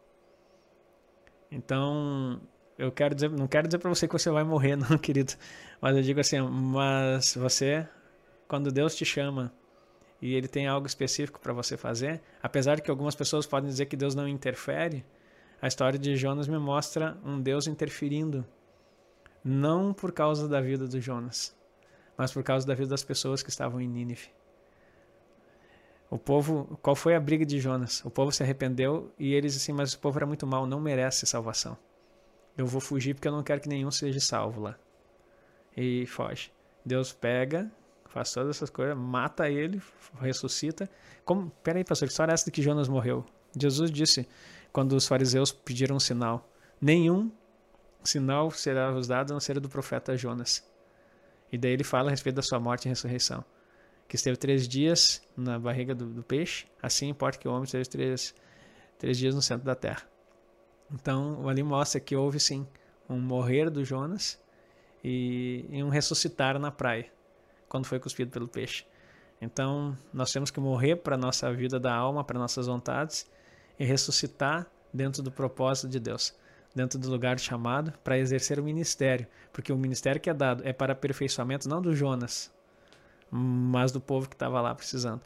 [1.51, 2.40] Então,
[2.77, 5.35] eu quero dizer, não quero dizer para você que você vai morrer, não, querido.
[5.81, 7.86] Mas eu digo assim, mas você,
[8.48, 9.52] quando Deus te chama
[10.20, 13.86] e Ele tem algo específico para você fazer, apesar de que algumas pessoas podem dizer
[13.86, 15.05] que Deus não interfere,
[15.60, 18.47] a história de Jonas me mostra um Deus interferindo,
[19.44, 21.56] não por causa da vida do Jonas,
[22.16, 24.30] mas por causa da vida das pessoas que estavam em Nínive.
[26.09, 28.05] O povo, qual foi a briga de Jonas?
[28.05, 31.26] O povo se arrependeu e eles assim, mas o povo era muito mal, não merece
[31.26, 31.76] salvação.
[32.56, 34.78] Eu vou fugir porque eu não quero que nenhum seja salvo lá.
[35.76, 36.52] E foge.
[36.84, 37.70] Deus pega,
[38.11, 39.83] faz todas essas coisas, mata ele,
[40.20, 40.89] ressuscita.
[41.24, 43.24] Como, peraí, pastor, que história é essa de que Jonas morreu?
[43.59, 44.28] Jesus disse,
[44.73, 46.49] quando os fariseus pediram um sinal,
[46.81, 47.31] nenhum
[48.05, 50.65] sinal será vos dado a não ser do profeta Jonas.
[51.51, 53.45] E daí ele fala a respeito da sua morte e ressurreição.
[54.09, 57.89] Que esteve três dias na barriga do, do peixe, assim importa que o homem esteja
[57.91, 58.35] três,
[58.99, 60.03] três dias no centro da terra.
[60.93, 62.66] Então, ali mostra que houve sim
[63.09, 64.41] um morrer do Jonas
[65.03, 67.11] e, e um ressuscitar na praia,
[67.68, 68.84] quando foi cuspido pelo peixe.
[69.40, 73.30] Então, nós temos que morrer para nossa vida da alma, para nossas vontades,
[73.78, 76.34] e ressuscitar dentro do propósito de Deus
[76.76, 80.74] dentro do lugar chamado para exercer o ministério, porque o ministério que é dado é
[80.74, 82.52] para aperfeiçoamento não do Jonas,
[83.30, 85.22] mas do povo que estava lá precisando.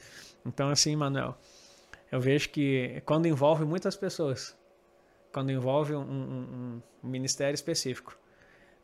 [0.46, 1.36] Então, assim, Manuel,
[2.12, 4.56] eu vejo que quando envolve muitas pessoas,
[5.32, 8.16] quando envolve um, um, um ministério específico,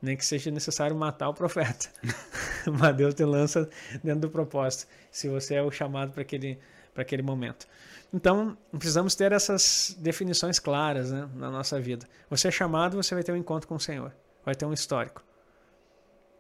[0.01, 1.89] nem que seja necessário matar o profeta,
[2.79, 3.69] mas Deus te lança
[4.03, 6.59] dentro do propósito, se você é o chamado para aquele,
[6.95, 7.67] aquele momento.
[8.13, 12.07] Então, precisamos ter essas definições claras né, na nossa vida.
[12.31, 14.13] Você é chamado, você vai ter um encontro com o Senhor,
[14.45, 15.25] vai ter um histórico.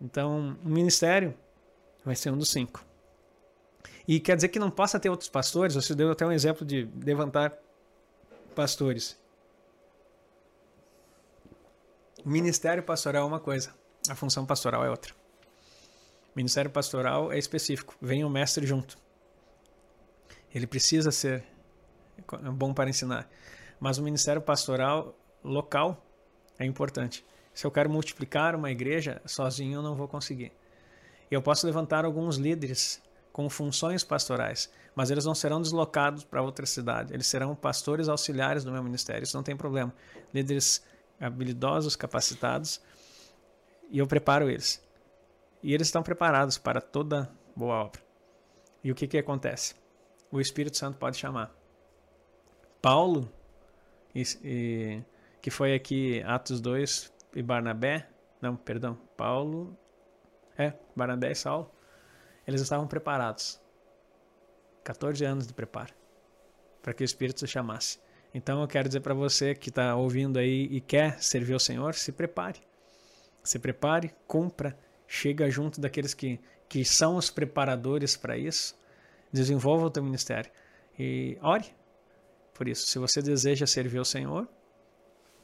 [0.01, 1.35] Então, o ministério
[2.05, 2.85] vai ser um dos cinco.
[4.07, 5.75] E quer dizer que não possa ter outros pastores?
[5.75, 7.53] Você deu até um exemplo de levantar
[8.55, 9.19] pastores.
[12.29, 13.73] Ministério pastoral é uma coisa,
[14.11, 15.15] a função pastoral é outra.
[16.35, 18.99] Ministério pastoral é específico, vem o mestre junto.
[20.53, 21.45] Ele precisa ser
[22.19, 23.31] é bom para ensinar.
[23.79, 26.05] Mas o ministério pastoral local
[26.59, 27.25] é importante.
[27.55, 30.51] Se eu quero multiplicar uma igreja, sozinho eu não vou conseguir.
[31.31, 33.01] Eu posso levantar alguns líderes
[33.33, 37.15] com funções pastorais, mas eles não serão deslocados para outra cidade.
[37.15, 39.23] Eles serão pastores auxiliares do meu ministério.
[39.23, 39.95] Isso não tem problema.
[40.35, 40.83] Líderes
[41.21, 42.81] habilidosos, capacitados,
[43.91, 44.83] e eu preparo eles.
[45.63, 48.01] E eles estão preparados para toda boa obra.
[48.83, 49.75] E o que, que acontece?
[50.31, 51.55] O Espírito Santo pode chamar.
[52.81, 53.31] Paulo,
[54.15, 55.03] e, e,
[55.41, 58.09] que foi aqui Atos 2 e Barnabé,
[58.41, 59.77] não, perdão, Paulo,
[60.57, 61.71] é, Barnabé e Saulo,
[62.47, 63.61] eles estavam preparados.
[64.85, 65.93] 14 anos de preparo
[66.87, 67.99] para que o Espírito se chamasse.
[68.37, 71.95] Então eu quero dizer para você que está ouvindo aí e quer servir ao Senhor,
[71.95, 72.61] se prepare.
[73.43, 76.39] Se prepare, cumpra, chega junto daqueles que,
[76.69, 78.79] que são os preparadores para isso,
[79.33, 80.51] desenvolva o teu ministério
[80.99, 81.65] e ore,
[82.53, 84.47] por isso, se você deseja servir ao Senhor,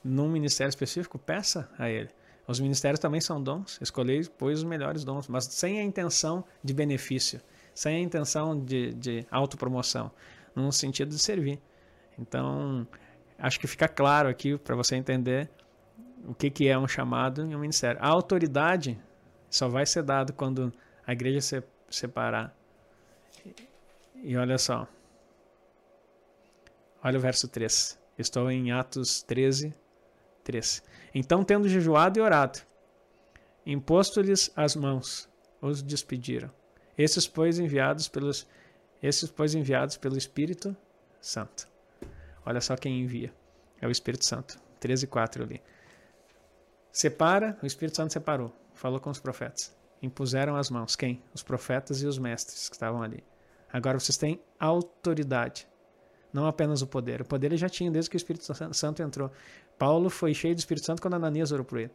[0.05, 2.11] num ministério específico, peça a Ele.
[2.47, 6.75] Os ministérios também são dons, escolhei, pois, os melhores dons, mas sem a intenção de
[6.75, 7.41] benefício,
[7.75, 10.11] sem a intenção de, de autopromoção,
[10.55, 11.59] no sentido de servir.
[12.19, 12.87] Então,
[13.39, 15.51] acho que fica claro aqui para você entender
[16.27, 18.01] o que, que é um chamado e um ministério.
[18.03, 19.01] A autoridade
[19.51, 20.73] só vai ser dada quando
[21.07, 22.55] a igreja se separar.
[24.23, 24.87] E olha só,
[27.05, 27.99] Olha o verso 3.
[28.17, 29.75] Estou em Atos 13,
[30.45, 30.83] 3.
[31.13, 32.61] Então, tendo jejuado e orado,
[33.67, 35.29] imposto-lhes as mãos,
[35.61, 36.49] os despediram.
[36.97, 38.47] Esses, pois, enviados pelos
[39.03, 40.77] esses, pois, enviados pelo Espírito
[41.21, 41.67] Santo.
[42.45, 43.33] Olha só quem envia.
[43.81, 44.59] É o Espírito Santo.
[44.81, 45.63] 13 4 ali.
[46.91, 48.53] Separa, o Espírito Santo separou.
[48.75, 49.75] Falou com os profetas.
[50.03, 50.97] Impuseram as mãos.
[50.97, 51.23] Quem?
[51.35, 53.23] Os profetas e os mestres que estavam ali.
[53.73, 55.67] Agora vocês têm autoridade
[56.33, 57.21] não apenas o poder.
[57.21, 58.45] O poder ele já tinha desde que o Espírito
[58.75, 59.31] Santo entrou.
[59.79, 61.91] Paulo foi cheio do Espírito Santo quando Ananias orou por ele.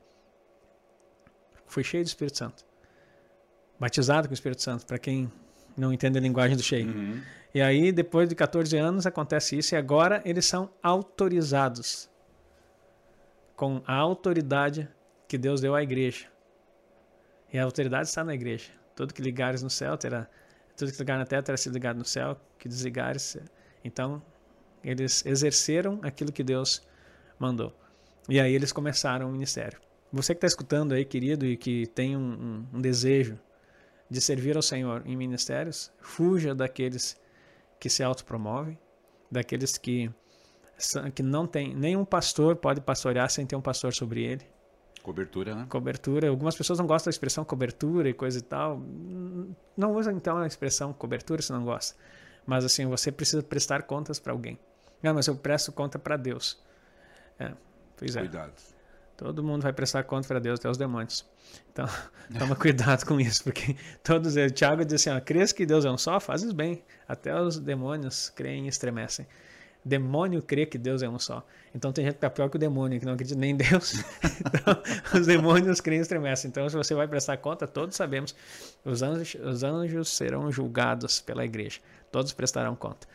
[1.65, 2.63] Foi cheio do Espírito Santo.
[3.79, 5.31] Batizado com o Espírito Santo, para quem
[5.77, 6.87] não entende a linguagem do cheio.
[6.87, 7.21] Uhum.
[7.53, 12.09] E aí, depois de 14 anos, acontece isso e agora eles são autorizados
[13.55, 14.87] com a autoridade
[15.27, 16.27] que Deus deu à igreja.
[17.51, 18.71] E a autoridade está na igreja.
[18.95, 20.27] Tudo que ligares no céu terá,
[20.75, 23.37] tudo que ligar na terra terá sido ligado no céu, que desligares
[23.87, 24.21] então,
[24.83, 26.85] eles exerceram aquilo que Deus
[27.39, 27.73] mandou.
[28.27, 29.79] E aí eles começaram o ministério.
[30.11, 33.39] Você que está escutando aí, querido, e que tem um, um, um, desejo
[34.09, 37.19] de servir ao Senhor em ministérios, fuja daqueles
[37.79, 38.77] que se autopromovem,
[39.29, 40.11] daqueles que,
[41.13, 41.75] que não tem.
[41.75, 44.45] Nenhum pastor pode pastorear sem ter um pastor sobre ele.
[45.03, 45.65] Cobertura, né?
[45.69, 46.29] Cobertura.
[46.29, 48.81] Algumas pessoas não gostam da expressão cobertura e coisa e tal.
[49.75, 51.95] Não usa então a expressão cobertura se não gosta.
[52.45, 54.59] Mas assim, você precisa prestar contas para alguém.
[55.03, 56.61] Ah, mas eu presto conta para Deus.
[57.39, 57.53] É,
[57.95, 58.19] pois é.
[58.19, 58.53] Cuidado.
[59.17, 61.25] Todo mundo vai prestar conta para Deus, até os demônios.
[61.73, 61.87] Então,
[62.37, 65.97] toma cuidado com isso, porque todos eles, Tiago diz assim, crês que Deus é um
[65.97, 66.83] só, fazes bem.
[67.07, 69.25] Até os demônios creem e estremecem.
[69.83, 71.43] Demônio crê que Deus é um só.
[71.73, 73.93] Então tem gente que tá pior que o demônio, que não acredita nem em Deus.
[74.53, 76.49] então, os demônios creem e estremecem.
[76.49, 78.35] Então, se você vai prestar conta, todos sabemos,
[78.85, 81.79] os anjos, os anjos serão julgados pela igreja.
[82.11, 83.07] Todos prestarão conta.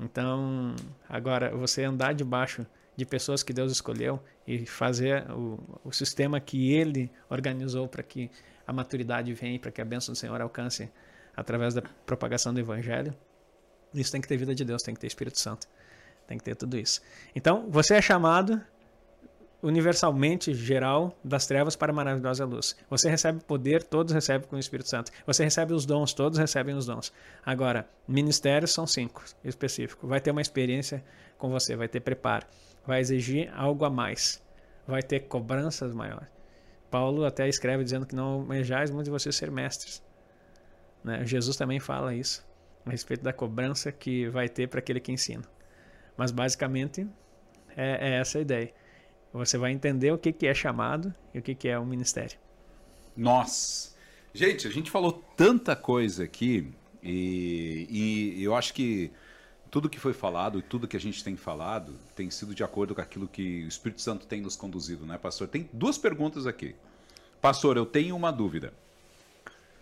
[0.00, 0.76] Então,
[1.08, 2.64] agora, você andar debaixo
[2.98, 8.28] de pessoas que Deus escolheu e fazer o, o sistema que Ele organizou para que
[8.66, 10.90] a maturidade venha, para que a bênção do Senhor alcance
[11.36, 13.14] através da propagação do Evangelho,
[13.94, 15.68] isso tem que ter vida de Deus, tem que ter Espírito Santo.
[16.26, 17.00] Tem que ter tudo isso.
[17.36, 18.60] Então, você é chamado
[19.62, 22.76] universalmente geral das trevas para a maravilhosa luz.
[22.90, 25.12] Você recebe poder, todos recebem com o Espírito Santo.
[25.24, 27.12] Você recebe os dons, todos recebem os dons.
[27.46, 30.08] Agora, ministérios são cinco específicos.
[30.08, 31.04] Vai ter uma experiência
[31.38, 32.44] com você, vai ter preparo,
[32.88, 34.42] vai exigir algo a mais,
[34.86, 36.26] vai ter cobranças maiores.
[36.90, 40.02] Paulo até escreve dizendo que não almejais muito de vocês ser mestres.
[41.04, 41.22] Né?
[41.26, 42.42] Jesus também fala isso
[42.86, 45.44] a respeito da cobrança que vai ter para aquele que ensina.
[46.16, 47.06] Mas basicamente
[47.76, 48.72] é, é, essa a ideia.
[49.34, 52.38] Você vai entender o que, que é chamado e o que, que é o ministério.
[53.14, 53.94] Nossa!
[54.32, 59.12] Gente, a gente falou tanta coisa aqui e, e eu acho que
[59.70, 62.94] tudo que foi falado e tudo que a gente tem falado tem sido de acordo
[62.94, 65.48] com aquilo que o Espírito Santo tem nos conduzido, né, pastor?
[65.48, 66.74] Tem duas perguntas aqui.
[67.40, 68.72] Pastor, eu tenho uma dúvida.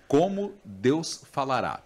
[0.07, 1.83] Como Deus falará?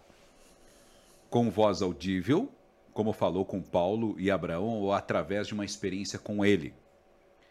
[1.28, 2.50] Com voz audível
[2.92, 6.74] como falou com Paulo e Abraão, ou através de uma experiência com ele.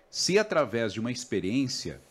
[0.10, 2.02] Se através de uma experiência,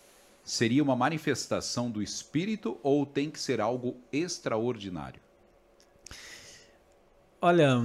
[0.43, 5.21] seria uma manifestação do Espírito ou tem que ser algo extraordinário?
[7.41, 7.81] Olha,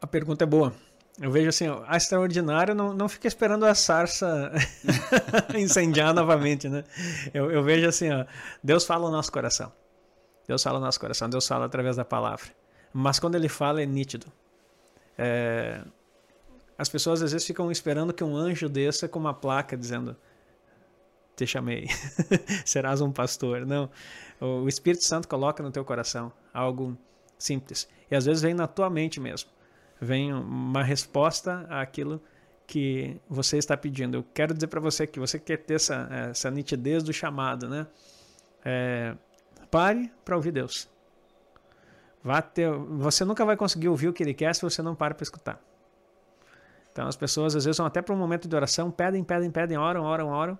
[0.00, 0.72] a pergunta é boa.
[1.20, 4.52] Eu vejo assim, a extraordinário não, não fica esperando a sarça
[5.56, 6.84] incendiar novamente, né?
[7.32, 8.26] Eu, eu vejo assim, ó,
[8.62, 9.72] Deus fala no nosso coração.
[10.46, 12.46] Deus fala no nosso coração, Deus fala através da palavra.
[12.92, 14.26] Mas quando ele fala é nítido.
[15.16, 15.82] É,
[16.78, 20.14] as pessoas às vezes ficam esperando que um anjo desça com uma placa dizendo:
[21.34, 21.88] Te chamei,
[22.64, 23.64] serás um pastor.
[23.64, 23.90] Não.
[24.38, 26.96] O Espírito Santo coloca no teu coração algo
[27.38, 27.88] simples.
[28.10, 29.48] E às vezes vem na tua mente mesmo.
[30.00, 32.22] Vem uma resposta àquilo
[32.66, 34.18] que você está pedindo.
[34.18, 37.86] Eu quero dizer para você que você quer ter essa, essa nitidez do chamado, né?
[38.64, 39.14] É,
[39.70, 40.88] pare para ouvir Deus.
[42.22, 45.14] Vá ter, você nunca vai conseguir ouvir o que ele quer se você não para
[45.14, 45.60] para escutar.
[46.90, 49.76] Então as pessoas às vezes vão até para um momento de oração, pedem, pedem, pedem,
[49.76, 50.58] oram, oram, oram,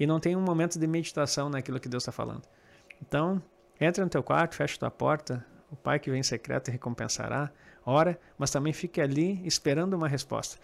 [0.00, 2.42] e não tem um momento de meditação naquilo que Deus está falando.
[3.00, 3.42] Então,
[3.80, 7.50] entra no teu quarto, fecha tua porta, o Pai que vem em secreto recompensará,
[7.84, 10.58] ora, mas também fique ali esperando uma resposta.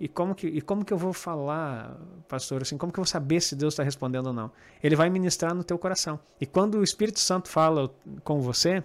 [0.00, 1.96] E como que, e como que eu vou falar,
[2.28, 4.50] pastor, assim, como que eu vou saber se Deus está respondendo ou não?
[4.82, 6.18] Ele vai ministrar no teu coração.
[6.40, 7.88] E quando o Espírito Santo fala
[8.24, 8.82] com você,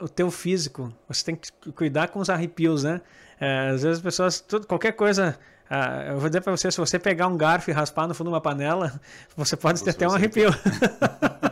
[0.00, 0.92] o teu físico.
[1.08, 3.00] Você tem que cuidar com os arrepios, né?
[3.40, 5.38] É, às vezes as pessoas, tudo, qualquer coisa,
[5.68, 8.28] ah, eu vou dizer para você, se você pegar um garfo e raspar no fundo
[8.28, 9.00] de uma panela,
[9.36, 10.50] você pode ter até um arrepio.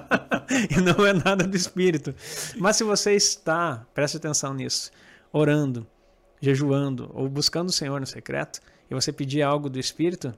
[0.71, 2.15] e não é nada do espírito.
[2.57, 4.91] Mas se você está, preste atenção nisso,
[5.33, 5.87] orando,
[6.41, 8.61] jejuando ou buscando o Senhor no secreto,
[8.91, 10.35] e você pedir algo do espírito,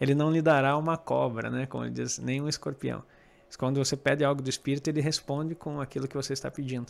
[0.00, 1.66] ele não lhe dará uma cobra, né?
[1.66, 3.02] Como ele diz, nem um escorpião.
[3.56, 6.86] Quando você pede algo do Espírito, ele responde com aquilo que você está pedindo.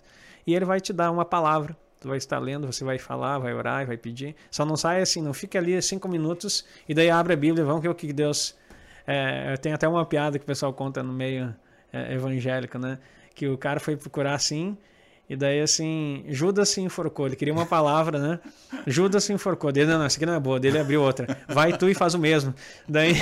[0.46, 1.76] E ele vai te dar uma palavra.
[2.00, 4.34] Tu vai estar lendo, você vai falar, vai orar, vai pedir.
[4.50, 7.82] Só não sai assim, não fica ali cinco minutos e daí abre a Bíblia vamos
[7.82, 8.56] ver o que Deus.
[9.06, 11.54] É, tem até uma piada que o pessoal conta no meio
[11.92, 12.98] é, evangélico, né?
[13.34, 14.76] Que o cara foi procurar assim
[15.32, 17.24] e daí, assim, Judas se enforcou.
[17.24, 18.40] Ele queria uma palavra, né?
[18.86, 19.72] Judas se enforcou.
[19.72, 20.60] Dele, não, não, isso aqui não é boa.
[20.60, 21.38] Dele abriu outra.
[21.48, 22.54] Vai tu e faz o mesmo.
[22.86, 23.14] Daí,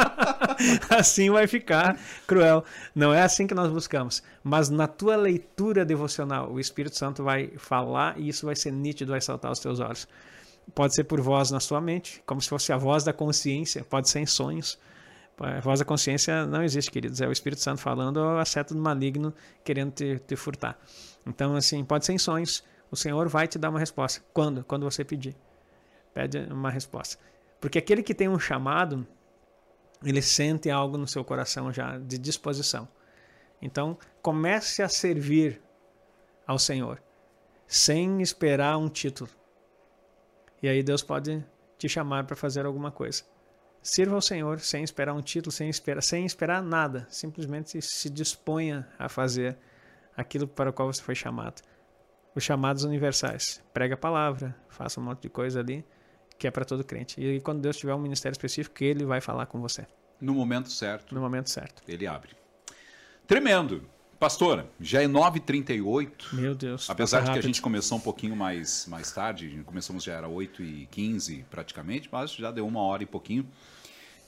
[0.88, 2.64] assim vai ficar cruel.
[2.94, 4.22] Não é assim que nós buscamos.
[4.42, 9.12] Mas na tua leitura devocional, o Espírito Santo vai falar e isso vai ser nítido,
[9.12, 10.08] vai saltar aos teus olhos.
[10.74, 13.84] Pode ser por voz na sua mente, como se fosse a voz da consciência.
[13.84, 14.78] Pode ser em sonhos.
[15.40, 17.20] A voz da consciência não existe, queridos.
[17.20, 19.34] É o Espírito Santo falando ou a seta do maligno
[19.64, 20.78] querendo te, te furtar.
[21.26, 22.62] Então, assim, pode ser em sonhos.
[22.90, 24.22] O Senhor vai te dar uma resposta.
[24.34, 24.62] Quando?
[24.64, 25.34] Quando você pedir.
[26.12, 27.18] Pede uma resposta.
[27.58, 29.06] Porque aquele que tem um chamado,
[30.04, 32.86] ele sente algo no seu coração já de disposição.
[33.62, 35.62] Então, comece a servir
[36.46, 37.02] ao Senhor,
[37.66, 39.30] sem esperar um título.
[40.62, 41.44] E aí Deus pode
[41.78, 43.24] te chamar para fazer alguma coisa.
[43.82, 47.06] Sirva ao Senhor sem esperar um título, sem esperar, sem esperar nada.
[47.08, 49.56] Simplesmente se disponha a fazer
[50.16, 51.62] aquilo para o qual você foi chamado.
[52.34, 53.62] Os chamados universais.
[53.72, 55.84] Prega a palavra, faça um monte de coisa ali
[56.40, 57.20] que é para todo crente.
[57.20, 59.86] E quando Deus tiver um ministério específico, ele vai falar com você.
[60.18, 61.14] No momento certo.
[61.14, 61.82] No momento certo.
[61.86, 62.30] Ele abre.
[63.26, 63.86] Tremendo.
[64.20, 66.34] Pastor, já é 9h38.
[66.34, 66.90] Meu Deus.
[66.90, 71.46] Apesar de que a gente começou um pouquinho mais, mais tarde, começamos já era 8h15
[71.50, 73.48] praticamente, mas já deu uma hora e pouquinho.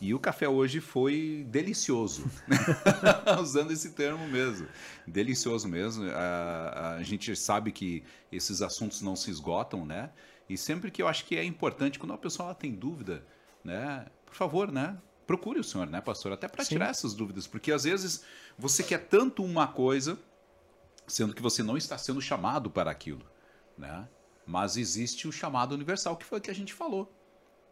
[0.01, 2.24] E o café hoje foi delicioso,
[3.39, 4.66] usando esse termo mesmo.
[5.06, 6.10] Delicioso mesmo.
[6.10, 8.02] A, a, gente sabe que
[8.32, 10.09] esses assuntos não se esgotam, né?
[10.48, 13.23] E sempre que eu acho que é importante, quando a pessoa tem dúvida,
[13.62, 14.06] né?
[14.24, 14.97] Por favor, né?
[15.27, 16.32] Procure o senhor, né, pastor?
[16.32, 18.24] Até para tirar essas dúvidas, porque às vezes
[18.59, 20.19] você quer tanto uma coisa,
[21.07, 23.24] sendo que você não está sendo chamado para aquilo,
[23.78, 24.09] né?
[24.47, 27.12] Mas existe o chamado universal, que foi o que a gente falou.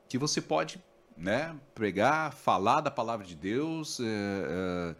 [0.09, 0.81] Que você pode
[1.21, 1.55] né?
[1.75, 4.95] Pregar, falar da palavra de Deus, é,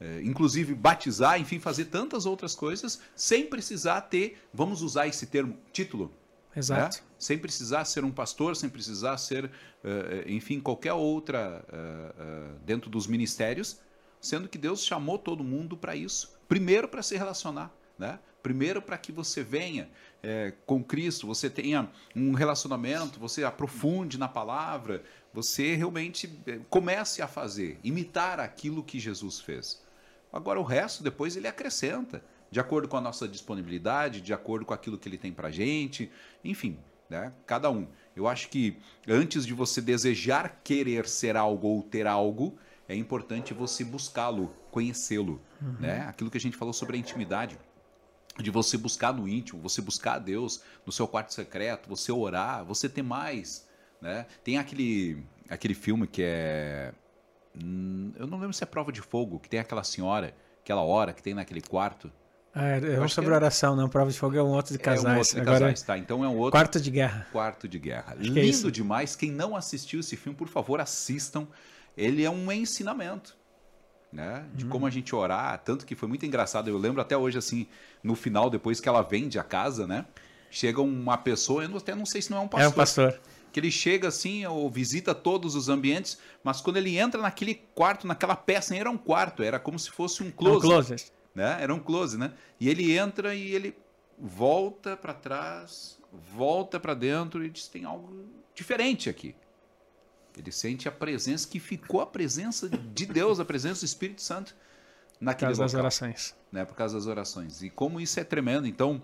[0.00, 5.56] é, inclusive batizar, enfim, fazer tantas outras coisas sem precisar ter, vamos usar esse termo,
[5.72, 6.12] título.
[6.56, 6.98] Exato.
[6.98, 7.04] Né?
[7.18, 9.50] Sem precisar ser um pastor, sem precisar ser,
[9.84, 13.78] é, é, enfim, qualquer outra é, dentro dos ministérios,
[14.20, 16.34] sendo que Deus chamou todo mundo para isso.
[16.48, 18.18] Primeiro para se relacionar, né?
[18.42, 19.90] Primeiro para que você venha
[20.22, 25.02] é, com Cristo, você tenha um relacionamento, você aprofunde na palavra,
[25.34, 26.30] você realmente
[26.70, 29.84] comece a fazer, imitar aquilo que Jesus fez.
[30.32, 34.74] Agora o resto depois ele acrescenta, de acordo com a nossa disponibilidade, de acordo com
[34.74, 36.10] aquilo que ele tem para gente,
[36.44, 36.78] enfim,
[37.08, 37.32] né?
[37.46, 37.86] Cada um.
[38.14, 42.58] Eu acho que antes de você desejar querer ser algo ou ter algo,
[42.88, 45.76] é importante você buscá-lo, conhecê-lo, uhum.
[45.80, 46.06] né?
[46.08, 47.58] Aquilo que a gente falou sobre a intimidade
[48.38, 52.64] de você buscar no íntimo, você buscar a Deus no seu quarto secreto, você orar,
[52.64, 53.66] você ter mais,
[54.00, 54.26] né?
[54.44, 56.92] Tem aquele aquele filme que é
[57.62, 61.12] hum, eu não lembro se é Prova de Fogo, que tem aquela senhora, aquela hora
[61.12, 62.10] que tem naquele quarto.
[62.58, 63.36] Ah, é um sobre é...
[63.36, 63.86] oração, não.
[63.86, 65.04] Prova de Fogo é um outro de casais.
[65.04, 65.98] É um outro de Agora, casais, tá.
[65.98, 66.52] Então é um outro.
[66.52, 67.26] Quarto de Guerra.
[67.30, 68.16] Quarto de Guerra.
[68.18, 69.14] Acho é Lindo é demais.
[69.14, 71.46] Quem não assistiu esse filme, por favor, assistam.
[71.94, 73.36] Ele é um ensinamento
[74.12, 74.46] né?
[74.54, 74.70] De uhum.
[74.70, 76.68] como a gente orar, tanto que foi muito engraçado.
[76.68, 77.66] Eu lembro até hoje, assim,
[78.02, 80.06] no final, depois que ela vende a casa, né?
[80.50, 82.64] Chega uma pessoa, eu até não sei se não é um pastor.
[82.64, 83.20] É um pastor.
[83.52, 88.06] Que ele chega assim, ou visita todos os ambientes, mas quando ele entra naquele quarto,
[88.06, 90.66] naquela peça, nem era um quarto, era como se fosse um closet.
[90.66, 91.12] Um closet.
[91.36, 91.58] Né?
[91.60, 92.32] Era um closet, né?
[92.58, 93.76] E ele entra e ele
[94.18, 99.36] volta para trás, volta para dentro e diz: tem algo diferente aqui.
[100.34, 104.56] Ele sente a presença que ficou a presença de Deus, a presença do Espírito Santo
[105.20, 106.34] naquele Por causa local, das orações.
[106.50, 107.62] Né, por causa das orações.
[107.62, 108.66] E como isso é tremendo.
[108.66, 109.02] Então,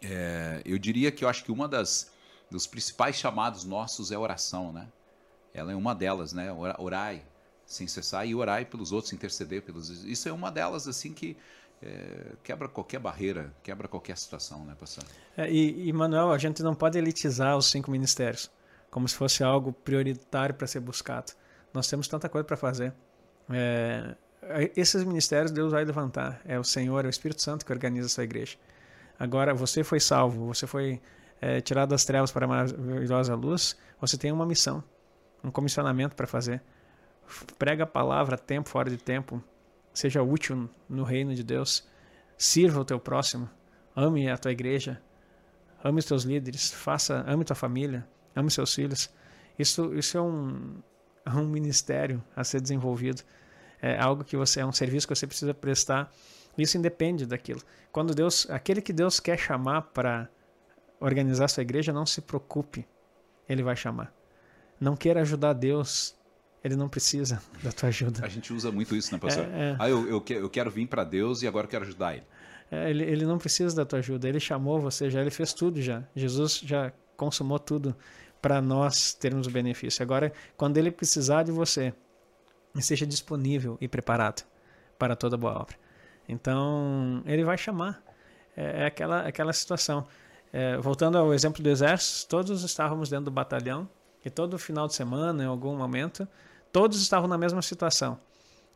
[0.00, 2.10] é, eu diria que eu acho que uma das
[2.50, 4.88] dos principais chamados nossos é a oração, né?
[5.52, 6.50] Ela é uma delas, né?
[6.78, 7.22] Orai
[7.68, 9.90] sem cessar e orai pelos outros, interceder pelos.
[10.04, 11.36] Isso é uma delas assim que
[11.82, 15.04] é, quebra qualquer barreira, quebra qualquer situação, né, pastor?
[15.36, 18.50] É, e, e Manuel, a gente não pode elitizar os cinco ministérios
[18.90, 21.32] como se fosse algo prioritário para ser buscado.
[21.74, 22.94] Nós temos tanta coisa para fazer.
[23.50, 24.16] É,
[24.74, 26.40] esses ministérios Deus vai levantar.
[26.44, 28.56] É o Senhor, é o Espírito Santo que organiza essa igreja.
[29.18, 31.00] Agora, você foi salvo, você foi
[31.40, 34.82] é, tirado das trevas para a maravilhosa luz, você tem uma missão,
[35.44, 36.62] um comissionamento para fazer.
[37.58, 39.42] Prega a palavra tempo, fora de tempo.
[39.92, 41.86] Seja útil no reino de Deus.
[42.36, 43.48] Sirva o teu próximo.
[43.94, 45.00] Ame a tua igreja.
[45.82, 46.70] Ame os teus líderes.
[46.72, 48.06] Faça, ame tua família
[48.38, 49.10] ame seus filhos.
[49.58, 50.80] Isso, isso é um,
[51.24, 53.22] é um ministério a ser desenvolvido.
[53.80, 56.12] É algo que você é um serviço que você precisa prestar.
[56.56, 57.60] Isso independe daquilo.
[57.92, 60.28] Quando Deus, aquele que Deus quer chamar para
[61.00, 62.86] organizar sua igreja, não se preocupe,
[63.48, 64.12] ele vai chamar.
[64.80, 66.16] Não queira ajudar Deus,
[66.62, 68.24] ele não precisa da tua ajuda.
[68.24, 69.44] A gente usa muito isso, né, pastor?
[69.44, 69.76] É, é.
[69.78, 72.24] Ah, eu, eu, eu quero vir para Deus e agora eu quero ajudar ele.
[72.70, 73.04] É, ele.
[73.04, 76.02] Ele não precisa da tua ajuda, ele chamou você já, ele fez tudo já.
[76.14, 77.96] Jesus já consumou tudo
[78.40, 80.02] para nós termos o benefício.
[80.02, 81.92] Agora, quando ele precisar de você,
[82.74, 84.44] esteja disponível e preparado
[84.98, 85.76] para toda boa obra.
[86.28, 88.02] Então, ele vai chamar.
[88.56, 90.06] É, é aquela, aquela situação.
[90.52, 93.88] É, voltando ao exemplo do exército, todos estávamos dentro do batalhão
[94.28, 96.26] e todo final de semana, em algum momento,
[96.72, 98.18] todos estavam na mesma situação.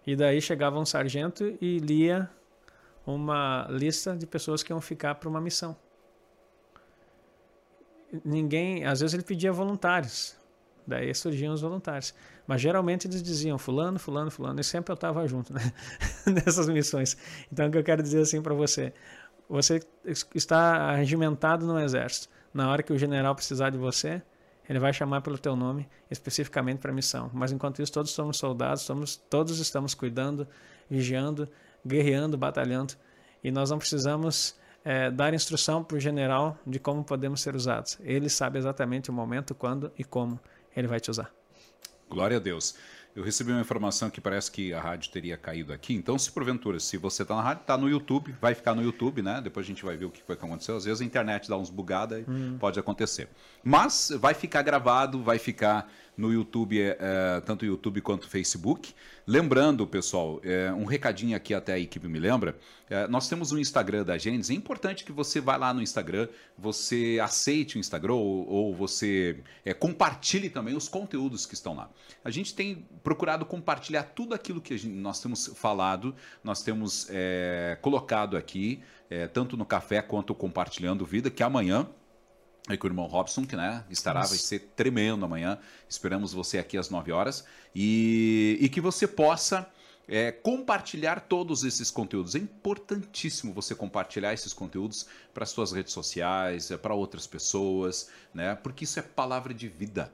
[0.06, 2.28] E daí chegava um sargento e lia
[3.06, 5.76] uma lista de pessoas que iam ficar para uma missão
[8.24, 10.36] ninguém, às vezes ele pedia voluntários.
[10.86, 12.12] Daí surgiam os voluntários.
[12.46, 15.72] Mas geralmente eles diziam fulano, fulano, fulano, e sempre eu estava junto né?
[16.26, 17.16] nessas missões.
[17.50, 18.92] Então o que eu quero dizer assim para você,
[19.48, 19.80] você
[20.34, 22.28] está regimentado no exército.
[22.52, 24.20] Na hora que o general precisar de você,
[24.68, 27.30] ele vai chamar pelo teu nome especificamente para a missão.
[27.32, 30.46] Mas enquanto isso, todos somos soldados, somos, todos estamos cuidando,
[30.88, 31.48] vigiando,
[31.86, 32.94] guerreando, batalhando.
[33.42, 37.98] E nós não precisamos é, dar instrução para o general de como podemos ser usados.
[38.00, 40.38] Ele sabe exatamente o momento, quando e como
[40.76, 41.32] ele vai te usar.
[42.08, 42.74] Glória a Deus.
[43.14, 45.94] Eu recebi uma informação que parece que a rádio teria caído aqui.
[45.94, 49.20] Então, se porventura, se você está na rádio, está no YouTube, vai ficar no YouTube,
[49.20, 49.38] né?
[49.42, 50.76] Depois a gente vai ver o que foi que aconteceu.
[50.76, 52.56] Às vezes a internet dá uns bugadas, hum.
[52.58, 53.28] pode acontecer.
[53.62, 56.96] Mas vai ficar gravado, vai ficar no YouTube, é,
[57.44, 58.94] tanto YouTube quanto Facebook.
[59.26, 62.58] Lembrando, pessoal, é, um recadinho aqui até a equipe me lembra.
[62.90, 64.50] É, nós temos um Instagram da Gênesis.
[64.50, 66.28] É importante que você vá lá no Instagram,
[66.58, 71.90] você aceite o Instagram ou, ou você é, compartilhe também os conteúdos que estão lá.
[72.24, 76.14] A gente tem procurado compartilhar tudo aquilo que gente, nós temos falado,
[76.44, 81.88] nós temos é, colocado aqui, é, tanto no café quanto compartilhando vida, que amanhã
[82.68, 84.30] aí com o irmão Robson, que né, estará, Nossa.
[84.30, 85.58] vai ser tremendo amanhã.
[85.88, 87.44] Esperamos você aqui às 9 horas.
[87.74, 89.68] E, e que você possa
[90.08, 92.34] é, compartilhar todos esses conteúdos.
[92.34, 98.54] É importantíssimo você compartilhar esses conteúdos para suas redes sociais, é, para outras pessoas, né?
[98.54, 100.12] Porque isso é palavra de vida.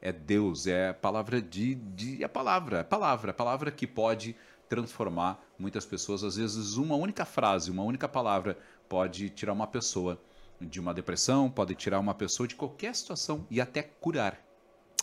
[0.00, 4.36] É Deus, é palavra de, de é palavra, é palavra, é palavra que pode
[4.68, 6.22] transformar muitas pessoas.
[6.22, 8.58] Às vezes uma única frase, uma única palavra
[8.88, 10.20] pode tirar uma pessoa
[10.60, 14.38] de uma depressão, pode tirar uma pessoa de qualquer situação e até curar.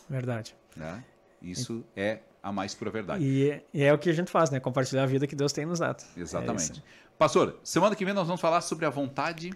[0.10, 0.56] Verdade.
[0.76, 1.04] Né?
[1.42, 2.02] Isso e...
[2.02, 3.24] é a mais pura verdade.
[3.24, 4.60] E, é, e, é o que a gente faz, né?
[4.60, 6.04] Compartilhar a vida que Deus tem nos dado.
[6.18, 6.80] É Exatamente.
[6.80, 9.52] É Pastor, semana que vem nós vamos falar sobre a vontade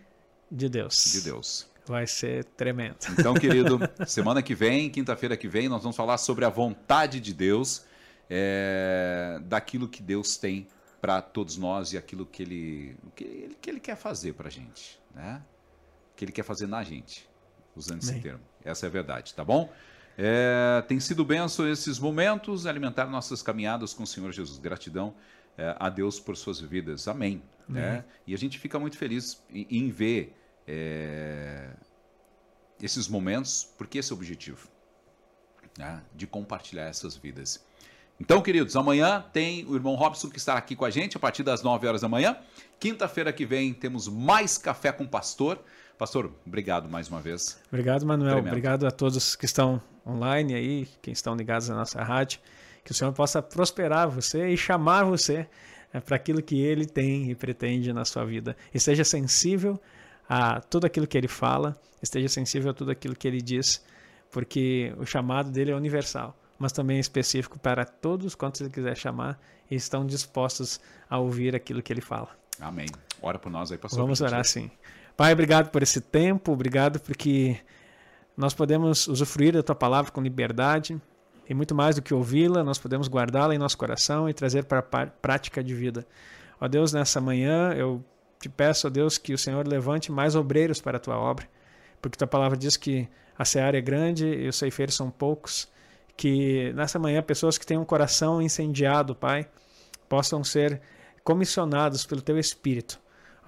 [0.50, 1.12] de Deus.
[1.12, 1.70] De Deus.
[1.86, 2.98] Vai ser tremendo.
[3.18, 7.34] Então, querido, semana que vem, quinta-feira que vem, nós vamos falar sobre a vontade de
[7.34, 7.86] Deus,
[8.30, 10.68] é, daquilo que Deus tem
[11.02, 14.52] para todos nós e aquilo que Ele, que ele, que ele quer fazer para a
[14.52, 15.42] gente, né?
[16.18, 17.30] Que Ele quer fazer na gente,
[17.76, 18.10] usando Bem.
[18.10, 18.42] esse termo.
[18.66, 19.72] Essa é a verdade, tá bom?
[20.18, 24.58] É, tem sido benção esses momentos, alimentar nossas caminhadas com o Senhor Jesus.
[24.58, 25.14] Gratidão
[25.56, 27.08] é, a Deus por suas vidas.
[27.08, 27.42] Amém.
[27.70, 28.04] Né?
[28.26, 30.36] E a gente fica muito feliz em, em ver
[30.68, 31.70] é,
[32.82, 34.68] esses momentos, porque esse é o objetivo
[35.78, 36.02] né?
[36.16, 37.64] de compartilhar essas vidas.
[38.20, 41.44] Então, queridos, amanhã tem o irmão Robson que estará aqui com a gente a partir
[41.44, 42.36] das 9 horas da manhã.
[42.80, 45.64] Quinta-feira que vem temos mais Café com o Pastor.
[45.98, 47.60] Pastor, obrigado mais uma vez.
[47.70, 48.34] Obrigado, Manuel.
[48.34, 48.48] Tremendo.
[48.50, 52.40] Obrigado a todos que estão online aí, quem estão ligados na nossa rádio.
[52.84, 55.48] Que o Senhor possa prosperar você e chamar você
[55.92, 58.56] é, para aquilo que Ele tem e pretende na sua vida.
[58.74, 59.82] E seja sensível
[60.30, 63.84] a tudo aquilo que Ele fala, esteja sensível a tudo aquilo que Ele diz,
[64.32, 68.96] porque o chamado dele é universal, mas também é específico para todos quantos Ele quiser
[68.96, 70.80] chamar e estão dispostos
[71.10, 72.30] a ouvir aquilo que Ele fala.
[72.60, 72.88] Amém.
[73.22, 74.00] Ora por nós aí, pastor.
[74.00, 74.70] Vamos orar sim.
[75.18, 77.58] Pai, obrigado por esse tempo, obrigado porque
[78.38, 81.02] nós podemos usufruir da tua palavra com liberdade
[81.50, 84.78] e muito mais do que ouvi-la, nós podemos guardá-la em nosso coração e trazer para
[84.78, 86.06] a prática de vida.
[86.62, 88.06] Ó Deus, nessa manhã eu
[88.40, 91.50] te peço, ó Deus, que o Senhor levante mais obreiros para a tua obra,
[92.00, 95.68] porque tua palavra diz que a seara é grande e os ceifeiros são poucos,
[96.16, 99.50] que nessa manhã pessoas que têm um coração incendiado, Pai,
[100.08, 100.80] possam ser
[101.24, 103.00] comissionados pelo teu Espírito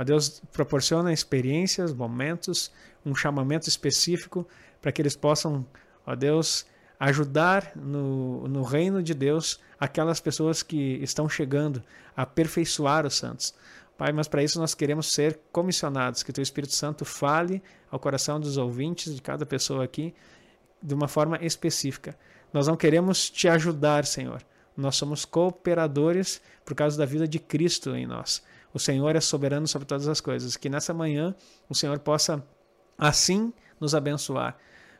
[0.03, 2.71] Deus, proporciona experiências, momentos,
[3.05, 4.47] um chamamento específico
[4.81, 5.65] para que eles possam,
[6.05, 6.65] ó Deus,
[6.99, 11.81] ajudar no, no reino de Deus aquelas pessoas que estão chegando
[12.15, 13.53] a aperfeiçoar os santos.
[13.97, 17.61] Pai, mas para isso nós queremos ser comissionados, que o Teu Espírito Santo fale
[17.91, 20.13] ao coração dos ouvintes, de cada pessoa aqui,
[20.81, 22.17] de uma forma específica.
[22.53, 24.41] Nós não queremos te ajudar, Senhor.
[24.76, 28.41] Nós somos cooperadores por causa da vida de Cristo em nós.
[28.74, 30.56] O Senhor é soberano sobre todas as coisas.
[30.56, 31.36] Que nessa manhã
[31.70, 32.44] o Senhor possa
[32.98, 34.58] assim nos abençoar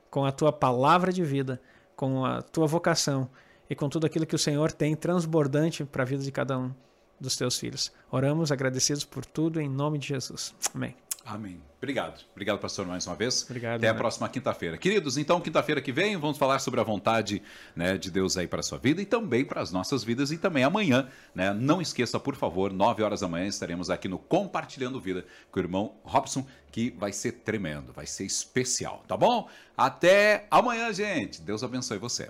[0.10, 1.62] com a tua palavra de vida,
[1.96, 3.30] com a tua vocação
[3.70, 6.74] e com tudo aquilo que o Senhor tem transbordante para a vida de cada um
[7.20, 7.91] dos teus filhos.
[8.10, 10.56] Oramos agradecidos por tudo em nome de Jesus.
[10.74, 11.09] Amém.
[11.30, 11.61] Amém.
[11.77, 12.26] Obrigado.
[12.31, 13.43] Obrigado, pastor, mais uma vez.
[13.43, 13.77] Obrigado.
[13.77, 14.80] Até a próxima quinta-feira.
[14.80, 17.41] Queridos, então, quinta-feira que vem, vamos falar sobre a vontade
[17.76, 20.31] né, de Deus aí para a sua vida e também para as nossas vidas.
[20.31, 24.18] E também amanhã, né, não esqueça, por favor, 9 horas da manhã estaremos aqui no
[24.18, 29.47] Compartilhando Vida com o irmão Robson, que vai ser tremendo, vai ser especial, tá bom?
[29.77, 31.41] Até amanhã, gente.
[31.41, 32.30] Deus abençoe você.